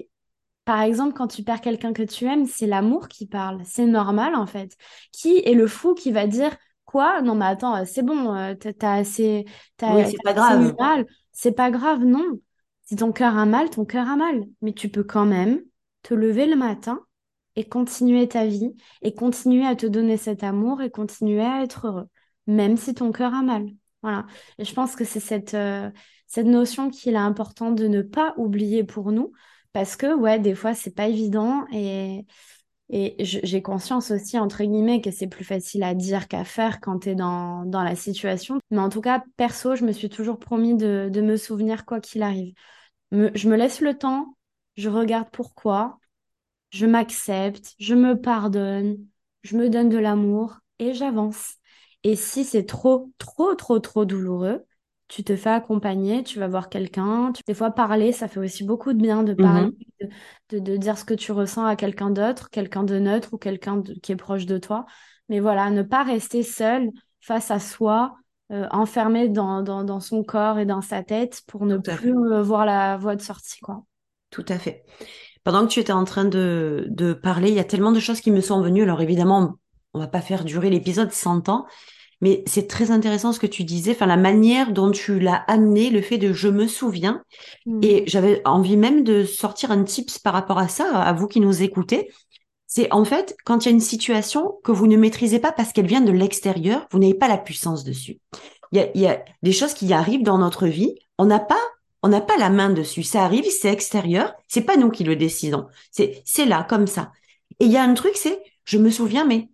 par 0.67 0.81
exemple, 0.83 1.15
quand 1.15 1.29
tu 1.29 1.45
perds 1.45 1.61
quelqu'un 1.61 1.93
que 1.93 2.03
tu 2.03 2.25
aimes, 2.27 2.45
c'est 2.45 2.67
l'amour 2.67 3.07
qui 3.07 3.27
parle. 3.27 3.63
C'est 3.65 3.87
normal, 3.87 4.35
en 4.35 4.47
fait. 4.47 4.77
Qui 5.13 5.39
est 5.39 5.55
le 5.55 5.69
fou 5.69 5.95
qui 5.95 6.11
va 6.11 6.27
dire 6.27 6.55
Quoi? 6.85 7.23
Non, 7.23 7.37
mais 7.37 7.45
attends, 7.45 7.85
c'est 7.85 8.03
bon, 8.03 8.35
euh, 8.35 8.55
t'as 8.55 8.95
assez. 8.95 9.45
oui, 9.83 10.03
c'est 10.07 10.23
pas 10.25 10.33
grave. 10.33 10.75
C'est 11.33 11.53
pas 11.53 11.71
grave, 11.71 12.05
non. 12.05 12.25
Si 12.83 12.97
ton 12.97 13.13
cœur 13.13 13.39
a 13.39 13.47
mal, 13.47 13.71
ton 13.71 13.85
cœur 13.85 14.09
a 14.09 14.17
mal. 14.17 14.43
Mais 14.61 14.73
tu 14.73 14.89
peux 14.89 15.05
quand 15.05 15.25
même 15.25 15.61
te 16.03 16.15
lever 16.15 16.47
le 16.47 16.57
matin 16.57 17.01
et 17.55 17.69
continuer 17.69 18.27
ta 18.27 18.47
vie 18.47 18.75
et 19.03 19.15
continuer 19.15 19.65
à 19.67 19.77
te 19.77 19.87
donner 19.87 20.17
cet 20.17 20.43
amour 20.43 20.83
et 20.83 20.91
continuer 20.91 21.45
à 21.45 21.63
être 21.63 21.87
heureux, 21.87 22.09
même 22.49 22.77
si 22.77 22.93
ton 22.93 23.13
cœur 23.13 23.35
a 23.35 23.43
mal. 23.43 23.67
Voilà. 24.03 24.27
Et 24.59 24.65
je 24.65 24.75
pense 24.75 24.97
que 24.97 25.05
c'est 25.05 25.21
cette, 25.21 25.55
euh, 25.55 25.91
cette 26.27 26.47
notion 26.47 26.91
qu'il 26.91 27.15
est 27.15 27.19
important 27.19 27.71
de 27.71 27.87
ne 27.87 28.03
pas 28.03 28.35
oublier 28.37 28.83
pour 28.83 29.13
nous, 29.13 29.33
parce 29.77 29.95
que, 29.97 30.15
ouais, 30.15 30.39
des 30.39 30.55
fois, 30.55 30.73
c'est 30.75 30.95
pas 30.95 31.07
évident 31.07 31.67
et, 31.71 32.25
et 32.91 33.15
j'ai 33.25 33.63
conscience 33.63 34.11
aussi, 34.11 34.39
entre 34.39 34.65
guillemets, 34.65 35.03
que 35.03 35.11
c'est 35.11 35.27
plus 35.29 35.45
facile 35.45 35.83
à 35.83 35.95
dire 35.95 36.29
qu'à 36.29 36.45
faire 36.45 36.81
quand 36.81 37.01
tu 37.01 37.11
es 37.11 37.15
dans, 37.15 37.65
dans 37.67 37.83
la 37.85 37.97
situation. 37.97 38.59
Mais 38.71 38.79
en 38.79 38.89
tout 38.91 39.03
cas, 39.03 39.25
perso, 39.37 39.77
je 39.77 39.85
me 39.85 39.93
suis 39.93 40.09
toujours 40.11 40.39
promis 40.39 40.77
de, 40.77 41.11
de 41.13 41.21
me 41.23 41.37
souvenir 41.37 41.85
quoi 41.87 42.01
qu'il 42.01 42.23
arrive. 42.23 42.55
je 43.13 43.49
me 43.49 43.57
laisse 43.57 43.81
le 43.83 43.99
temps, 43.99 44.37
je 44.77 44.91
regarde 44.91 45.31
pourquoi, 45.33 45.99
je 46.71 46.87
m'accepte, 46.87 47.75
je 47.81 47.95
me 47.97 48.21
pardonne, 48.21 48.99
je 49.45 49.57
me 49.57 49.71
donne 49.71 49.91
de 49.91 49.99
l'amour 49.99 50.59
et 50.81 50.95
j'avance. 50.95 51.57
Et 52.05 52.17
si 52.17 52.45
c'est 52.45 52.67
trop, 52.67 53.13
trop, 53.19 53.57
trop, 53.57 53.81
trop 53.81 54.07
douloureux, 54.07 54.66
tu 55.09 55.23
te 55.23 55.37
fais 55.37 55.51
accompagner, 55.51 56.23
tu 56.23 56.39
vas 56.39 56.49
voir 56.49 56.69
quelqu'un. 56.69 57.33
Des 57.47 57.55
fois, 57.55 57.71
parler, 57.71 58.13
ça 58.13 58.29
fait 58.29 58.41
aussi 58.41 58.65
beaucoup 58.65 58.93
de 58.93 59.01
bien 59.01 59.23
de 59.23 59.33
mmh 59.33 59.37
parler, 59.37 59.71
de, 60.51 60.77
dire 60.77 60.99
ce 60.99 61.05
que 61.05 61.15
tu 61.15 61.33
ressens 61.33 61.65
à 61.65 61.77
quelqu'un 61.77 62.11
d'autre, 62.11 62.51
quelqu'un 62.51 62.83
de 62.83 62.99
neutre 62.99 63.35
ou 63.35 63.39
quelqu'un 63.39 63.83
qui 64.03 64.13
est 64.13 64.17
proche 64.17 64.47
de 64.47 64.59
toi. 64.59 64.87
Mais 65.29 65.41
voilà, 65.41 65.71
ne 65.71 65.83
pas 65.83 66.03
rester 66.03 66.43
seul 66.43 66.91
face 67.21 67.51
à 67.51 67.61
soi, 67.61 68.17
euh, 68.53 68.67
enfermé 68.71 69.29
dans, 69.29 69.63
dans, 69.63 70.01
son 70.01 70.23
corps 70.23 70.59
et 70.59 70.67
dans 70.67 70.83
sa 70.83 71.03
tête 71.03 71.43
pour 71.47 71.67
ne 71.67 71.79
plus 71.79 72.15
voir 72.43 72.65
la 72.65 72.97
voie 72.97 73.17
de 73.17 73.23
sortie. 73.23 73.61
Quoi. 73.61 73.85
Tout 74.31 74.45
à 74.49 74.59
fait. 74.59 74.85
Pendant 75.45 75.67
que 75.67 75.73
tu 75.73 75.81
étais 75.81 75.93
en 75.93 76.05
train 76.05 76.25
de, 76.25 76.87
de 76.89 77.13
parler, 77.13 77.49
il 77.49 77.55
y 77.55 77.61
a 77.61 77.65
tellement 77.65 77.93
de 77.93 78.01
choses 78.01 78.21
qui 78.21 78.33
me 78.33 78.41
sont 78.41 78.61
venues. 78.61 78.83
Alors 78.83 79.01
évidemment, 79.01 79.57
on 79.95 79.99
va 79.99 80.09
pas 80.09 80.21
faire 80.21 80.45
durer 80.45 80.71
l'épisode 80.71 81.13
100 81.13 81.49
ans, 81.49 81.67
mais 82.21 82.43
c'est 82.47 82.67
très 82.67 82.91
intéressant 82.91 83.33
ce 83.33 83.41
que 83.41 83.47
tu 83.47 83.65
disais, 83.65 83.93
enfin 83.93 84.07
la 84.07 84.17
manière 84.17 84.73
dont 84.73 84.91
tu 84.91 85.19
l'as 85.19 85.45
amené, 85.49 85.91
le 85.91 86.01
fait 86.01 86.19
de 86.19 86.33
je 86.33 86.49
me 86.49 86.67
souviens. 86.67 87.23
Mmh. 87.67 87.81
Et 87.83 88.05
j'avais 88.07 88.41
envie 88.47 88.77
même 88.77 89.05
de 89.05 89.25
sortir 89.25 89.71
un 89.71 89.85
tips 89.85 90.19
par 90.19 90.33
rapport 90.33 90.59
à 90.59 90.69
ça, 90.69 90.99
à 90.99 91.13
vous 91.13 91.27
qui 91.27 91.41
nous 91.41 91.63
écoutez. 91.63 92.11
C'est 92.67 92.93
en 92.93 93.05
fait 93.05 93.37
quand 93.45 93.65
il 93.65 93.69
y 93.69 93.73
a 93.73 93.75
une 93.75 93.81
situation 93.81 94.59
que 94.65 94.73
vous 94.73 94.87
ne 94.87 94.97
maîtrisez 94.97 95.39
pas 95.39 95.53
parce 95.53 95.73
qu'elle 95.73 95.87
vient 95.87 96.01
de 96.01 96.13
l'extérieur, 96.13 96.87
vous 96.91 96.99
n'avez 96.99 97.15
pas 97.15 97.29
la 97.29 97.39
puissance 97.39 97.85
dessus. 97.85 98.19
Il 98.73 98.79
y 98.79 98.81
a, 98.81 98.91
il 98.95 99.01
y 99.01 99.07
a 99.07 99.25
des 99.43 99.53
choses 99.53 99.75
qui 99.75 99.93
arrivent 99.93 100.25
dans 100.25 100.39
notre 100.39 100.67
vie, 100.67 100.95
on 101.19 101.27
n'a 101.27 101.39
pas 101.39 101.61
on 102.03 102.09
n'a 102.09 102.21
pas 102.21 102.37
la 102.37 102.51
main 102.51 102.71
dessus. 102.71 103.03
Ça 103.03 103.25
arrive, 103.25 103.45
c'est 103.51 103.73
extérieur, 103.73 104.35
c'est 104.49 104.61
pas 104.61 104.77
nous 104.77 104.91
qui 104.91 105.05
le 105.05 105.17
décidons. 105.17 105.67
C'est 105.91 106.23
c'est 106.25 106.47
là 106.47 106.65
comme 106.69 106.87
ça. 106.87 107.13
Et 107.61 107.67
il 107.67 107.73
y 107.73 107.77
a 107.77 107.83
un 107.83 107.95
truc, 107.95 108.17
c'est 108.17 108.43
je 108.65 108.79
me 108.79 108.91
souviens, 108.91 109.25
mais 109.25 109.49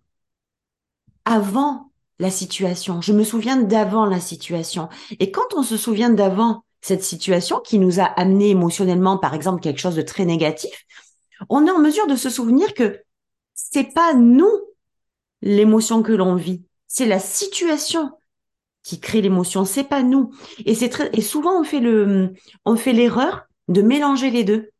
avant 1.25 1.92
la 2.19 2.29
situation, 2.29 3.01
je 3.01 3.13
me 3.13 3.23
souviens 3.23 3.57
d'avant 3.57 4.05
la 4.05 4.19
situation. 4.19 4.89
Et 5.19 5.31
quand 5.31 5.53
on 5.55 5.63
se 5.63 5.77
souvient 5.77 6.09
d'avant 6.09 6.63
cette 6.81 7.03
situation 7.03 7.59
qui 7.59 7.79
nous 7.79 7.99
a 7.99 8.05
amené 8.05 8.49
émotionnellement, 8.49 9.17
par 9.17 9.33
exemple, 9.33 9.61
quelque 9.61 9.79
chose 9.79 9.95
de 9.95 10.01
très 10.01 10.25
négatif, 10.25 10.85
on 11.49 11.65
est 11.65 11.71
en 11.71 11.79
mesure 11.79 12.07
de 12.07 12.15
se 12.15 12.29
souvenir 12.29 12.73
que 12.73 13.01
c'est 13.53 13.93
pas 13.93 14.13
nous 14.13 14.51
l'émotion 15.41 16.03
que 16.03 16.13
l'on 16.13 16.35
vit, 16.35 16.63
c'est 16.87 17.05
la 17.05 17.19
situation 17.19 18.11
qui 18.83 18.99
crée 18.99 19.21
l'émotion, 19.21 19.65
c'est 19.65 19.83
pas 19.83 20.03
nous. 20.03 20.31
Et 20.65 20.75
c'est 20.75 20.89
très, 20.89 21.09
et 21.13 21.21
souvent 21.21 21.59
on 21.59 21.63
fait 21.63 21.79
le, 21.79 22.33
on 22.65 22.75
fait 22.75 22.93
l'erreur 22.93 23.43
de 23.67 23.81
mélanger 23.81 24.29
les 24.29 24.43
deux, 24.43 24.71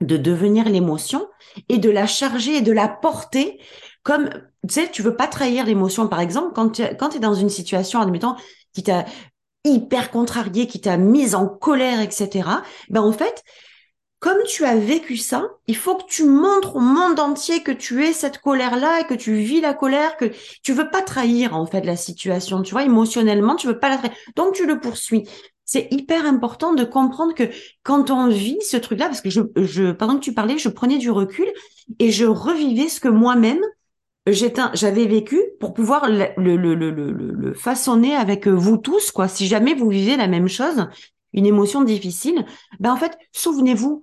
de 0.00 0.16
devenir 0.16 0.68
l'émotion 0.68 1.28
et 1.68 1.78
de 1.78 1.90
la 1.90 2.06
charger 2.06 2.56
et 2.56 2.62
de 2.62 2.72
la 2.72 2.88
porter 2.88 3.60
comme, 4.02 4.30
tu 4.66 4.74
sais, 4.74 4.90
tu 4.90 5.02
veux 5.02 5.16
pas 5.16 5.26
trahir 5.26 5.66
l'émotion. 5.66 6.08
Par 6.08 6.20
exemple, 6.20 6.52
quand 6.54 6.70
tu 6.70 6.82
es 6.82 7.20
dans 7.20 7.34
une 7.34 7.50
situation, 7.50 8.00
admettons, 8.00 8.34
qui 8.72 8.82
t'a 8.82 9.04
hyper 9.64 10.10
contrarié, 10.10 10.66
qui 10.66 10.80
t'a 10.80 10.96
mise 10.96 11.34
en 11.34 11.48
colère, 11.48 12.00
etc. 12.00 12.48
Ben 12.90 13.00
en 13.00 13.12
fait, 13.12 13.42
comme 14.24 14.42
tu 14.46 14.64
as 14.64 14.76
vécu 14.76 15.16
ça, 15.16 15.48
il 15.66 15.76
faut 15.76 15.96
que 15.96 16.06
tu 16.08 16.24
montres 16.24 16.76
au 16.76 16.80
monde 16.80 17.20
entier 17.20 17.62
que 17.62 17.72
tu 17.72 18.04
es 18.04 18.12
cette 18.12 18.38
colère-là 18.38 19.00
et 19.00 19.04
que 19.04 19.14
tu 19.14 19.34
vis 19.34 19.60
la 19.60 19.74
colère, 19.74 20.16
que 20.16 20.30
tu 20.62 20.72
veux 20.72 20.90
pas 20.90 21.02
trahir 21.02 21.54
en 21.54 21.66
fait 21.66 21.82
la 21.82 21.96
situation, 21.96 22.62
tu 22.62 22.72
vois, 22.72 22.84
émotionnellement, 22.84 23.56
tu 23.56 23.66
veux 23.66 23.78
pas 23.78 23.88
la 23.88 23.98
trahir. 23.98 24.16
Donc 24.36 24.54
tu 24.54 24.66
le 24.66 24.80
poursuis. 24.80 25.28
C'est 25.66 25.88
hyper 25.90 26.26
important 26.26 26.74
de 26.74 26.84
comprendre 26.84 27.34
que 27.34 27.44
quand 27.82 28.10
on 28.10 28.28
vit 28.28 28.58
ce 28.60 28.76
truc-là, 28.76 29.06
parce 29.06 29.22
que 29.22 29.30
je, 29.30 29.40
je, 29.56 29.92
pendant 29.92 30.14
que 30.16 30.24
tu 30.24 30.34
parlais, 30.34 30.58
je 30.58 30.68
prenais 30.68 30.98
du 30.98 31.10
recul 31.10 31.46
et 31.98 32.10
je 32.10 32.26
revivais 32.26 32.88
ce 32.88 33.00
que 33.00 33.08
moi-même 33.08 33.60
j'avais 34.26 35.06
vécu 35.06 35.40
pour 35.60 35.74
pouvoir 35.74 36.08
le, 36.08 37.52
façonner 37.54 38.14
avec 38.14 38.48
vous 38.48 38.78
tous, 38.78 39.10
quoi. 39.10 39.28
Si 39.28 39.46
jamais 39.46 39.74
vous 39.74 39.88
vivez 39.88 40.16
la 40.16 40.28
même 40.28 40.48
chose, 40.48 40.88
une 41.32 41.46
émotion 41.46 41.82
difficile, 41.82 42.46
ben 42.80 42.92
en 42.92 42.96
fait, 42.96 43.18
souvenez-vous 43.32 44.02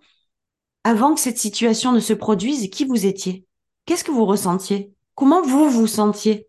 avant 0.84 1.13
que 1.13 1.19
cette 1.19 1.38
situation 1.38 1.91
ne 1.91 1.99
se 1.99 2.13
produise, 2.13 2.69
qui 2.69 2.86
vous 2.86 3.05
étiez 3.05 3.45
Qu'est-ce 3.86 4.03
que 4.03 4.12
vous 4.12 4.25
ressentiez? 4.25 4.93
Comment 5.15 5.41
vous 5.41 5.69
vous 5.69 5.88
sentiez? 5.88 6.47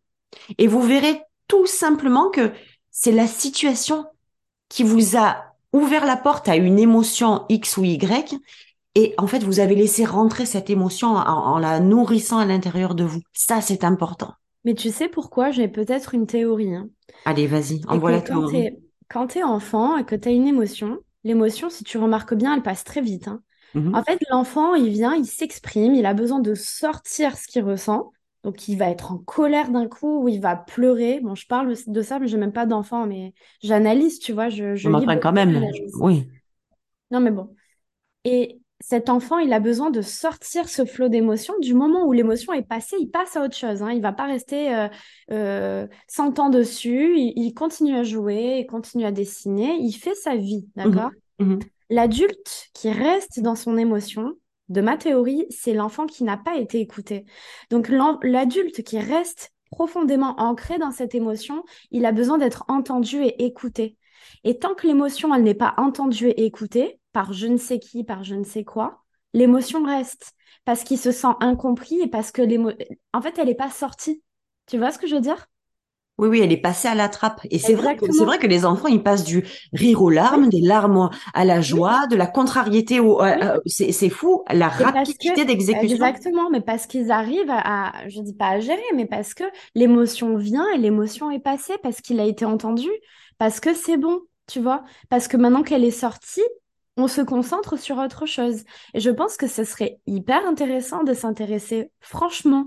Et 0.58 0.66
vous 0.66 0.82
verrez 0.82 1.22
tout 1.48 1.66
simplement 1.66 2.30
que 2.30 2.52
c'est 2.90 3.12
la 3.12 3.26
situation 3.26 4.06
qui 4.68 4.82
vous 4.82 5.16
a 5.16 5.54
ouvert 5.72 6.04
la 6.04 6.16
porte 6.16 6.48
à 6.48 6.56
une 6.56 6.78
émotion 6.78 7.44
X 7.48 7.76
ou 7.78 7.85
Y. 7.85 8.38
Et 8.94 9.14
en 9.16 9.26
fait, 9.26 9.42
vous 9.42 9.61
avez 9.61 9.74
laissé 9.74 10.05
rentrer 10.05 10.44
cette 10.44 10.68
émotion 10.68 11.09
en, 11.09 11.59
la 11.59 11.81
nourrissant 11.81 12.38
à 12.38 12.44
l'intérieur 12.44 12.94
de 12.94 13.05
vous. 13.05 13.20
Ça, 13.33 13.61
c'est 13.61 13.85
important. 13.85 14.35
Mais 14.64 14.74
tu 14.74 14.90
sais 14.90 15.09
pourquoi? 15.09 15.50
J'ai 15.50 15.68
peut-être 15.68 16.14
une 16.14 16.26
théorie. 16.26 16.74
Hein. 16.74 16.88
Allez, 17.24 17.46
vas-y, 17.46 17.81
envoie 17.88 18.12
la 18.12 18.20
théorie. 18.20 18.70
Quand 19.09 19.28
tu 19.28 19.38
es 19.38 19.42
enfant 19.42 19.96
et 19.96 20.05
que 20.05 20.14
tu 20.14 20.28
as 20.28 20.33
une 20.33 20.46
émotion, 20.46 20.98
l'émotion, 21.24 21.70
si 21.70 21.85
tu 21.85 21.98
remarques 21.98 22.35
bien, 22.35 22.55
elle 22.55 22.62
passe 22.62 22.85
très 22.85 23.00
vite. 23.00 23.28
Hein. 23.28 23.42
Mmh 23.74 23.94
en 23.94 24.02
fait, 24.02 24.18
l'enfant, 24.31 24.74
il 24.74 24.90
vient, 24.90 25.14
il 25.14 25.24
s'exprime, 25.24 25.94
il 25.94 26.05
a 26.05 26.12
besoin 26.12 26.40
de 26.40 26.55
sortir 26.55 27.37
ce 27.38 27.48
qu'il 27.48 27.64
ressent. 27.64 28.12
Donc, 28.44 28.68
il 28.68 28.76
va 28.76 28.90
être 28.90 29.12
en 29.12 29.18
colère 29.18 29.70
d'un 29.70 29.88
coup 29.88 30.24
ou 30.24 30.28
il 30.28 30.40
va 30.40 30.57
pleurer. 30.57 31.20
Bon, 31.20 31.35
je 31.35 31.46
parle 31.46 31.74
de 31.87 32.02
ça, 32.02 32.18
mais 32.18 32.26
je 32.26 32.37
n'ai 32.37 32.40
même 32.40 32.52
pas 32.52 32.66
d'enfant, 32.66 33.07
mais 33.07 33.33
j'analyse, 33.62 34.18
tu 34.18 34.33
vois. 34.33 34.50
Je, 34.50 34.74
je 34.74 34.90
lis 34.90 35.07
quand 35.20 35.33
même, 35.33 35.64
oui. 36.00 36.28
Non, 37.11 37.20
mais 37.20 37.31
bon. 37.31 37.55
Et 38.24 38.62
cet 38.83 39.09
enfant, 39.09 39.38
il 39.38 39.53
a 39.53 39.61
besoin 39.61 39.90
de 39.90 40.03
sortir 40.03 40.68
ce 40.68 40.85
flot 40.85 41.09
d'émotions. 41.09 41.55
Du 41.61 41.73
moment 41.73 42.05
où 42.05 42.12
l'émotion 42.12 42.53
est 42.53 42.66
passée, 42.66 42.97
il 42.99 43.11
passe 43.11 43.37
à 43.37 43.45
autre 43.45 43.57
chose. 43.57 43.81
Hein. 43.81 43.92
Il 43.92 44.03
va 44.03 44.12
pas 44.12 44.27
rester 44.27 44.75
euh, 44.75 44.88
euh, 45.31 45.87
100 46.09 46.40
ans 46.40 46.51
dessus. 46.51 47.16
Il, 47.16 47.55
continue 47.55 47.95
à 47.95 48.03
jouer, 48.03 48.59
il 48.61 48.66
continue 48.66 49.05
à 49.05 49.12
dessiner. 49.12 49.77
Il 49.79 49.92
fait 49.92 50.16
sa 50.16 50.35
vie, 50.35 50.68
mmh 50.75 50.83
d'accord? 50.83 51.11
Mmh 51.38 51.59
L'adulte 51.90 52.71
qui 52.75 52.90
reste 52.90 53.40
dans 53.40 53.55
son 53.55 53.77
émotion, 53.77 54.33
de 54.68 54.81
ma 54.81 54.97
théorie, 54.97 55.47
c'est 55.51 55.75
l'enfant 55.75 56.07
qui 56.07 56.25
n'a 56.25 56.38
pas 56.38 56.57
été 56.57 56.81
écouté. 56.81 57.27
Donc 57.71 57.88
l'adulte 58.23 58.83
qui 58.83 58.99
reste 58.99 59.53
profondément 59.71 60.35
ancré 60.40 60.79
dans 60.79 60.90
cette 60.90 61.14
émotion, 61.14 61.64
il 61.90 62.07
a 62.07 62.12
besoin 62.12 62.38
d'être 62.38 62.64
entendu 62.68 63.23
et 63.23 63.45
écouté. 63.45 63.99
Et 64.45 64.59
tant 64.59 64.75
que 64.75 64.87
l'émotion, 64.87 65.35
elle 65.35 65.42
n'est 65.42 65.55
pas 65.55 65.75
entendue 65.77 66.29
et 66.29 66.47
écoutée 66.47 66.99
par 67.12 67.33
je 67.33 67.46
ne 67.46 67.57
sais 67.57 67.79
qui, 67.79 68.05
par 68.05 68.25
je 68.25 68.35
ne 68.35 68.44
sais 68.44 68.64
quoi, 68.64 69.03
l'émotion 69.35 69.85
reste 69.85 70.33
parce 70.64 70.85
qu'il 70.85 70.98
se 70.98 71.12
sent 71.12 71.35
incompris 71.40 72.01
et 72.01 72.09
parce 72.09 72.31
que 72.33 72.42
l'émotion, 72.42 72.79
en 73.12 73.22
fait, 73.22 73.38
elle 73.38 73.48
n'est 73.48 73.55
pas 73.55 73.70
sortie. 73.70 74.22
Tu 74.66 74.79
vois 74.79 74.90
ce 74.90 74.98
que 74.98 75.07
je 75.07 75.16
veux 75.16 75.20
dire? 75.20 75.46
Oui, 76.18 76.29
oui, 76.29 76.40
elle 76.40 76.53
est 76.53 76.61
passée 76.61 76.88
à 76.88 76.94
la 76.94 77.09
trappe. 77.09 77.40
Et 77.51 77.59
c'est 77.59 77.75
vrai, 77.75 77.96
que, 77.96 78.12
c'est 78.12 78.25
vrai 78.25 78.38
que 78.38 78.46
les 78.46 78.64
enfants, 78.64 78.87
ils 78.87 79.03
passent 79.03 79.25
du 79.25 79.44
rire 79.72 80.03
aux 80.03 80.11
larmes, 80.11 80.51
des 80.51 80.61
larmes 80.61 81.11
à 81.33 81.44
la 81.44 81.61
joie, 81.61 82.07
de 82.07 82.16
la 82.16 82.27
contrariété 82.27 83.01
au, 83.01 83.20
c'est, 83.66 84.11
fou, 84.11 84.44
la 84.51 84.68
rapidité 84.68 85.44
d'exécution. 85.44 85.96
Exactement, 85.96 86.51
mais 86.51 86.61
parce 86.61 86.87
qu'ils 86.87 87.11
arrivent 87.11 87.51
à, 87.51 87.92
je 88.09 88.20
dis 88.20 88.35
pas 88.35 88.51
à 88.51 88.61
gérer, 88.61 88.83
mais 88.94 89.07
parce 89.07 89.35
que 89.35 89.44
l'émotion 89.75 90.37
vient 90.37 90.68
et 90.75 90.79
l'émotion 90.79 91.31
est 91.31 91.40
passée, 91.40 91.75
parce 91.83 92.01
qu'il 92.03 92.20
a 92.20 92.25
été 92.25 92.44
entendu, 92.44 92.90
parce 93.38 93.59
que 93.59 93.75
c'est 93.75 93.96
bon, 93.96 94.20
tu 94.46 94.61
vois, 94.61 94.85
parce 95.09 95.29
que 95.29 95.38
maintenant 95.38 95.62
qu'elle 95.62 95.83
est 95.83 95.90
sortie, 95.90 96.42
on 96.96 97.09
se 97.09 97.20
concentre 97.20 97.78
sur 97.78 97.98
autre 97.98 98.26
chose. 98.26 98.64
Et 98.94 99.00
je 99.00 99.11
pense 99.11 99.37
que 99.37 99.46
ce 99.46 99.64
serait 99.64 100.00
hyper 100.07 100.46
intéressant 100.46 101.05
de 101.05 101.14
s'intéresser 101.14 101.90
franchement 102.00 102.66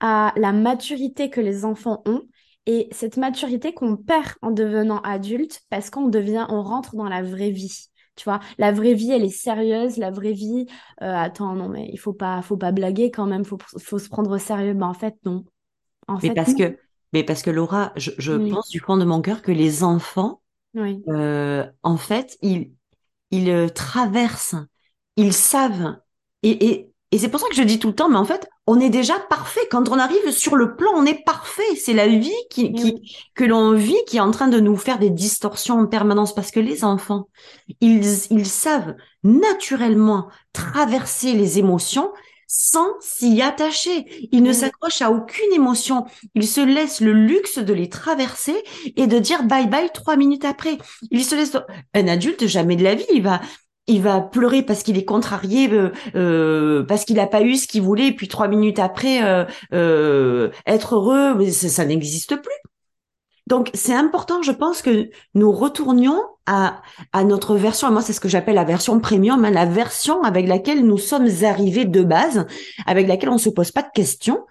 à 0.00 0.32
la 0.36 0.52
maturité 0.52 1.30
que 1.30 1.40
les 1.40 1.64
enfants 1.64 2.02
ont 2.06 2.22
et 2.66 2.88
cette 2.92 3.16
maturité 3.16 3.74
qu'on 3.74 3.96
perd 3.96 4.32
en 4.42 4.50
devenant 4.50 5.00
adulte 5.00 5.60
parce 5.70 5.90
qu'on 5.90 6.08
devient, 6.08 6.46
on 6.48 6.62
rentre 6.62 6.96
dans 6.96 7.08
la 7.08 7.22
vraie 7.22 7.50
vie. 7.50 7.88
Tu 8.16 8.24
vois, 8.24 8.40
la 8.58 8.70
vraie 8.72 8.94
vie, 8.94 9.10
elle 9.10 9.24
est 9.24 9.28
sérieuse. 9.28 9.96
La 9.96 10.10
vraie 10.10 10.32
vie, 10.32 10.66
euh, 11.02 11.14
attends, 11.14 11.54
non, 11.54 11.68
mais 11.68 11.90
il 11.92 11.98
faut 11.98 12.12
pas, 12.12 12.40
faut 12.42 12.56
pas 12.56 12.70
blaguer 12.72 13.10
quand 13.10 13.26
même. 13.26 13.44
Faut, 13.44 13.58
faut 13.78 13.98
se 13.98 14.08
prendre 14.08 14.30
au 14.30 14.38
sérieux. 14.38 14.72
Ben 14.72 14.86
en 14.86 14.94
fait, 14.94 15.16
non. 15.24 15.44
En 16.06 16.18
mais 16.22 16.32
parce 16.32 16.54
que, 16.54 16.78
mais 17.12 17.24
parce 17.24 17.42
que 17.42 17.50
Laura, 17.50 17.92
je, 17.96 18.12
je 18.18 18.32
pense 18.32 18.68
du 18.68 18.78
fond 18.78 18.96
de 18.96 19.04
mon 19.04 19.20
cœur 19.20 19.42
que 19.42 19.52
les 19.52 19.82
enfants, 19.82 20.40
oui. 20.74 21.02
euh, 21.08 21.66
en 21.82 21.96
fait, 21.96 22.38
ils, 22.40 22.70
ils 23.34 23.50
euh, 23.50 23.68
traversent, 23.68 24.56
ils 25.16 25.32
savent. 25.32 25.96
Et, 26.42 26.66
et, 26.66 26.90
et 27.10 27.18
c'est 27.18 27.28
pour 27.28 27.40
ça 27.40 27.48
que 27.48 27.54
je 27.54 27.62
dis 27.62 27.78
tout 27.78 27.88
le 27.88 27.94
temps, 27.94 28.08
mais 28.08 28.16
en 28.18 28.24
fait, 28.24 28.48
on 28.66 28.80
est 28.80 28.90
déjà 28.90 29.14
parfait. 29.30 29.60
Quand 29.70 29.88
on 29.88 29.98
arrive 29.98 30.30
sur 30.32 30.56
le 30.56 30.74
plan, 30.74 30.90
on 30.94 31.06
est 31.06 31.24
parfait. 31.24 31.62
C'est 31.76 31.92
la 31.92 32.08
vie 32.08 32.32
qui, 32.50 32.72
qui 32.72 33.16
que 33.34 33.44
l'on 33.44 33.72
vit 33.72 33.96
qui 34.06 34.16
est 34.16 34.20
en 34.20 34.30
train 34.30 34.48
de 34.48 34.58
nous 34.58 34.76
faire 34.76 34.98
des 34.98 35.10
distorsions 35.10 35.78
en 35.78 35.86
permanence 35.86 36.34
parce 36.34 36.50
que 36.50 36.60
les 36.60 36.82
enfants, 36.84 37.28
ils, 37.80 38.04
ils 38.30 38.46
savent 38.46 38.94
naturellement 39.22 40.28
traverser 40.52 41.34
les 41.34 41.58
émotions 41.58 42.12
sans 42.46 42.88
s'y 43.00 43.42
attacher. 43.42 44.28
Ils 44.32 44.42
ne 44.42 44.52
s'accrochent 44.52 45.02
à 45.02 45.10
aucune 45.10 45.52
émotion. 45.52 46.04
Ils 46.34 46.46
se 46.46 46.60
laissent 46.60 47.00
le 47.00 47.12
luxe 47.12 47.58
de 47.58 47.72
les 47.72 47.88
traverser 47.88 48.56
et 48.96 49.06
de 49.06 49.18
dire 49.18 49.44
bye 49.44 49.66
bye 49.66 49.90
trois 49.92 50.16
minutes 50.16 50.44
après. 50.44 50.78
Ils 51.10 51.24
se 51.24 51.34
laissent, 51.34 51.56
un 51.94 52.08
adulte, 52.08 52.46
jamais 52.46 52.76
de 52.76 52.84
la 52.84 52.94
vie, 52.94 53.06
il 53.12 53.22
va, 53.22 53.40
il 53.86 54.02
va 54.02 54.20
pleurer 54.20 54.62
parce 54.62 54.82
qu'il 54.82 54.96
est 54.96 55.04
contrarié, 55.04 55.70
euh, 55.70 55.92
euh, 56.14 56.84
parce 56.84 57.04
qu'il 57.04 57.16
n'a 57.16 57.26
pas 57.26 57.42
eu 57.42 57.56
ce 57.56 57.68
qu'il 57.68 57.82
voulait, 57.82 58.08
et 58.08 58.12
puis 58.12 58.28
trois 58.28 58.48
minutes 58.48 58.78
après, 58.78 59.20
euh, 59.72 60.50
être 60.66 60.96
heureux, 60.96 61.50
ça, 61.50 61.84
n'existe 61.84 62.36
plus. 62.36 62.73
Donc 63.46 63.70
c'est 63.74 63.94
important, 63.94 64.42
je 64.42 64.52
pense, 64.52 64.80
que 64.80 65.10
nous 65.34 65.52
retournions 65.52 66.20
à, 66.46 66.80
à 67.12 67.24
notre 67.24 67.56
version, 67.56 67.90
moi 67.90 68.02
c'est 68.02 68.12
ce 68.12 68.20
que 68.20 68.28
j'appelle 68.28 68.54
la 68.54 68.64
version 68.64 69.00
premium, 69.00 69.44
hein, 69.44 69.50
la 69.50 69.66
version 69.66 70.22
avec 70.22 70.46
laquelle 70.46 70.84
nous 70.84 70.98
sommes 70.98 71.28
arrivés 71.42 71.84
de 71.84 72.02
base, 72.02 72.46
avec 72.86 73.06
laquelle 73.06 73.30
on 73.30 73.38
se 73.38 73.50
pose 73.50 73.70
pas 73.70 73.82
de 73.82 73.92
questions. 73.94 74.46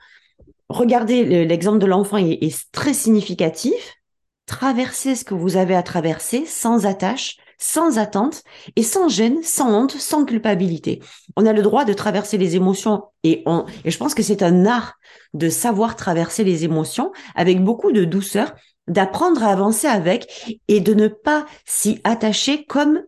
Regardez, 0.70 1.46
l'exemple 1.46 1.80
de 1.80 1.86
l'enfant 1.86 2.18
est 2.18 2.72
très 2.72 2.94
significatif. 2.94 3.74
Traversez 4.46 5.16
ce 5.16 5.24
que 5.24 5.34
vous 5.34 5.56
avez 5.56 5.76
à 5.76 5.84
traverser 5.84 6.46
sans 6.46 6.86
attache, 6.86 7.38
sans 7.58 7.98
attente 7.98 8.44
et 8.76 8.84
sans 8.84 9.08
gêne, 9.08 9.42
sans 9.44 9.74
honte, 9.74 9.92
sans 9.92 10.26
culpabilité. 10.26 11.02
On 11.38 11.46
a 11.46 11.54
le 11.54 11.62
droit 11.62 11.86
de 11.86 11.94
traverser 11.94 12.38
les 12.38 12.56
émotions 12.56 13.04
et 13.24 13.44
on, 13.46 13.66
et 13.86 13.92
je 13.92 13.98
pense 13.98 14.14
que 14.14 14.24
c'est 14.24 14.44
un 14.44 14.66
art 14.66 14.96
de 15.34 15.48
savoir 15.50 15.96
traverser 15.96 16.44
les 16.44 16.66
émotions 16.66 17.12
avec 17.36 17.64
beaucoup 17.64 17.92
de 17.92 18.04
douceur, 18.04 18.54
d'apprendre 18.88 19.44
à 19.44 19.52
avancer 19.52 19.88
avec 19.88 20.60
et 20.68 20.80
de 20.80 20.94
ne 20.94 21.08
pas 21.08 21.46
s'y 21.66 22.02
attacher 22.04 22.66
comme 22.66 23.04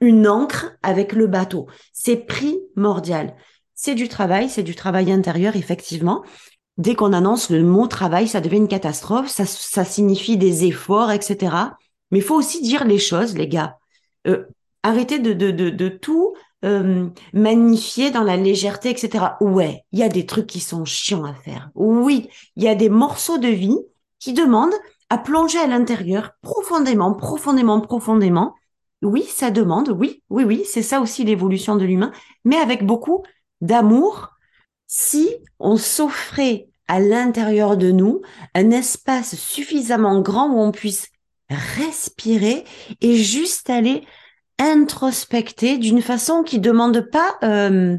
une 0.00 0.26
encre 0.26 0.72
avec 0.82 1.12
le 1.12 1.26
bateau. 1.26 1.66
C'est 1.92 2.16
primordial. 2.16 3.36
C'est 3.74 3.94
du 3.94 4.08
travail, 4.08 4.48
c'est 4.48 4.62
du 4.62 4.74
travail 4.74 5.12
intérieur, 5.12 5.56
effectivement. 5.56 6.24
Dès 6.78 6.94
qu'on 6.94 7.12
annonce 7.12 7.50
le 7.50 7.62
mot 7.62 7.86
travail, 7.86 8.26
ça 8.28 8.40
devient 8.40 8.56
une 8.56 8.68
catastrophe, 8.68 9.28
ça, 9.28 9.44
ça 9.44 9.84
signifie 9.84 10.36
des 10.36 10.64
efforts, 10.64 11.12
etc. 11.12 11.54
Mais 12.10 12.18
il 12.18 12.24
faut 12.24 12.34
aussi 12.34 12.62
dire 12.62 12.84
les 12.84 12.98
choses, 12.98 13.36
les 13.36 13.48
gars. 13.48 13.78
Euh, 14.26 14.46
arrêtez 14.82 15.18
de, 15.18 15.32
de, 15.32 15.50
de, 15.50 15.70
de 15.70 15.88
tout 15.88 16.34
euh, 16.64 17.08
magnifier 17.32 18.10
dans 18.10 18.22
la 18.22 18.36
légèreté, 18.36 18.90
etc. 18.90 19.24
Ouais, 19.40 19.84
il 19.92 19.98
y 19.98 20.04
a 20.04 20.08
des 20.08 20.26
trucs 20.26 20.46
qui 20.46 20.60
sont 20.60 20.84
chiants 20.84 21.24
à 21.24 21.34
faire. 21.34 21.70
Oui, 21.74 22.28
il 22.56 22.62
y 22.62 22.68
a 22.68 22.74
des 22.74 22.88
morceaux 22.88 23.38
de 23.38 23.48
vie 23.48 23.78
qui 24.18 24.32
demandent 24.32 24.74
à 25.12 25.18
plonger 25.18 25.58
à 25.58 25.66
l'intérieur 25.66 26.30
profondément, 26.40 27.12
profondément, 27.12 27.82
profondément. 27.82 28.54
Oui, 29.02 29.24
ça 29.24 29.50
demande, 29.50 29.90
oui, 29.90 30.22
oui, 30.30 30.42
oui, 30.44 30.62
c'est 30.64 30.80
ça 30.80 31.02
aussi 31.02 31.22
l'évolution 31.22 31.76
de 31.76 31.84
l'humain, 31.84 32.12
mais 32.46 32.56
avec 32.56 32.86
beaucoup 32.86 33.22
d'amour. 33.60 34.30
Si 34.86 35.28
on 35.58 35.76
s'offrait 35.76 36.70
à 36.88 36.98
l'intérieur 36.98 37.76
de 37.76 37.90
nous 37.90 38.22
un 38.54 38.70
espace 38.70 39.36
suffisamment 39.36 40.22
grand 40.22 40.48
où 40.48 40.58
on 40.58 40.72
puisse 40.72 41.10
respirer 41.50 42.64
et 43.02 43.16
juste 43.16 43.68
aller 43.68 44.06
introspecter 44.58 45.76
d'une 45.76 46.00
façon 46.00 46.42
qui 46.42 46.58
demande 46.58 47.02
pas 47.02 47.36
euh, 47.42 47.98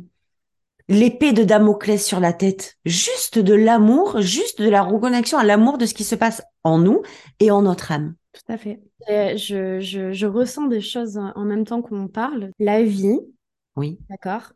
l'épée 0.90 1.34
de 1.34 1.44
Damoclès 1.44 2.04
sur 2.04 2.20
la 2.20 2.34
tête, 2.34 2.78
juste 2.86 3.40
de 3.40 3.54
l'amour, 3.54 4.22
juste 4.22 4.62
de 4.62 4.70
la 4.70 4.82
reconnexion 4.82 5.38
à 5.38 5.44
l'amour 5.44 5.78
de 5.78 5.86
ce 5.86 5.94
qui 5.94 6.04
se 6.04 6.16
passe 6.16 6.42
en 6.64 6.78
nous 6.78 7.02
et 7.40 7.52
en 7.52 7.62
notre 7.62 7.92
âme. 7.92 8.16
Tout 8.34 8.52
à 8.52 8.58
fait. 8.58 8.82
Je, 9.08 9.80
je, 9.80 10.12
je, 10.12 10.26
ressens 10.26 10.68
des 10.68 10.82
choses 10.82 11.18
en 11.18 11.46
même 11.46 11.66
temps 11.66 11.82
qu'on 11.82 12.08
parle. 12.08 12.52
La 12.60 12.84
vie, 12.84 13.20
oui, 13.76 14.00
d'accord, 14.10 14.54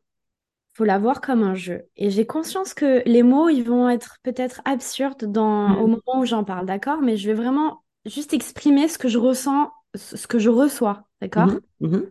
faut 0.77 0.85
la 0.85 0.99
voir 0.99 1.21
comme 1.21 1.43
un 1.43 1.55
jeu. 1.55 1.83
Et 1.95 2.11
j'ai 2.11 2.25
conscience 2.25 2.73
que 2.73 3.01
les 3.05 3.23
mots, 3.23 3.49
ils 3.49 3.63
vont 3.63 3.89
être 3.89 4.17
peut-être 4.23 4.61
absurdes 4.63 5.25
dans, 5.25 5.69
mm. 5.69 5.77
au 5.77 5.87
moment 5.87 6.19
où 6.19 6.25
j'en 6.25 6.43
parle, 6.43 6.65
d'accord, 6.65 7.01
mais 7.01 7.17
je 7.17 7.27
vais 7.27 7.33
vraiment 7.33 7.83
juste 8.05 8.33
exprimer 8.33 8.87
ce 8.87 8.97
que 8.97 9.07
je 9.07 9.17
ressens, 9.17 9.71
ce 9.95 10.27
que 10.27 10.39
je 10.39 10.49
reçois, 10.49 11.07
d'accord 11.21 11.47
mhm, 11.79 11.89
mhm. 11.89 12.09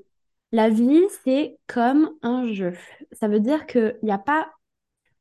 La 0.52 0.68
vie, 0.68 1.02
c'est 1.24 1.58
comme 1.66 2.10
un 2.22 2.52
jeu. 2.52 2.72
Ça 3.12 3.28
veut 3.28 3.40
dire 3.40 3.66
qu'il 3.66 3.98
n'y 4.02 4.12
a 4.12 4.18
pas... 4.18 4.48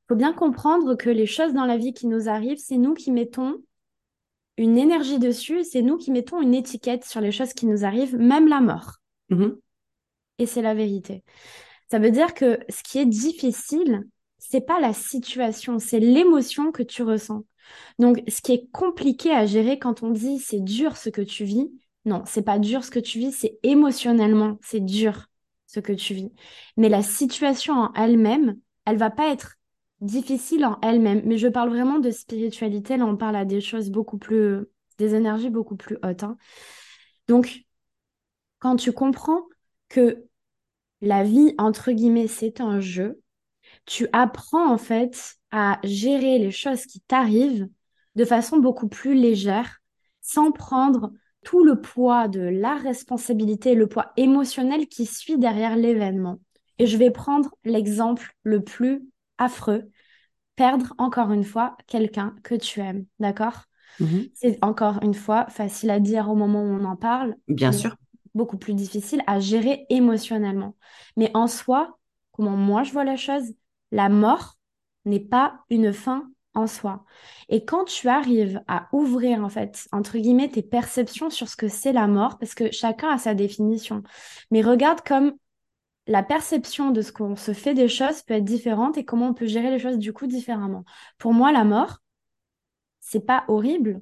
Il 0.04 0.08
faut 0.10 0.16
bien 0.16 0.34
comprendre 0.34 0.96
que 0.96 1.10
les 1.10 1.26
choses 1.26 1.54
dans 1.54 1.66
la 1.66 1.78
vie 1.78 1.94
qui 1.94 2.08
nous 2.08 2.30
arrivent, 2.30 2.60
c'est 2.60 2.78
nous 2.78 2.94
qui 2.94 3.12
mettons 3.12 3.62
une 4.58 4.78
énergie 4.78 5.20
dessus, 5.20 5.64
c'est 5.64 5.82
nous 5.82 5.98
qui 5.98 6.12
mettons 6.12 6.42
une 6.42 6.54
étiquette 6.54 7.04
sur 7.04 7.22
les 7.22 7.32
choses 7.32 7.54
qui 7.54 7.66
nous 7.66 7.84
arrivent, 7.86 8.16
même 8.16 8.48
la 8.48 8.62
mort. 8.62 8.98
Mhm. 9.30 9.58
Et 10.38 10.46
c'est 10.46 10.62
la 10.62 10.74
vérité. 10.74 11.24
Ça 11.90 12.00
veut 12.00 12.12
dire 12.12 12.34
que 12.34 12.60
ce 12.70 12.84
qui 12.84 13.00
est 13.00 13.06
difficile, 13.06 14.04
c'est 14.38 14.66
pas 14.66 14.80
la 14.80 14.94
situation, 14.94 15.80
c'est 15.80 16.00
l'émotion 16.00 16.72
que 16.72 16.84
tu 16.84 17.04
ressens. 17.04 17.46
Donc, 18.00 18.22
ce 18.28 18.42
qui 18.42 18.54
est 18.54 18.70
compliqué 18.72 19.32
à 19.32 19.46
gérer 19.46 19.80
quand 19.80 20.04
on 20.04 20.12
dit 20.12 20.40
c'est 20.40 20.64
dur 20.64 20.98
ce 20.98 21.10
que 21.10 21.22
tu 21.22 21.46
vis, 21.46 21.72
non, 22.06 22.24
c'est 22.26 22.44
pas 22.44 22.60
dur 22.60 22.84
ce 22.84 22.92
que 22.92 23.00
tu 23.00 23.20
vis, 23.20 23.32
c'est 23.32 23.60
émotionnellement, 23.64 24.58
c'est 24.62 24.80
dur 24.80 25.28
ce 25.66 25.80
que 25.80 25.94
tu 25.94 26.14
vis. 26.14 26.32
Mais 26.78 26.90
la 26.90 27.02
situation 27.02 27.74
en 27.74 27.94
elle-même, 27.94 28.58
elle 28.86 28.98
va 28.98 29.10
pas 29.10 29.32
être 29.32 29.56
difficile 30.02 30.66
en 30.66 30.80
elle-même. 30.82 31.24
Mais 31.26 31.38
je 31.38 31.48
parle 31.48 31.70
vraiment 31.70 32.00
de 32.00 32.12
spiritualité, 32.12 32.98
là 32.98 33.06
on 33.06 33.18
parle 33.18 33.36
à 33.36 33.46
des 33.46 33.62
choses 33.62 33.90
beaucoup 33.90 34.18
plus, 34.18 34.66
des 34.98 35.16
énergies 35.16 35.50
beaucoup 35.50 35.76
plus 35.76 35.98
hautes. 36.04 36.24
Hein. 36.24 36.38
Donc, 37.28 37.66
quand 38.60 38.76
tu 38.76 38.92
comprends 38.92 39.42
que 39.90 40.26
la 41.02 41.24
vie, 41.24 41.54
entre 41.58 41.92
guillemets, 41.92 42.28
c'est 42.28 42.62
un 42.62 42.80
jeu, 42.80 43.22
tu 43.86 44.08
apprends 44.14 44.72
en 44.72 44.78
fait 44.78 45.36
à 45.52 45.80
gérer 45.84 46.40
les 46.40 46.52
choses 46.52 46.86
qui 46.86 47.00
t'arrivent 47.02 47.68
de 48.16 48.26
façon 48.26 48.58
beaucoup 48.58 48.88
plus 48.88 49.16
légère, 49.16 49.80
sans 50.22 50.52
prendre 50.52 51.12
tout 51.46 51.64
le 51.64 51.80
poids 51.80 52.28
de 52.28 52.42
la 52.42 52.76
responsabilité, 52.76 53.76
le 53.76 53.88
poids 53.88 54.12
émotionnel 54.18 54.88
qui 54.88 55.06
suit 55.06 55.38
derrière 55.38 55.78
l'événement. 55.78 56.40
Et 56.80 56.88
je 56.88 56.98
vais 56.98 57.12
prendre 57.12 57.56
l'exemple 57.64 58.34
le 58.44 58.62
plus 58.62 59.08
affreux, 59.38 59.90
perdre 60.56 60.94
encore 60.98 61.32
une 61.32 61.44
fois 61.46 61.78
quelqu'un 61.88 62.36
que 62.44 62.56
tu 62.56 62.82
aimes, 62.82 63.06
d'accord? 63.20 63.66
Mm-hmm. 64.02 64.32
C'est 64.34 64.58
encore 64.62 65.00
une 65.04 65.14
fois 65.14 65.46
facile 65.48 65.92
à 65.92 66.00
dire 66.00 66.30
au 66.30 66.36
moment 66.36 66.64
où 66.64 66.68
on 66.68 66.84
en 66.84 66.96
parle. 66.96 67.36
Bien 67.48 67.72
sûr. 67.72 67.96
Beaucoup 68.34 68.58
plus 68.58 68.74
difficile 68.74 69.22
à 69.28 69.40
gérer 69.40 69.86
émotionnellement. 69.90 70.76
Mais 71.16 71.30
en 71.36 71.48
soi, 71.48 71.98
comment 72.32 72.58
moi 72.58 72.84
je 72.84 72.92
vois 72.92 73.06
la 73.06 73.16
chose, 73.16 73.54
la 73.92 74.10
mort 74.10 74.58
n'est 75.06 75.20
pas 75.20 75.60
une 75.70 75.94
fin 75.94 76.28
en 76.56 76.68
soi. 76.68 77.04
Et 77.50 77.66
quand 77.66 77.86
tu 77.86 78.08
arrives 78.08 78.62
à 78.68 78.88
ouvrir, 78.92 79.44
en 79.44 79.50
fait, 79.50 79.88
entre 79.92 80.18
guillemets, 80.18 80.50
tes 80.50 80.64
perceptions 80.64 81.30
sur 81.30 81.48
ce 81.48 81.56
que 81.56 81.68
c'est 81.68 81.94
la 81.94 82.08
mort, 82.08 82.38
parce 82.38 82.56
que 82.56 82.72
chacun 82.72 83.10
a 83.10 83.18
sa 83.18 83.34
définition, 83.34 84.04
mais 84.52 84.62
regarde 84.62 85.02
comme 85.02 85.34
la 86.08 86.24
perception 86.24 86.92
de 86.92 87.02
ce 87.02 87.12
qu'on 87.12 87.36
se 87.36 87.54
fait 87.54 87.74
des 87.74 87.88
choses 87.88 88.22
peut 88.22 88.36
être 88.36 88.46
différente 88.46 88.98
et 88.98 89.06
comment 89.06 89.30
on 89.30 89.34
peut 89.34 89.48
gérer 89.48 89.72
les 89.72 89.80
choses 89.80 89.98
du 89.98 90.14
coup 90.14 90.28
différemment. 90.28 90.86
Pour 91.18 91.34
moi, 91.34 91.52
la 91.52 91.64
mort, 91.64 92.00
c'est 93.00 93.26
pas 93.26 93.44
horrible 93.48 94.02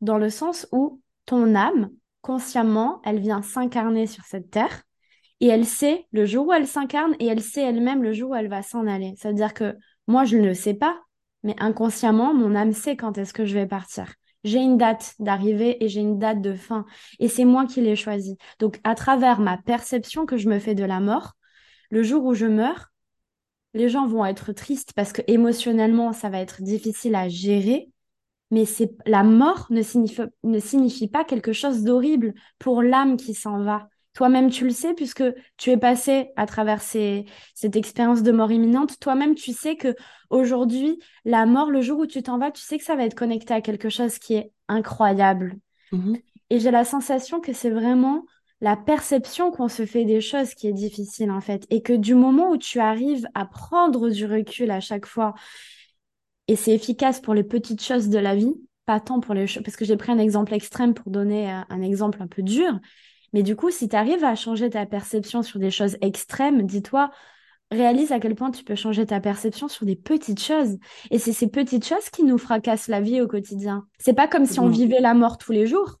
dans 0.00 0.18
le 0.18 0.30
sens 0.30 0.66
où 0.72 1.00
ton 1.26 1.54
âme, 1.54 1.90
consciemment, 2.22 3.00
elle 3.04 3.20
vient 3.20 3.42
s'incarner 3.42 4.06
sur 4.06 4.24
cette 4.24 4.50
terre 4.50 4.82
et 5.40 5.48
elle 5.48 5.66
sait 5.66 6.06
le 6.12 6.26
jour 6.26 6.48
où 6.48 6.52
elle 6.52 6.66
s'incarne 6.66 7.14
et 7.18 7.26
elle 7.26 7.42
sait 7.42 7.62
elle-même 7.62 8.02
le 8.02 8.12
jour 8.12 8.30
où 8.30 8.34
elle 8.34 8.48
va 8.48 8.62
s'en 8.62 8.86
aller. 8.86 9.14
C'est-à-dire 9.16 9.54
que 9.54 9.76
moi, 10.06 10.24
je 10.24 10.36
ne 10.36 10.46
le 10.46 10.54
sais 10.54 10.74
pas, 10.74 11.00
mais 11.42 11.56
inconsciemment, 11.58 12.34
mon 12.34 12.54
âme 12.54 12.72
sait 12.72 12.96
quand 12.96 13.18
est-ce 13.18 13.32
que 13.32 13.44
je 13.44 13.54
vais 13.54 13.66
partir. 13.66 14.14
J'ai 14.44 14.58
une 14.58 14.78
date 14.78 15.14
d'arrivée 15.18 15.82
et 15.84 15.88
j'ai 15.88 16.00
une 16.00 16.18
date 16.18 16.40
de 16.40 16.54
fin. 16.54 16.86
Et 17.18 17.28
c'est 17.28 17.44
moi 17.44 17.66
qui 17.66 17.80
l'ai 17.80 17.96
choisi. 17.96 18.36
Donc, 18.58 18.80
à 18.84 18.94
travers 18.94 19.40
ma 19.40 19.58
perception 19.58 20.24
que 20.26 20.36
je 20.36 20.48
me 20.48 20.58
fais 20.58 20.74
de 20.74 20.84
la 20.84 21.00
mort, 21.00 21.34
le 21.90 22.02
jour 22.02 22.24
où 22.24 22.34
je 22.34 22.46
meurs, 22.46 22.90
les 23.74 23.88
gens 23.88 24.06
vont 24.06 24.24
être 24.24 24.52
tristes 24.52 24.92
parce 24.94 25.12
que 25.12 25.22
émotionnellement, 25.26 26.12
ça 26.12 26.30
va 26.30 26.40
être 26.40 26.62
difficile 26.62 27.14
à 27.14 27.28
gérer. 27.28 27.90
Mais 28.50 28.64
la 29.06 29.22
mort 29.22 29.66
ne 29.70 29.82
signifie, 29.82 30.22
ne 30.42 30.58
signifie 30.58 31.08
pas 31.08 31.24
quelque 31.24 31.52
chose 31.52 31.84
d'horrible 31.84 32.34
pour 32.58 32.82
l'âme 32.82 33.16
qui 33.16 33.34
s'en 33.34 33.62
va. 33.62 33.88
Toi-même, 34.20 34.50
tu 34.50 34.64
le 34.64 34.70
sais, 34.70 34.92
puisque 34.92 35.24
tu 35.56 35.70
es 35.70 35.78
passé 35.78 36.28
à 36.36 36.44
travers 36.44 36.82
cette 36.82 37.24
expérience 37.74 38.22
de 38.22 38.32
mort 38.32 38.52
imminente. 38.52 39.00
Toi-même, 39.00 39.34
tu 39.34 39.54
sais 39.54 39.76
que 39.76 39.96
aujourd'hui, 40.28 40.98
la 41.24 41.46
mort, 41.46 41.70
le 41.70 41.80
jour 41.80 42.00
où 42.00 42.06
tu 42.06 42.22
t'en 42.22 42.36
vas, 42.36 42.50
tu 42.50 42.60
sais 42.60 42.76
que 42.76 42.84
ça 42.84 42.96
va 42.96 43.06
être 43.06 43.14
connecté 43.14 43.54
à 43.54 43.62
quelque 43.62 43.88
chose 43.88 44.18
qui 44.18 44.34
est 44.34 44.52
incroyable. 44.68 45.56
Mhm. 45.92 46.18
Et 46.50 46.60
j'ai 46.60 46.70
la 46.70 46.84
sensation 46.84 47.40
que 47.40 47.54
c'est 47.54 47.70
vraiment 47.70 48.26
la 48.60 48.76
perception 48.76 49.50
qu'on 49.50 49.68
se 49.68 49.86
fait 49.86 50.04
des 50.04 50.20
choses 50.20 50.52
qui 50.52 50.68
est 50.68 50.74
difficile, 50.74 51.30
en 51.30 51.40
fait. 51.40 51.66
Et 51.70 51.80
que 51.80 51.94
du 51.94 52.14
moment 52.14 52.50
où 52.50 52.58
tu 52.58 52.78
arrives 52.78 53.26
à 53.32 53.46
prendre 53.46 54.10
du 54.10 54.26
recul 54.26 54.70
à 54.70 54.80
chaque 54.80 55.06
fois, 55.06 55.32
et 56.46 56.56
c'est 56.56 56.74
efficace 56.74 57.22
pour 57.22 57.32
les 57.32 57.42
petites 57.42 57.82
choses 57.82 58.10
de 58.10 58.18
la 58.18 58.34
vie, 58.34 58.52
pas 58.84 59.00
tant 59.00 59.20
pour 59.20 59.32
les 59.32 59.46
choses, 59.46 59.62
parce 59.62 59.78
que 59.78 59.86
j'ai 59.86 59.96
pris 59.96 60.12
un 60.12 60.18
exemple 60.18 60.52
extrême 60.52 60.92
pour 60.92 61.10
donner 61.10 61.50
un 61.70 61.80
exemple 61.80 62.22
un 62.22 62.26
peu 62.26 62.42
dur, 62.42 62.78
mais 63.32 63.42
du 63.42 63.56
coup, 63.56 63.70
si 63.70 63.88
tu 63.88 63.96
arrives 63.96 64.24
à 64.24 64.34
changer 64.34 64.70
ta 64.70 64.86
perception 64.86 65.42
sur 65.42 65.58
des 65.58 65.70
choses 65.70 65.96
extrêmes, 66.00 66.62
dis-toi, 66.62 67.10
réalise 67.70 68.12
à 68.12 68.18
quel 68.18 68.34
point 68.34 68.50
tu 68.50 68.64
peux 68.64 68.74
changer 68.74 69.06
ta 69.06 69.20
perception 69.20 69.68
sur 69.68 69.86
des 69.86 69.96
petites 69.96 70.42
choses. 70.42 70.78
Et 71.10 71.18
c'est 71.18 71.32
ces 71.32 71.48
petites 71.48 71.86
choses 71.86 72.10
qui 72.10 72.24
nous 72.24 72.38
fracassent 72.38 72.88
la 72.88 73.00
vie 73.00 73.20
au 73.20 73.28
quotidien. 73.28 73.86
C'est 73.98 74.14
pas 74.14 74.28
comme 74.28 74.46
si 74.46 74.58
on 74.58 74.66
mmh. 74.66 74.72
vivait 74.72 75.00
la 75.00 75.14
mort 75.14 75.38
tous 75.38 75.52
les 75.52 75.66
jours. 75.66 76.00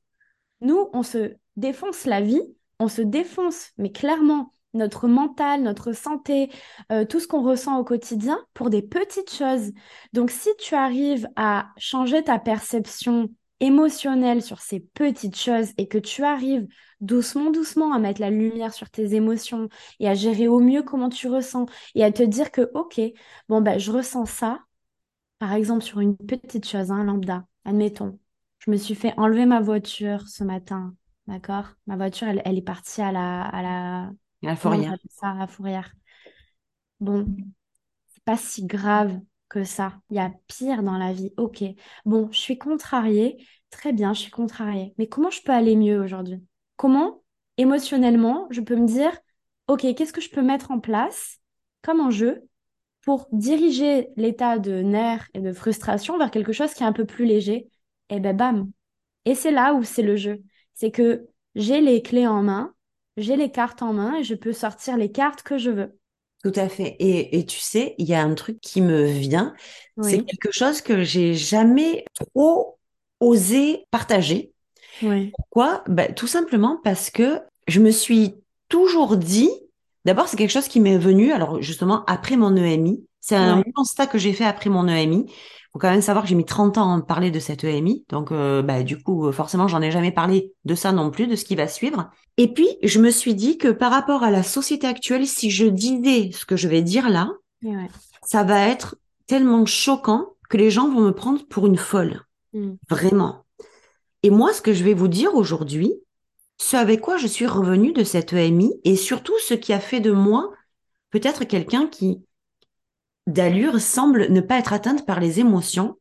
Nous, 0.60 0.88
on 0.92 1.02
se 1.02 1.34
défonce 1.56 2.06
la 2.06 2.20
vie, 2.20 2.42
on 2.78 2.88
se 2.88 3.02
défonce, 3.02 3.70
mais 3.78 3.92
clairement, 3.92 4.52
notre 4.74 5.08
mental, 5.08 5.62
notre 5.62 5.92
santé, 5.92 6.50
euh, 6.92 7.04
tout 7.04 7.20
ce 7.20 7.26
qu'on 7.26 7.42
ressent 7.42 7.78
au 7.78 7.84
quotidien 7.84 8.38
pour 8.54 8.70
des 8.70 8.82
petites 8.82 9.32
choses. 9.32 9.72
Donc, 10.12 10.30
si 10.30 10.48
tu 10.58 10.74
arrives 10.74 11.28
à 11.36 11.68
changer 11.76 12.22
ta 12.22 12.38
perception 12.38 13.30
émotionnelle 13.60 14.42
sur 14.42 14.60
ces 14.60 14.80
petites 14.80 15.36
choses 15.36 15.70
et 15.78 15.86
que 15.88 15.98
tu 15.98 16.24
arrives 16.24 16.66
doucement, 17.00 17.50
doucement 17.50 17.92
à 17.92 17.98
mettre 17.98 18.20
la 18.20 18.30
lumière 18.30 18.72
sur 18.72 18.90
tes 18.90 19.14
émotions 19.14 19.68
et 20.00 20.08
à 20.08 20.14
gérer 20.14 20.48
au 20.48 20.60
mieux 20.60 20.82
comment 20.82 21.08
tu 21.08 21.28
ressens 21.28 21.66
et 21.94 22.04
à 22.04 22.12
te 22.12 22.22
dire 22.22 22.50
que, 22.50 22.70
OK, 22.74 23.00
bon, 23.48 23.60
ben, 23.60 23.78
je 23.78 23.92
ressens 23.92 24.26
ça, 24.26 24.60
par 25.38 25.52
exemple, 25.52 25.82
sur 25.82 26.00
une 26.00 26.16
petite 26.16 26.66
chose, 26.66 26.90
un 26.90 26.96
hein, 26.96 27.04
lambda, 27.04 27.44
admettons. 27.64 28.18
Je 28.58 28.70
me 28.70 28.76
suis 28.76 28.94
fait 28.94 29.14
enlever 29.16 29.46
ma 29.46 29.60
voiture 29.60 30.28
ce 30.28 30.44
matin. 30.44 30.94
D'accord? 31.26 31.64
Ma 31.86 31.96
voiture, 31.96 32.28
elle, 32.28 32.58
est 32.58 32.62
partie 32.62 33.00
à 33.00 33.12
la, 33.12 33.42
à 33.42 33.62
la... 33.62 34.02
À 34.42 34.46
la 34.46 34.56
fourrière. 34.56 34.96
Ça, 35.08 35.30
à 35.30 35.34
la 35.34 35.46
fourrière. 35.46 35.92
Bon, 36.98 37.26
c'est 38.08 38.24
pas 38.24 38.36
si 38.36 38.66
grave 38.66 39.18
que 39.50 39.64
ça. 39.64 40.00
Il 40.08 40.16
y 40.16 40.20
a 40.20 40.32
pire 40.46 40.82
dans 40.82 40.96
la 40.96 41.12
vie. 41.12 41.32
Ok. 41.36 41.62
Bon, 42.06 42.30
je 42.32 42.38
suis 42.38 42.56
contrariée. 42.56 43.46
Très 43.70 43.92
bien, 43.92 44.14
je 44.14 44.20
suis 44.20 44.30
contrariée. 44.30 44.94
Mais 44.96 45.08
comment 45.08 45.30
je 45.30 45.42
peux 45.42 45.52
aller 45.52 45.76
mieux 45.76 46.00
aujourd'hui? 46.00 46.42
Comment, 46.76 47.22
émotionnellement, 47.58 48.46
je 48.50 48.62
peux 48.62 48.76
me 48.76 48.86
dire, 48.86 49.12
ok, 49.68 49.80
qu'est-ce 49.94 50.12
que 50.14 50.22
je 50.22 50.30
peux 50.30 50.42
mettre 50.42 50.70
en 50.70 50.80
place 50.80 51.38
comme 51.82 52.00
enjeu 52.00 52.42
pour 53.02 53.28
diriger 53.32 54.08
l'état 54.16 54.58
de 54.58 54.82
nerfs 54.82 55.28
et 55.34 55.40
de 55.40 55.52
frustration 55.52 56.16
vers 56.18 56.30
quelque 56.30 56.52
chose 56.52 56.72
qui 56.72 56.82
est 56.82 56.86
un 56.86 56.92
peu 56.92 57.04
plus 57.04 57.26
léger? 57.26 57.68
Et 58.08 58.16
eh 58.16 58.20
ben 58.20 58.36
bam. 58.36 58.70
Et 59.24 59.34
c'est 59.34 59.52
là 59.52 59.74
où 59.74 59.84
c'est 59.84 60.02
le 60.02 60.16
jeu. 60.16 60.42
C'est 60.74 60.90
que 60.90 61.28
j'ai 61.54 61.80
les 61.80 62.02
clés 62.02 62.26
en 62.26 62.42
main, 62.42 62.74
j'ai 63.16 63.36
les 63.36 63.50
cartes 63.50 63.82
en 63.82 63.92
main 63.92 64.16
et 64.16 64.24
je 64.24 64.34
peux 64.34 64.52
sortir 64.52 64.96
les 64.96 65.12
cartes 65.12 65.42
que 65.42 65.58
je 65.58 65.70
veux. 65.70 65.99
Tout 66.42 66.52
à 66.56 66.68
fait. 66.68 66.96
Et, 66.98 67.44
tu 67.44 67.58
sais, 67.58 67.94
il 67.98 68.06
y 68.06 68.14
a 68.14 68.22
un 68.22 68.34
truc 68.34 68.60
qui 68.60 68.80
me 68.80 69.04
vient. 69.04 69.54
C'est 70.02 70.24
quelque 70.24 70.50
chose 70.50 70.80
que 70.80 71.02
j'ai 71.02 71.34
jamais 71.34 72.04
trop 72.14 72.78
osé 73.20 73.84
partager. 73.90 74.52
Oui. 75.02 75.32
Pourquoi? 75.36 75.84
Ben, 75.86 76.14
Tout 76.14 76.26
simplement 76.26 76.80
parce 76.82 77.10
que 77.10 77.40
je 77.68 77.80
me 77.80 77.90
suis 77.90 78.34
toujours 78.68 79.16
dit, 79.16 79.50
d'abord 80.06 80.28
c'est 80.28 80.36
quelque 80.36 80.50
chose 80.50 80.68
qui 80.68 80.80
m'est 80.80 80.98
venu, 80.98 81.32
alors 81.32 81.60
justement 81.60 82.04
après 82.06 82.36
mon 82.36 82.56
EMI, 82.56 83.04
c'est 83.20 83.36
un 83.36 83.62
constat 83.74 84.06
que 84.06 84.16
j'ai 84.16 84.32
fait 84.32 84.46
après 84.46 84.70
mon 84.70 84.88
EMI 84.88 85.30
faut 85.72 85.78
quand 85.78 85.90
même 85.90 86.02
savoir 86.02 86.24
que 86.24 86.28
j'ai 86.28 86.34
mis 86.34 86.44
30 86.44 86.78
ans 86.78 86.98
à 86.98 87.02
parler 87.02 87.30
de 87.30 87.38
cette 87.38 87.64
EMI. 87.64 88.04
Donc, 88.08 88.32
euh, 88.32 88.62
bah, 88.62 88.82
du 88.82 89.00
coup, 89.00 89.30
forcément, 89.30 89.68
j'en 89.68 89.80
ai 89.80 89.90
jamais 89.90 90.10
parlé 90.10 90.52
de 90.64 90.74
ça 90.74 90.90
non 90.92 91.10
plus, 91.10 91.26
de 91.26 91.36
ce 91.36 91.44
qui 91.44 91.54
va 91.54 91.68
suivre. 91.68 92.10
Et 92.36 92.52
puis, 92.52 92.68
je 92.82 92.98
me 92.98 93.10
suis 93.10 93.34
dit 93.34 93.56
que 93.56 93.68
par 93.68 93.92
rapport 93.92 94.22
à 94.22 94.30
la 94.30 94.42
société 94.42 94.86
actuelle, 94.86 95.26
si 95.26 95.50
je 95.50 95.66
disais 95.66 96.30
ce 96.32 96.44
que 96.44 96.56
je 96.56 96.68
vais 96.68 96.82
dire 96.82 97.08
là, 97.08 97.30
ça 98.22 98.42
va 98.42 98.66
être 98.68 98.96
tellement 99.26 99.64
choquant 99.66 100.30
que 100.48 100.56
les 100.56 100.70
gens 100.70 100.90
vont 100.90 101.02
me 101.02 101.12
prendre 101.12 101.46
pour 101.46 101.66
une 101.66 101.76
folle. 101.76 102.22
Mm. 102.52 102.72
Vraiment. 102.88 103.44
Et 104.22 104.30
moi, 104.30 104.52
ce 104.52 104.60
que 104.60 104.72
je 104.72 104.84
vais 104.84 104.94
vous 104.94 105.08
dire 105.08 105.34
aujourd'hui, 105.34 105.94
ce 106.58 106.76
avec 106.76 107.00
quoi 107.00 107.16
je 107.16 107.26
suis 107.26 107.46
revenue 107.46 107.92
de 107.92 108.04
cette 108.04 108.32
EMI 108.32 108.72
et 108.84 108.96
surtout 108.96 109.38
ce 109.38 109.54
qui 109.54 109.72
a 109.72 109.80
fait 109.80 110.00
de 110.00 110.10
moi 110.12 110.52
peut-être 111.10 111.44
quelqu'un 111.44 111.86
qui 111.86 112.22
d'allure 113.32 113.80
semble 113.80 114.30
ne 114.30 114.40
pas 114.40 114.58
être 114.58 114.72
atteinte 114.72 115.06
par 115.06 115.20
les 115.20 115.40
émotions. 115.40 115.98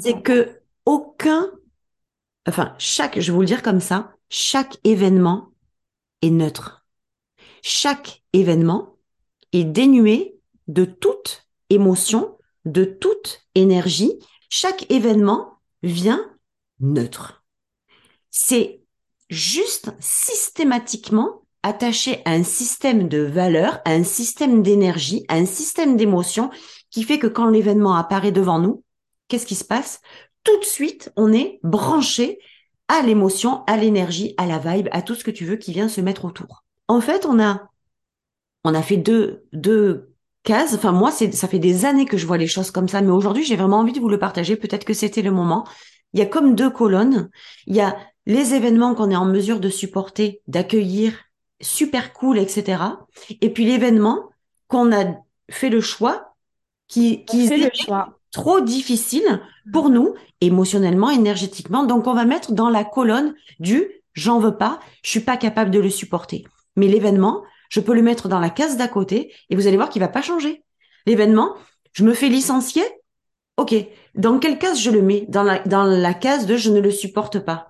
c'est 0.00 0.22
que 0.22 0.60
aucun, 0.86 1.50
enfin, 2.48 2.74
chaque, 2.78 3.20
je 3.20 3.30
vais 3.30 3.34
vous 3.34 3.42
le 3.42 3.46
dire 3.46 3.62
comme 3.62 3.80
ça, 3.80 4.12
chaque 4.28 4.78
événement 4.84 5.52
est 6.22 6.30
neutre. 6.30 6.86
Chaque 7.62 8.22
événement 8.32 8.96
est 9.52 9.64
dénué 9.64 10.36
de 10.68 10.84
toute 10.84 11.46
émotion, 11.68 12.38
de 12.64 12.84
toute 12.84 13.42
énergie. 13.54 14.18
Chaque 14.48 14.90
événement 14.90 15.58
vient 15.82 16.24
neutre. 16.80 17.44
C'est 18.30 18.82
juste 19.28 19.92
systématiquement 20.00 21.39
attaché 21.62 22.22
à 22.24 22.32
un 22.32 22.42
système 22.42 23.08
de 23.08 23.18
valeurs, 23.18 23.80
à 23.84 23.92
un 23.92 24.04
système 24.04 24.62
d'énergie, 24.62 25.24
à 25.28 25.34
un 25.34 25.46
système 25.46 25.96
d'émotion 25.96 26.50
qui 26.90 27.02
fait 27.02 27.18
que 27.18 27.26
quand 27.26 27.48
l'événement 27.48 27.94
apparaît 27.94 28.32
devant 28.32 28.58
nous, 28.58 28.82
qu'est-ce 29.28 29.46
qui 29.46 29.54
se 29.54 29.64
passe? 29.64 30.00
Tout 30.44 30.58
de 30.58 30.64
suite, 30.64 31.12
on 31.16 31.32
est 31.32 31.60
branché 31.62 32.38
à 32.88 33.02
l'émotion, 33.02 33.62
à 33.66 33.76
l'énergie, 33.76 34.34
à 34.36 34.46
la 34.46 34.58
vibe, 34.58 34.88
à 34.90 35.02
tout 35.02 35.14
ce 35.14 35.24
que 35.24 35.30
tu 35.30 35.44
veux 35.44 35.56
qui 35.56 35.72
vient 35.72 35.88
se 35.88 36.00
mettre 36.00 36.24
autour. 36.24 36.64
En 36.88 37.00
fait, 37.00 37.26
on 37.26 37.40
a 37.40 37.68
on 38.64 38.74
a 38.74 38.82
fait 38.82 38.96
deux 38.96 39.44
deux 39.52 40.12
cases. 40.42 40.74
Enfin 40.74 40.92
moi, 40.92 41.10
c'est 41.10 41.32
ça 41.32 41.46
fait 41.46 41.58
des 41.58 41.84
années 41.84 42.06
que 42.06 42.16
je 42.16 42.26
vois 42.26 42.38
les 42.38 42.46
choses 42.46 42.70
comme 42.70 42.88
ça, 42.88 43.00
mais 43.00 43.12
aujourd'hui, 43.12 43.44
j'ai 43.44 43.56
vraiment 43.56 43.78
envie 43.78 43.92
de 43.92 44.00
vous 44.00 44.08
le 44.08 44.18
partager. 44.18 44.56
Peut-être 44.56 44.84
que 44.84 44.94
c'était 44.94 45.22
le 45.22 45.30
moment. 45.30 45.66
Il 46.12 46.18
y 46.18 46.22
a 46.22 46.26
comme 46.26 46.54
deux 46.56 46.70
colonnes. 46.70 47.30
Il 47.66 47.76
y 47.76 47.80
a 47.80 47.96
les 48.26 48.54
événements 48.54 48.94
qu'on 48.94 49.10
est 49.10 49.16
en 49.16 49.24
mesure 49.24 49.60
de 49.60 49.68
supporter, 49.68 50.42
d'accueillir, 50.48 51.14
super 51.60 52.12
cool, 52.12 52.38
etc. 52.38 52.82
Et 53.40 53.50
puis 53.50 53.64
l'événement 53.64 54.30
qu'on 54.68 54.92
a 54.92 55.04
fait 55.50 55.68
le 55.68 55.80
choix, 55.80 56.34
qui, 56.88 57.24
qui 57.24 57.46
est 57.46 57.56
le 57.56 57.70
choix. 57.74 58.18
trop 58.32 58.60
difficile 58.60 59.40
pour 59.72 59.90
nous, 59.90 60.14
émotionnellement, 60.40 61.10
énergétiquement. 61.10 61.84
Donc 61.84 62.06
on 62.06 62.14
va 62.14 62.24
mettre 62.24 62.52
dans 62.52 62.68
la 62.68 62.84
colonne 62.84 63.34
du 63.58 63.86
j'en 64.12 64.40
veux 64.40 64.56
pas, 64.56 64.80
je 65.02 65.10
suis 65.10 65.20
pas 65.20 65.36
capable 65.36 65.70
de 65.70 65.78
le 65.78 65.90
supporter. 65.90 66.44
Mais 66.76 66.88
l'événement, 66.88 67.42
je 67.68 67.80
peux 67.80 67.94
le 67.94 68.02
mettre 68.02 68.28
dans 68.28 68.40
la 68.40 68.50
case 68.50 68.76
d'à 68.76 68.88
côté 68.88 69.32
et 69.48 69.56
vous 69.56 69.66
allez 69.66 69.76
voir 69.76 69.88
qu'il 69.88 70.00
va 70.00 70.08
pas 70.08 70.22
changer. 70.22 70.64
L'événement, 71.06 71.54
je 71.92 72.04
me 72.04 72.14
fais 72.14 72.28
licencier. 72.28 72.82
Ok. 73.56 73.74
Dans 74.14 74.38
quelle 74.38 74.58
case 74.58 74.80
je 74.80 74.90
le 74.90 75.02
mets? 75.02 75.26
Dans 75.28 75.42
la, 75.42 75.60
dans 75.60 75.84
la 75.84 76.14
case 76.14 76.46
de 76.46 76.56
je 76.56 76.70
ne 76.70 76.80
le 76.80 76.90
supporte 76.90 77.38
pas. 77.40 77.69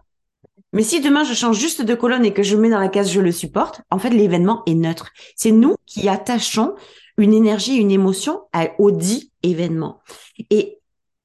Mais 0.72 0.82
si 0.82 1.00
demain 1.00 1.24
je 1.24 1.34
change 1.34 1.58
juste 1.58 1.82
de 1.82 1.94
colonne 1.94 2.24
et 2.24 2.32
que 2.32 2.42
je 2.42 2.56
mets 2.56 2.70
dans 2.70 2.78
la 2.78 2.88
case 2.88 3.10
je 3.10 3.20
le 3.20 3.32
supporte, 3.32 3.82
en 3.90 3.98
fait 3.98 4.10
l'événement 4.10 4.62
est 4.66 4.74
neutre. 4.74 5.10
C'est 5.36 5.50
nous 5.50 5.74
qui 5.86 6.08
attachons 6.08 6.74
une 7.18 7.34
énergie, 7.34 7.76
une 7.76 7.90
émotion 7.90 8.42
au 8.78 8.90
dit 8.90 9.32
événement. 9.42 10.00
Et 10.50 10.78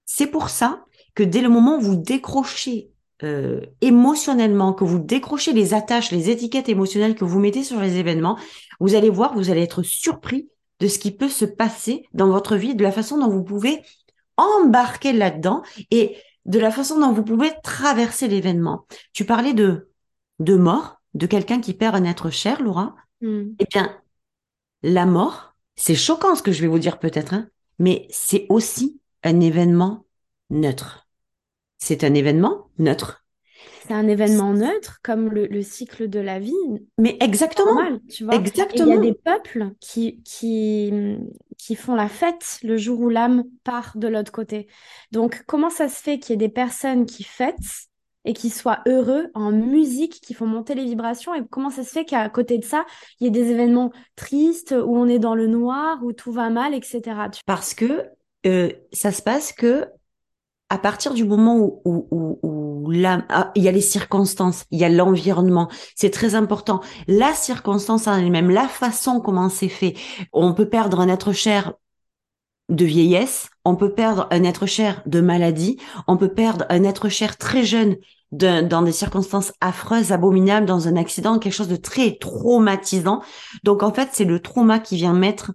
c'est 0.06 0.28
pour 0.28 0.50
ça 0.50 0.86
que 1.14 1.24
dès 1.24 1.42
le 1.42 1.50
moment 1.50 1.78
où 1.78 1.82
vous 1.82 1.96
décrochez 1.96 2.92
euh, 3.24 3.62
émotionnellement, 3.82 4.74
que 4.74 4.84
vous 4.84 5.00
décrochez 5.00 5.54
les 5.54 5.74
attaches, 5.74 6.12
les 6.12 6.30
étiquettes 6.30 6.68
émotionnelles 6.68 7.16
que 7.16 7.24
vous 7.24 7.40
mettez 7.40 7.64
sur 7.64 7.80
les 7.80 7.98
événements, 7.98 8.38
vous 8.80 8.96
allez 8.96 9.10
voir, 9.10 9.34
vous 9.36 9.50
allez 9.50 9.62
être 9.62 9.84
surpris 9.84 10.50
de 10.82 10.88
ce 10.88 11.00
qui 11.00 11.12
peut 11.12 11.30
se 11.30 11.46
passer 11.46 12.04
dans 12.14 12.28
votre 12.28 12.58
vie, 12.58 12.76
de 12.76 12.84
la 12.84 12.92
façon 12.92 13.18
dont 13.18 13.30
vous 13.30 13.44
pouvez 13.44 13.82
embarquer 14.36 15.14
là-dedans. 15.14 15.62
Et 15.92 16.18
de 16.46 16.60
la 16.60 16.72
façon 16.72 17.00
dont 17.00 17.12
vous 17.12 17.24
pouvez 17.24 17.52
traverser 17.64 18.28
l'événement. 18.28 18.86
Tu 19.14 19.26
parlais 19.26 19.54
de, 19.54 19.90
de 20.40 20.56
mort, 20.56 21.02
de 21.14 21.26
quelqu'un 21.26 21.60
qui 21.60 21.74
perd 21.74 21.96
un 21.96 22.04
être 22.04 22.30
cher, 22.30 22.62
Laura. 22.62 22.96
Hmm. 23.22 23.54
Eh 23.60 23.66
bien, 23.72 23.98
la 24.84 25.06
mort, 25.06 25.56
c'est 25.76 25.96
choquant 25.96 26.36
ce 26.36 26.44
que 26.44 26.52
je 26.52 26.62
vais 26.62 26.68
vous 26.68 26.80
dire 26.80 27.00
peut-être, 27.00 27.34
hein, 27.34 27.50
mais 27.80 28.08
c'est 28.10 28.46
aussi 28.50 29.00
un 29.24 29.40
événement 29.40 30.06
neutre. 30.50 31.08
C'est 31.78 32.04
un 32.04 32.14
événement 32.14 32.70
neutre. 32.78 33.26
C'est 33.88 33.94
un 33.94 34.08
événement 34.08 34.54
neutre, 34.54 35.00
comme 35.04 35.30
le, 35.30 35.62
cycle 35.62 36.10
de 36.10 36.20
la 36.20 36.40
vie. 36.40 36.54
Mais 36.98 37.18
exactement. 37.20 38.00
tu 38.10 38.24
vois. 38.24 38.36
Exactement. 38.36 38.88
il 38.88 38.96
y 38.96 38.98
a 38.98 39.00
des 39.00 39.14
peuples 39.14 39.72
qui, 39.80 40.22
qui, 40.24 40.92
qui 41.58 41.76
font 41.76 41.96
la 41.96 42.10
fête 42.10 42.60
le 42.64 42.78
jour 42.78 43.00
où 43.00 43.10
l'âme 43.10 43.44
part 43.64 43.94
de 43.96 44.08
l'autre 44.08 44.32
côté. 44.32 44.68
Donc, 45.12 45.44
comment 45.48 45.70
ça 45.70 45.90
se 45.90 46.02
fait 46.02 46.20
qu'il 46.20 46.34
y 46.34 46.36
ait 46.36 46.48
des 46.48 46.50
personnes 46.50 47.06
qui 47.06 47.24
fêtent 47.24 47.90
et 48.24 48.34
qui 48.34 48.50
soient 48.50 48.82
heureux 48.88 49.28
en 49.36 49.52
musique, 49.52 50.20
qui 50.22 50.34
font 50.34 50.48
monter 50.48 50.76
les 50.76 50.86
vibrations? 50.86 51.34
Et 51.34 51.42
comment 51.50 51.70
ça 51.70 51.84
se 51.84 51.92
fait 51.92 52.06
qu'à 52.06 52.28
côté 52.30 52.58
de 52.58 52.66
ça, 52.66 52.86
il 53.20 53.26
y 53.26 53.28
ait 53.28 53.32
des 53.32 53.52
événements 53.52 53.92
tristes 54.16 54.72
où 54.72 54.96
on 54.96 55.08
est 55.08 55.20
dans 55.20 55.36
le 55.36 55.48
noir, 55.48 56.04
où 56.04 56.14
tout 56.14 56.32
va 56.32 56.50
mal, 56.50 56.74
etc. 56.74 57.02
Parce 57.46 57.74
que 57.74 58.10
euh, 58.46 58.72
ça 58.92 59.12
se 59.12 59.22
passe 59.22 59.54
que 59.54 59.88
à 60.70 60.78
partir 60.78 61.14
du 61.14 61.26
moment 61.26 61.58
où, 61.86 62.04
ah, 63.30 63.52
il 63.56 63.64
y 63.64 63.68
a 63.68 63.72
les 63.72 63.82
circonstances, 63.82 64.66
il 64.72 64.80
y 64.80 64.86
a 64.86 64.90
l'environnement, 64.90 65.70
c'est 65.96 66.10
très 66.10 66.36
important. 66.36 66.82
La 67.08 67.34
circonstance 67.34 68.08
en 68.08 68.16
elle-même, 68.16 68.50
la 68.50 68.68
façon 68.68 69.20
comment 69.20 69.50
c'est 69.50 69.70
fait. 69.70 69.96
On 70.34 70.54
peut 70.54 70.70
perdre 70.70 71.00
un 71.00 71.08
être 71.08 71.32
cher 71.32 71.74
de 72.70 72.86
vieillesse, 72.86 73.50
on 73.64 73.76
peut 73.76 73.94
perdre 73.94 74.28
un 74.32 74.44
être 74.44 74.66
cher 74.66 75.02
de 75.06 75.22
maladie, 75.22 75.78
on 76.08 76.18
peut 76.18 76.34
perdre 76.34 76.66
un 76.70 76.84
être 76.84 77.10
cher 77.10 77.38
très 77.38 77.64
jeune 77.64 77.98
dans 78.32 78.82
des 78.82 78.92
circonstances 78.92 79.54
affreuses, 79.62 80.12
abominables, 80.12 80.66
dans 80.66 80.88
un 80.88 80.98
accident, 80.98 81.40
quelque 81.40 81.54
chose 81.54 81.68
de 81.68 81.76
très 81.76 82.16
traumatisant. 82.16 83.22
Donc 83.64 83.84
en 83.84 83.94
fait, 83.94 84.10
c'est 84.12 84.26
le 84.26 84.42
trauma 84.42 84.80
qui 84.80 84.96
vient 84.96 85.14
mettre 85.14 85.54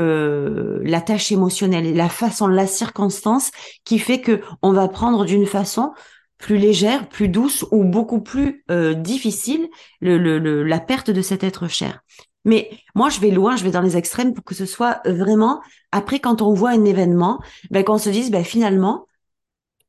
euh, 0.00 0.80
la 0.82 1.00
tâche 1.00 1.30
émotionnelle, 1.30 1.94
la 1.94 2.08
façon, 2.08 2.46
la 2.46 2.66
circonstance 2.66 3.50
qui 3.84 3.98
fait 3.98 4.20
que 4.20 4.40
on 4.62 4.72
va 4.72 4.88
prendre 4.88 5.24
d'une 5.24 5.46
façon 5.46 5.92
plus 6.38 6.58
légère, 6.58 7.08
plus 7.08 7.28
douce 7.28 7.64
ou 7.70 7.84
beaucoup 7.84 8.20
plus 8.20 8.64
euh, 8.70 8.94
difficile 8.94 9.68
le, 10.00 10.18
le, 10.18 10.62
la 10.62 10.80
perte 10.80 11.10
de 11.10 11.22
cet 11.22 11.44
être 11.44 11.68
cher. 11.68 12.00
Mais 12.44 12.70
moi, 12.94 13.08
je 13.08 13.20
vais 13.20 13.30
loin, 13.30 13.56
je 13.56 13.64
vais 13.64 13.70
dans 13.70 13.80
les 13.80 13.96
extrêmes 13.96 14.34
pour 14.34 14.44
que 14.44 14.54
ce 14.54 14.66
soit 14.66 15.00
vraiment 15.06 15.62
après 15.92 16.20
quand 16.20 16.42
on 16.42 16.52
voit 16.52 16.70
un 16.70 16.84
événement, 16.84 17.40
ben, 17.70 17.84
qu'on 17.84 17.98
se 17.98 18.10
dise 18.10 18.30
ben, 18.30 18.44
finalement, 18.44 19.06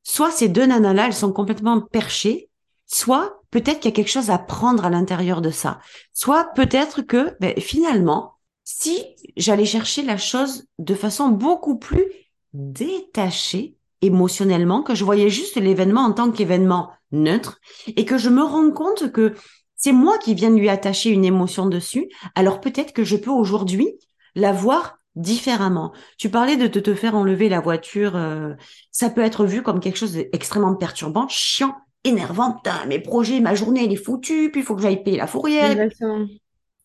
soit 0.02 0.30
ces 0.30 0.48
deux 0.48 0.66
nanas-là, 0.66 1.06
elles 1.06 1.14
sont 1.14 1.32
complètement 1.32 1.80
perchées, 1.80 2.48
soit 2.86 3.42
peut-être 3.50 3.80
qu'il 3.80 3.90
y 3.90 3.94
a 3.94 3.96
quelque 3.96 4.10
chose 4.10 4.30
à 4.30 4.38
prendre 4.38 4.84
à 4.84 4.90
l'intérieur 4.90 5.42
de 5.42 5.50
ça, 5.50 5.80
soit 6.12 6.52
peut-être 6.54 7.02
que 7.02 7.36
ben, 7.40 7.54
finalement, 7.60 8.34
si 8.64 9.04
j'allais 9.36 9.64
chercher 9.64 10.02
la 10.02 10.16
chose 10.16 10.66
de 10.78 10.94
façon 10.94 11.28
beaucoup 11.28 11.76
plus 11.78 12.06
détachée 12.52 13.75
émotionnellement, 14.02 14.82
que 14.82 14.94
je 14.94 15.04
voyais 15.04 15.30
juste 15.30 15.56
l'événement 15.56 16.02
en 16.02 16.12
tant 16.12 16.30
qu'événement 16.30 16.90
neutre 17.12 17.60
et 17.86 18.04
que 18.04 18.18
je 18.18 18.28
me 18.28 18.42
rends 18.42 18.70
compte 18.70 19.10
que 19.12 19.34
c'est 19.76 19.92
moi 19.92 20.18
qui 20.18 20.34
viens 20.34 20.50
de 20.50 20.56
lui 20.56 20.68
attacher 20.68 21.10
une 21.10 21.24
émotion 21.24 21.66
dessus, 21.66 22.08
alors 22.34 22.60
peut-être 22.60 22.92
que 22.92 23.04
je 23.04 23.16
peux 23.16 23.30
aujourd'hui 23.30 23.98
la 24.34 24.52
voir 24.52 24.98
différemment. 25.14 25.92
Tu 26.18 26.28
parlais 26.28 26.56
de 26.56 26.66
te, 26.66 26.94
faire 26.94 27.14
enlever 27.14 27.48
la 27.48 27.60
voiture, 27.60 28.16
euh, 28.16 28.52
ça 28.90 29.10
peut 29.10 29.22
être 29.22 29.46
vu 29.46 29.62
comme 29.62 29.80
quelque 29.80 29.98
chose 29.98 30.12
d'extrêmement 30.12 30.74
perturbant, 30.74 31.26
chiant, 31.28 31.74
énervant. 32.04 32.52
Putain, 32.52 32.84
mes 32.86 33.00
projets, 33.00 33.40
ma 33.40 33.54
journée, 33.54 33.84
elle 33.84 33.92
est 33.92 33.96
foutue, 33.96 34.50
puis 34.50 34.60
il 34.60 34.64
faut 34.64 34.76
que 34.76 34.82
j'aille 34.82 35.02
payer 35.02 35.16
la 35.16 35.26
fourrière. 35.26 35.70
Exactement. 35.70 36.26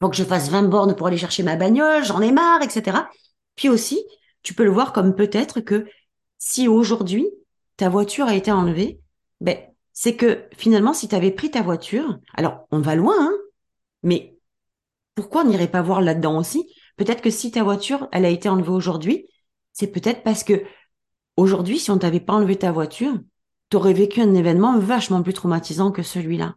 Faut 0.01 0.09
que 0.09 0.15
je 0.15 0.23
fasse 0.23 0.49
20 0.49 0.63
bornes 0.63 0.95
pour 0.95 1.07
aller 1.07 1.17
chercher 1.17 1.43
ma 1.43 1.55
bagnole, 1.55 2.03
j'en 2.03 2.21
ai 2.21 2.31
marre, 2.31 2.63
etc. 2.63 2.97
Puis 3.55 3.69
aussi, 3.69 4.03
tu 4.41 4.53
peux 4.53 4.63
le 4.63 4.71
voir 4.71 4.93
comme 4.93 5.15
peut-être 5.15 5.59
que 5.59 5.85
si 6.41 6.67
aujourd'hui 6.67 7.29
ta 7.77 7.87
voiture 7.87 8.25
a 8.25 8.33
été 8.33 8.51
enlevée, 8.51 8.99
ben 9.41 9.57
c'est 9.93 10.15
que 10.15 10.45
finalement, 10.57 10.93
si 10.93 11.07
tu 11.07 11.13
avais 11.13 11.29
pris 11.29 11.51
ta 11.51 11.61
voiture, 11.61 12.17
alors 12.33 12.65
on 12.71 12.79
va 12.79 12.95
loin, 12.95 13.15
hein, 13.19 13.33
mais 14.01 14.39
pourquoi 15.13 15.43
on 15.43 15.49
n'irait 15.49 15.69
pas 15.69 15.83
voir 15.83 16.01
là-dedans 16.01 16.39
aussi? 16.39 16.67
Peut-être 16.97 17.21
que 17.21 17.29
si 17.29 17.51
ta 17.51 17.63
voiture, 17.63 18.09
elle 18.11 18.25
a 18.25 18.29
été 18.29 18.49
enlevée 18.49 18.71
aujourd'hui, 18.71 19.27
c'est 19.71 19.91
peut-être 19.91 20.23
parce 20.23 20.43
que 20.43 20.63
aujourd'hui, 21.37 21.77
si 21.77 21.91
on 21.91 21.99
t'avait 21.99 22.19
pas 22.19 22.33
enlevé 22.33 22.55
ta 22.55 22.71
voiture, 22.71 23.19
tu 23.69 23.77
aurais 23.77 23.93
vécu 23.93 24.19
un 24.19 24.33
événement 24.33 24.79
vachement 24.79 25.21
plus 25.21 25.33
traumatisant 25.33 25.91
que 25.91 26.01
celui-là. 26.01 26.55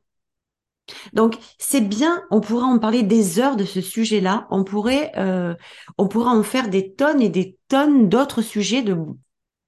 Donc 1.13 1.37
c'est 1.59 1.83
bien, 1.83 2.23
on 2.31 2.41
pourrait 2.41 2.65
en 2.65 2.79
parler 2.79 3.03
des 3.03 3.39
heures 3.39 3.57
de 3.57 3.65
ce 3.65 3.83
sujet-là, 3.83 4.47
on 4.51 4.65
pourrait, 4.65 5.13
euh, 5.19 5.55
on 5.99 6.09
pourrait 6.09 6.31
en 6.31 6.43
faire 6.43 6.71
des 6.71 6.95
tonnes 6.95 7.21
et 7.21 7.29
des 7.29 7.59
tonnes 7.69 8.09
d'autres 8.09 8.41
sujets 8.41 8.83
de 8.83 8.97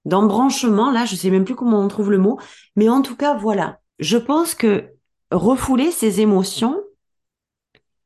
d'embranchement. 0.07 0.91
Là, 0.91 1.05
je 1.05 1.15
sais 1.15 1.29
même 1.29 1.45
plus 1.45 1.55
comment 1.55 1.79
on 1.79 1.87
trouve 1.87 2.11
le 2.11 2.17
mot, 2.17 2.39
mais 2.75 2.89
en 2.89 3.01
tout 3.01 3.15
cas, 3.15 3.35
voilà. 3.35 3.79
Je 3.99 4.17
pense 4.17 4.55
que 4.55 4.89
refouler 5.31 5.91
ces 5.91 6.21
émotions, 6.21 6.81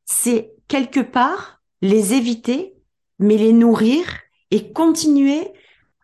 c'est 0.05 0.53
quelque 0.67 0.99
part 0.99 1.61
les 1.81 2.13
éviter, 2.13 2.73
mais 3.19 3.37
les 3.37 3.53
nourrir 3.53 4.05
et 4.51 4.71
continuer 4.73 5.51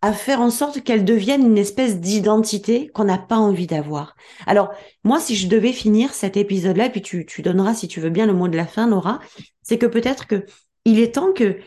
à 0.02 0.14
faire 0.14 0.42
en 0.42 0.52
sorte 0.52 0.84
qu'elles 0.84 1.06
deviennent 1.06 1.46
une 1.46 1.58
espèce 1.58 2.00
d'identité 2.00 2.88
qu'on 2.90 3.06
n'a 3.06 3.18
pas 3.18 3.38
envie 3.38 3.66
d'avoir. 3.66 4.16
Alors, 4.46 4.70
moi, 5.04 5.20
si 5.20 5.36
je 5.36 5.48
devais 5.48 5.74
finir 5.74 6.14
cet 6.14 6.38
épisode-là, 6.38 6.90
puis 6.90 7.02
tu, 7.02 7.26
tu 7.26 7.42
donneras, 7.42 7.74
si 7.74 7.88
tu 7.88 8.00
veux 8.00 8.12
bien, 8.12 8.28
le 8.28 8.34
mot 8.34 8.48
de 8.48 8.56
la 8.56 8.68
fin, 8.68 8.88
Laura, 8.88 9.20
c'est 9.64 9.80
que 9.80 9.88
peut-être 9.88 10.28
que 10.28 10.46
il 10.86 11.00
est 11.00 11.16
temps 11.16 11.34
que 11.34 11.58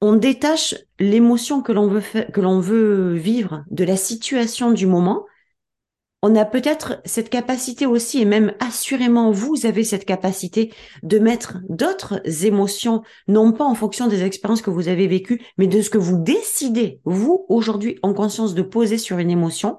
on 0.00 0.14
détache 0.14 0.74
l'émotion 0.98 1.62
que 1.62 1.72
l'on 1.72 1.88
veut 1.88 2.02
que 2.32 2.40
l'on 2.40 2.60
veut 2.60 3.14
vivre 3.14 3.64
de 3.70 3.84
la 3.84 3.96
situation 3.96 4.72
du 4.72 4.86
moment. 4.86 5.26
On 6.22 6.36
a 6.36 6.44
peut-être 6.44 7.00
cette 7.06 7.30
capacité 7.30 7.86
aussi, 7.86 8.20
et 8.20 8.26
même 8.26 8.52
assurément 8.60 9.30
vous 9.30 9.64
avez 9.64 9.84
cette 9.84 10.04
capacité 10.04 10.70
de 11.02 11.18
mettre 11.18 11.58
d'autres 11.70 12.20
émotions, 12.44 13.02
non 13.26 13.52
pas 13.52 13.64
en 13.64 13.74
fonction 13.74 14.06
des 14.06 14.22
expériences 14.22 14.60
que 14.60 14.68
vous 14.68 14.88
avez 14.88 15.06
vécues, 15.06 15.40
mais 15.56 15.66
de 15.66 15.80
ce 15.80 15.88
que 15.88 15.96
vous 15.96 16.18
décidez, 16.18 17.00
vous, 17.04 17.46
aujourd'hui, 17.48 17.98
en 18.02 18.12
conscience 18.12 18.54
de 18.54 18.60
poser 18.60 18.98
sur 18.98 19.18
une 19.18 19.30
émotion. 19.30 19.78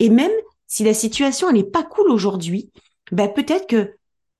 Et 0.00 0.10
même 0.10 0.32
si 0.66 0.82
la 0.82 0.94
situation, 0.94 1.48
elle 1.48 1.56
n'est 1.56 1.64
pas 1.64 1.84
cool 1.84 2.10
aujourd'hui, 2.10 2.70
ben 3.12 3.28
peut-être 3.28 3.68
que 3.68 3.94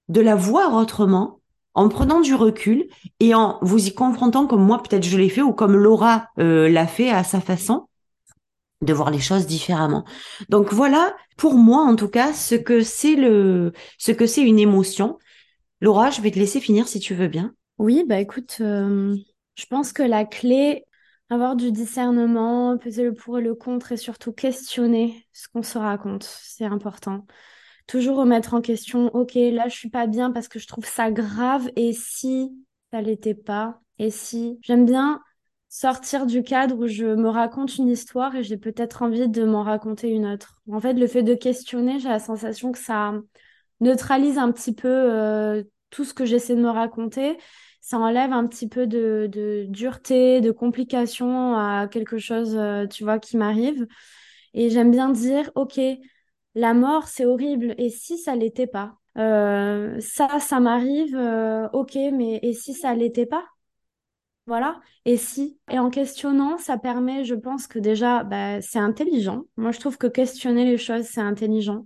de 0.08 0.20
la 0.20 0.34
voir 0.34 0.74
autrement, 0.74 1.39
en 1.74 1.88
prenant 1.88 2.20
du 2.20 2.34
recul 2.34 2.86
et 3.20 3.34
en 3.34 3.58
vous 3.62 3.86
y 3.86 3.94
confrontant 3.94 4.46
comme 4.46 4.64
moi 4.64 4.82
peut-être 4.82 5.04
je 5.04 5.16
l'ai 5.16 5.28
fait 5.28 5.42
ou 5.42 5.52
comme 5.52 5.76
Laura 5.76 6.28
euh, 6.38 6.68
l'a 6.68 6.86
fait 6.86 7.10
à 7.10 7.24
sa 7.24 7.40
façon 7.40 7.86
de 8.82 8.92
voir 8.92 9.10
les 9.10 9.18
choses 9.20 9.46
différemment. 9.46 10.04
Donc 10.48 10.72
voilà, 10.72 11.14
pour 11.36 11.54
moi 11.54 11.82
en 11.82 11.96
tout 11.96 12.08
cas, 12.08 12.32
ce 12.32 12.54
que 12.54 12.82
c'est 12.82 13.14
le 13.14 13.72
ce 13.98 14.12
que 14.12 14.26
c'est 14.26 14.42
une 14.42 14.58
émotion. 14.58 15.18
Laura, 15.80 16.10
je 16.10 16.20
vais 16.20 16.30
te 16.30 16.38
laisser 16.38 16.60
finir 16.60 16.88
si 16.88 16.98
tu 16.98 17.14
veux 17.14 17.28
bien. 17.28 17.54
Oui, 17.78 18.04
bah 18.06 18.20
écoute, 18.20 18.58
euh, 18.60 19.14
je 19.54 19.66
pense 19.66 19.92
que 19.92 20.02
la 20.02 20.24
clé 20.24 20.84
avoir 21.30 21.56
du 21.56 21.70
discernement, 21.70 22.76
peser 22.76 23.04
le 23.04 23.14
pour 23.14 23.38
et 23.38 23.42
le 23.42 23.54
contre 23.54 23.92
et 23.92 23.96
surtout 23.96 24.32
questionner 24.32 25.24
ce 25.32 25.46
qu'on 25.48 25.62
se 25.62 25.78
raconte, 25.78 26.24
c'est 26.24 26.64
important 26.64 27.24
toujours 27.90 28.18
remettre 28.18 28.54
en 28.54 28.60
question, 28.60 29.06
ok, 29.14 29.34
là 29.34 29.66
je 29.68 29.74
suis 29.74 29.90
pas 29.90 30.06
bien 30.06 30.30
parce 30.30 30.46
que 30.46 30.60
je 30.60 30.68
trouve 30.68 30.86
ça 30.86 31.10
grave, 31.10 31.68
et 31.74 31.92
si 31.92 32.52
ça 32.92 33.02
l'était 33.02 33.34
pas, 33.34 33.80
et 33.98 34.10
si 34.10 34.58
j'aime 34.62 34.86
bien 34.86 35.20
sortir 35.68 36.26
du 36.26 36.44
cadre 36.44 36.76
où 36.78 36.86
je 36.86 37.04
me 37.06 37.28
raconte 37.28 37.78
une 37.78 37.88
histoire 37.88 38.34
et 38.36 38.44
j'ai 38.44 38.56
peut-être 38.56 39.02
envie 39.02 39.28
de 39.28 39.44
m'en 39.44 39.62
raconter 39.62 40.08
une 40.08 40.26
autre. 40.26 40.60
En 40.70 40.80
fait, 40.80 40.94
le 40.94 41.06
fait 41.08 41.22
de 41.22 41.34
questionner, 41.34 41.98
j'ai 41.98 42.08
la 42.08 42.20
sensation 42.20 42.70
que 42.70 42.78
ça 42.78 43.14
neutralise 43.80 44.38
un 44.38 44.52
petit 44.52 44.74
peu 44.74 44.88
euh, 44.88 45.62
tout 45.90 46.04
ce 46.04 46.14
que 46.14 46.24
j'essaie 46.24 46.54
de 46.54 46.60
me 46.60 46.70
raconter. 46.70 47.38
Ça 47.80 47.98
enlève 47.98 48.32
un 48.32 48.46
petit 48.46 48.68
peu 48.68 48.86
de, 48.86 49.66
dureté, 49.68 50.40
de 50.40 50.50
complication 50.52 51.56
à 51.56 51.88
quelque 51.88 52.18
chose, 52.18 52.56
euh, 52.56 52.86
tu 52.86 53.04
vois, 53.04 53.18
qui 53.18 53.36
m'arrive. 53.36 53.86
Et 54.54 54.70
j'aime 54.70 54.90
bien 54.90 55.10
dire, 55.10 55.50
ok, 55.54 55.80
la 56.54 56.74
mort, 56.74 57.08
c'est 57.08 57.24
horrible. 57.26 57.74
Et 57.78 57.90
si 57.90 58.18
ça 58.18 58.34
l'était 58.36 58.66
pas? 58.66 58.94
Euh, 59.18 59.98
Ça, 60.00 60.40
ça 60.40 60.60
m'arrive, 60.60 61.16
euh, 61.16 61.68
ok, 61.72 61.94
mais 62.12 62.38
et 62.42 62.52
si 62.52 62.74
ça 62.74 62.94
l'était 62.94 63.26
pas? 63.26 63.44
Voilà. 64.46 64.80
Et 65.04 65.16
si? 65.16 65.58
Et 65.70 65.78
en 65.78 65.90
questionnant, 65.90 66.58
ça 66.58 66.76
permet, 66.78 67.24
je 67.24 67.34
pense 67.34 67.66
que 67.66 67.78
déjà, 67.78 68.24
bah, 68.24 68.60
c'est 68.60 68.78
intelligent. 68.78 69.44
Moi, 69.56 69.70
je 69.70 69.78
trouve 69.78 69.96
que 69.98 70.06
questionner 70.08 70.64
les 70.64 70.78
choses, 70.78 71.04
c'est 71.04 71.20
intelligent. 71.20 71.84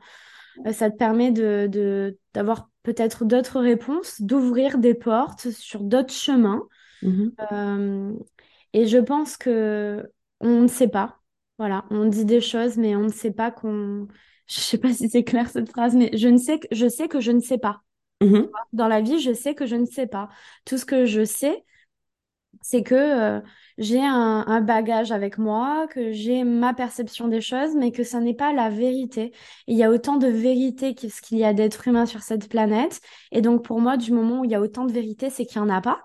Euh, 0.66 0.72
ça 0.72 0.90
te 0.90 0.96
permet 0.96 1.32
de, 1.32 2.18
d'avoir 2.34 2.70
peut-être 2.82 3.24
d'autres 3.24 3.60
réponses, 3.60 4.20
d'ouvrir 4.20 4.78
des 4.78 4.94
portes 4.94 5.50
sur 5.50 5.82
d'autres 5.82 6.14
chemins. 6.14 6.62
Mmh 7.02 7.30
et 8.72 8.86
je 8.86 8.98
pense 8.98 9.36
que 9.36 10.10
on 10.40 10.62
ne 10.62 10.66
sait 10.68 10.88
pas. 10.88 11.20
Voilà, 11.58 11.84
on 11.90 12.06
dit 12.06 12.24
des 12.24 12.40
choses, 12.40 12.76
mais 12.76 12.96
on 12.96 13.02
ne 13.04 13.08
sait 13.12 13.30
pas 13.32 13.50
qu'on 13.50 14.08
je 14.47 14.61
sais 14.61 14.78
pas 14.78 14.92
si 14.92 15.09
c'est 15.09 15.24
clair 15.24 15.49
cette 15.49 15.70
phrase, 15.70 15.95
mais 15.95 16.11
je 16.16 16.28
ne 16.28 16.38
sais 16.38 16.59
que 16.59 16.68
je 16.72 16.88
sais 16.88 17.09
que 17.09 17.20
je 17.20 17.32
ne 17.32 17.40
sais 17.40 17.59
pas. 17.59 17.82
Mm-hmm. 18.20 18.51
Dans 18.72 18.88
la 18.88 19.01
vie, 19.01 19.20
je 19.20 19.32
sais 19.32 19.55
que 19.55 19.66
je 19.66 19.76
ne 19.76 19.86
sais 19.86 20.07
pas. 20.07 20.28
Tout 20.64 20.78
ce 20.78 20.84
que 20.84 21.05
je 21.05 21.24
sais, 21.24 21.64
c'est 22.62 22.82
que 22.82 22.95
euh, 22.95 23.40
j'ai 23.78 24.01
un, 24.03 24.61
bagage 24.61 25.12
avec 25.12 25.38
moi, 25.38 25.86
que 25.88 26.12
j'ai 26.12 26.45
ma 26.45 26.74
perception 26.74 27.28
des 27.28 27.40
choses, 27.40 27.74
mais 27.76 27.92
que 27.92 28.05
ça 28.05 28.20
n'est 28.20 28.34
pas 28.34 28.53
la 28.53 28.70
vérité. 28.70 29.32
il 29.66 29.76
y 29.76 29.82
a 29.82 29.90
autant 29.90 30.16
de 30.16 30.28
vérité 30.28 30.95
qu'il 30.95 31.38
y 31.38 31.45
a 31.45 31.53
d'êtres 31.53 31.88
humains 31.88 32.07
sur 32.07 32.22
cette 32.22 32.49
planète. 32.49 33.01
Et 33.32 33.42
donc 33.42 33.64
pour 33.64 33.80
moi, 33.80 33.97
du 33.97 34.12
moment 34.12 34.40
où 34.40 34.45
il 34.45 34.51
y 34.51 34.55
a 34.55 34.61
autant 34.61 34.84
de 34.84 34.92
vérité, 34.92 35.30
c'est 35.30 35.45
qu'il 35.47 35.61
n'y 35.61 35.70
en 35.70 35.74
a 35.74 35.80
pas. 35.80 36.03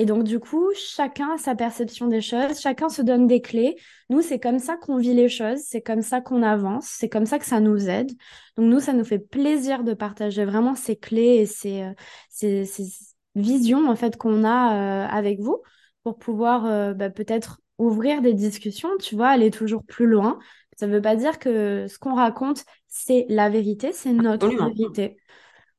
Et 0.00 0.06
donc, 0.06 0.22
du 0.22 0.38
coup, 0.38 0.70
chacun 0.76 1.32
a 1.34 1.38
sa 1.38 1.56
perception 1.56 2.06
des 2.06 2.20
choses, 2.20 2.60
chacun 2.60 2.88
se 2.88 3.02
donne 3.02 3.26
des 3.26 3.40
clés. 3.40 3.74
Nous, 4.10 4.22
c'est 4.22 4.38
comme 4.38 4.60
ça 4.60 4.76
qu'on 4.76 4.96
vit 4.96 5.12
les 5.12 5.28
choses, 5.28 5.58
c'est 5.66 5.80
comme 5.80 6.02
ça 6.02 6.20
qu'on 6.20 6.44
avance, 6.44 6.86
c'est 6.86 7.08
comme 7.08 7.26
ça 7.26 7.40
que 7.40 7.44
ça 7.44 7.58
nous 7.58 7.90
aide. 7.90 8.12
Donc, 8.56 8.70
nous, 8.70 8.78
ça 8.78 8.92
nous 8.92 9.04
fait 9.04 9.18
plaisir 9.18 9.82
de 9.82 9.94
partager 9.94 10.44
vraiment 10.44 10.76
ces 10.76 10.94
clés 10.94 11.38
et 11.38 11.46
ces, 11.46 11.82
euh, 11.82 11.92
ces, 12.30 12.84
visions, 13.34 13.88
en 13.90 13.96
fait, 13.96 14.16
qu'on 14.16 14.44
a 14.44 14.76
euh, 14.76 15.08
avec 15.08 15.40
vous 15.40 15.60
pour 16.04 16.16
pouvoir 16.16 16.66
euh, 16.66 16.94
bah, 16.94 17.10
peut-être 17.10 17.60
ouvrir 17.78 18.22
des 18.22 18.34
discussions, 18.34 18.90
tu 19.00 19.16
vois, 19.16 19.30
aller 19.30 19.50
toujours 19.50 19.82
plus 19.82 20.06
loin. 20.06 20.38
Ça 20.76 20.86
ne 20.86 20.92
veut 20.92 21.02
pas 21.02 21.16
dire 21.16 21.40
que 21.40 21.88
ce 21.88 21.98
qu'on 21.98 22.14
raconte, 22.14 22.64
c'est 22.86 23.26
la 23.28 23.50
vérité, 23.50 23.90
c'est 23.92 24.12
notre 24.12 24.46
vérité. 24.46 25.16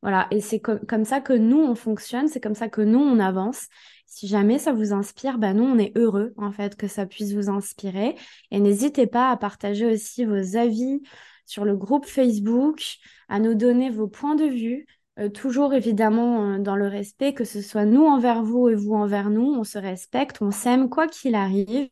Voilà, 0.01 0.28
et 0.32 0.39
c'est 0.39 0.59
comme 0.59 1.05
ça 1.05 1.22
que 1.22 1.34
nous, 1.34 1.59
on 1.59 1.76
fonctionne, 1.76 2.28
c'est 2.28 2.39
comme 2.39 2.55
ça 2.55 2.67
que 2.67 2.82
nous, 2.82 2.99
on 2.99 3.20
avance. 3.20 3.67
Si 4.10 4.28
jamais 4.28 4.57
ça 4.57 4.74
vous 4.74 4.91
inspire, 4.91 5.38
ben 5.38 5.53
nous, 5.53 5.64
on 5.64 5.78
est 5.78 5.95
heureux 5.95 6.34
en 6.38 6.51
fait 6.51 6.76
que 6.76 6.88
ça 6.88 7.05
puisse 7.05 7.34
vous 7.34 7.49
inspirer. 7.49 8.16
Et 8.51 8.60
n'hésitez 8.60 9.07
pas 9.07 9.30
à 9.30 9.38
partager 9.38 9.86
aussi 9.86 10.26
vos 10.26 10.57
avis 10.57 11.01
sur 11.45 11.64
le 11.64 11.78
groupe 11.78 12.05
Facebook, 12.05 12.97
à 13.30 13.39
nous 13.39 13.53
donner 13.53 13.89
vos 13.91 14.07
points 14.07 14.36
de 14.36 14.45
vue, 14.45 14.88
euh, 15.20 15.30
toujours 15.30 15.74
évidemment 15.74 16.53
euh, 16.55 16.60
dans 16.60 16.76
le 16.76 16.88
respect, 16.88 17.34
que 17.34 17.43
ce 17.43 17.62
soit 17.62 17.86
nous 17.86 18.03
envers 18.05 18.43
vous 18.43 18.70
et 18.70 18.76
vous 18.76 18.93
envers 18.93 19.30
nous, 19.30 19.53
on 19.53 19.64
se 19.64 19.78
respecte, 19.78 20.41
on 20.41 20.51
s'aime 20.51 20.89
quoi 20.89 21.07
qu'il 21.07 21.36
arrive, 21.36 21.89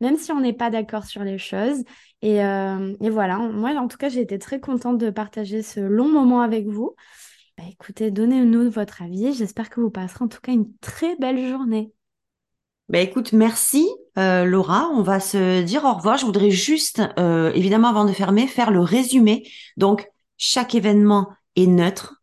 même 0.00 0.16
si 0.16 0.32
on 0.32 0.40
n'est 0.40 0.52
pas 0.52 0.70
d'accord 0.70 1.04
sur 1.04 1.24
les 1.24 1.38
choses. 1.38 1.82
Et, 2.20 2.44
euh, 2.44 2.94
et 3.00 3.10
voilà, 3.10 3.38
moi 3.38 3.70
en 3.76 3.88
tout 3.88 3.96
cas, 3.96 4.08
j'ai 4.10 4.20
été 4.20 4.38
très 4.38 4.60
contente 4.60 4.98
de 4.98 5.10
partager 5.10 5.62
ce 5.62 5.80
long 5.80 6.08
moment 6.08 6.40
avec 6.42 6.66
vous. 6.66 6.94
Bah, 7.58 7.64
écoutez, 7.70 8.10
donnez-nous 8.10 8.70
votre 8.70 9.02
avis. 9.02 9.32
J'espère 9.32 9.70
que 9.70 9.80
vous 9.80 9.90
passerez 9.90 10.24
en 10.24 10.28
tout 10.28 10.40
cas 10.40 10.52
une 10.52 10.72
très 10.78 11.16
belle 11.16 11.48
journée. 11.48 11.92
Bah 12.90 12.98
écoute, 12.98 13.32
merci 13.32 13.88
euh, 14.18 14.44
Laura. 14.44 14.90
On 14.92 15.02
va 15.02 15.18
se 15.18 15.62
dire 15.62 15.84
au 15.84 15.94
revoir. 15.94 16.18
Je 16.18 16.26
voudrais 16.26 16.50
juste, 16.50 17.02
euh, 17.18 17.50
évidemment, 17.54 17.88
avant 17.88 18.04
de 18.04 18.12
fermer, 18.12 18.46
faire 18.46 18.70
le 18.70 18.80
résumé. 18.80 19.48
Donc, 19.76 20.06
chaque 20.36 20.74
événement 20.74 21.30
est 21.56 21.66
neutre. 21.66 22.22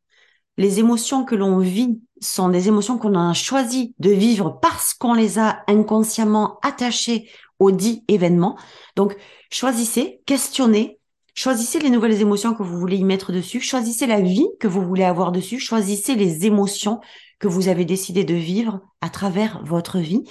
Les 0.58 0.80
émotions 0.80 1.26
que 1.26 1.34
l'on 1.36 1.58
vit 1.58 2.02
sont 2.22 2.50
des 2.50 2.68
émotions 2.68 3.00
qu'on 3.00 3.16
a 3.16 3.34
choisi 3.34 3.96
de 3.98 4.12
vivre 4.12 4.60
parce 4.62 4.94
qu'on 4.94 5.16
les 5.16 5.40
a 5.40 5.64
inconsciemment 5.68 6.60
attachées 6.62 7.30
au 7.58 7.72
dit 7.72 8.04
événement. 8.08 8.58
Donc, 8.96 9.16
choisissez, 9.52 10.22
questionnez, 10.28 11.00
Choisissez 11.42 11.80
les 11.80 11.90
nouvelles 11.90 12.22
émotions 12.22 12.54
que 12.54 12.62
vous 12.62 12.78
voulez 12.78 12.98
y 12.98 13.04
mettre 13.04 13.32
dessus. 13.32 13.62
Choisissez 13.62 14.06
la 14.06 14.22
vie 14.22 14.46
que 14.60 14.68
vous 14.68 14.84
voulez 14.84 15.04
avoir 15.04 15.32
dessus. 15.32 15.58
Choisissez 15.58 16.14
les 16.14 16.46
émotions 16.46 17.00
que 17.40 17.48
vous 17.48 17.68
avez 17.68 17.84
décidé 17.84 18.24
de 18.24 18.36
vivre 18.36 18.82
à 19.02 19.10
travers 19.10 19.60
votre 19.66 19.98
vie. 19.98 20.22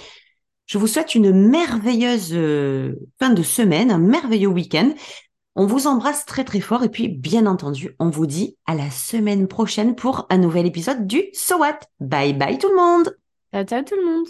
Je 0.67 0.77
vous 0.77 0.87
souhaite 0.87 1.13
une 1.13 1.33
merveilleuse 1.33 2.29
euh, 2.31 2.95
fin 3.19 3.29
de 3.31 3.43
semaine, 3.43 3.91
un 3.91 3.97
merveilleux 3.97 4.47
week-end. 4.47 4.93
On 5.55 5.65
vous 5.65 5.85
embrasse 5.85 6.25
très 6.25 6.45
très 6.45 6.61
fort 6.61 6.81
et 6.85 6.89
puis 6.89 7.09
bien 7.09 7.45
entendu, 7.45 7.93
on 7.99 8.09
vous 8.09 8.25
dit 8.25 8.55
à 8.65 8.73
la 8.73 8.89
semaine 8.89 9.49
prochaine 9.49 9.95
pour 9.95 10.27
un 10.29 10.37
nouvel 10.37 10.65
épisode 10.65 11.07
du 11.07 11.25
So 11.33 11.57
What. 11.57 11.79
Bye 11.99 12.31
bye 12.31 12.57
tout 12.57 12.69
le 12.69 12.77
monde. 12.77 13.17
Ciao 13.51 13.65
ciao 13.65 13.83
tout 13.83 13.97
le 13.97 14.05
monde. 14.05 14.27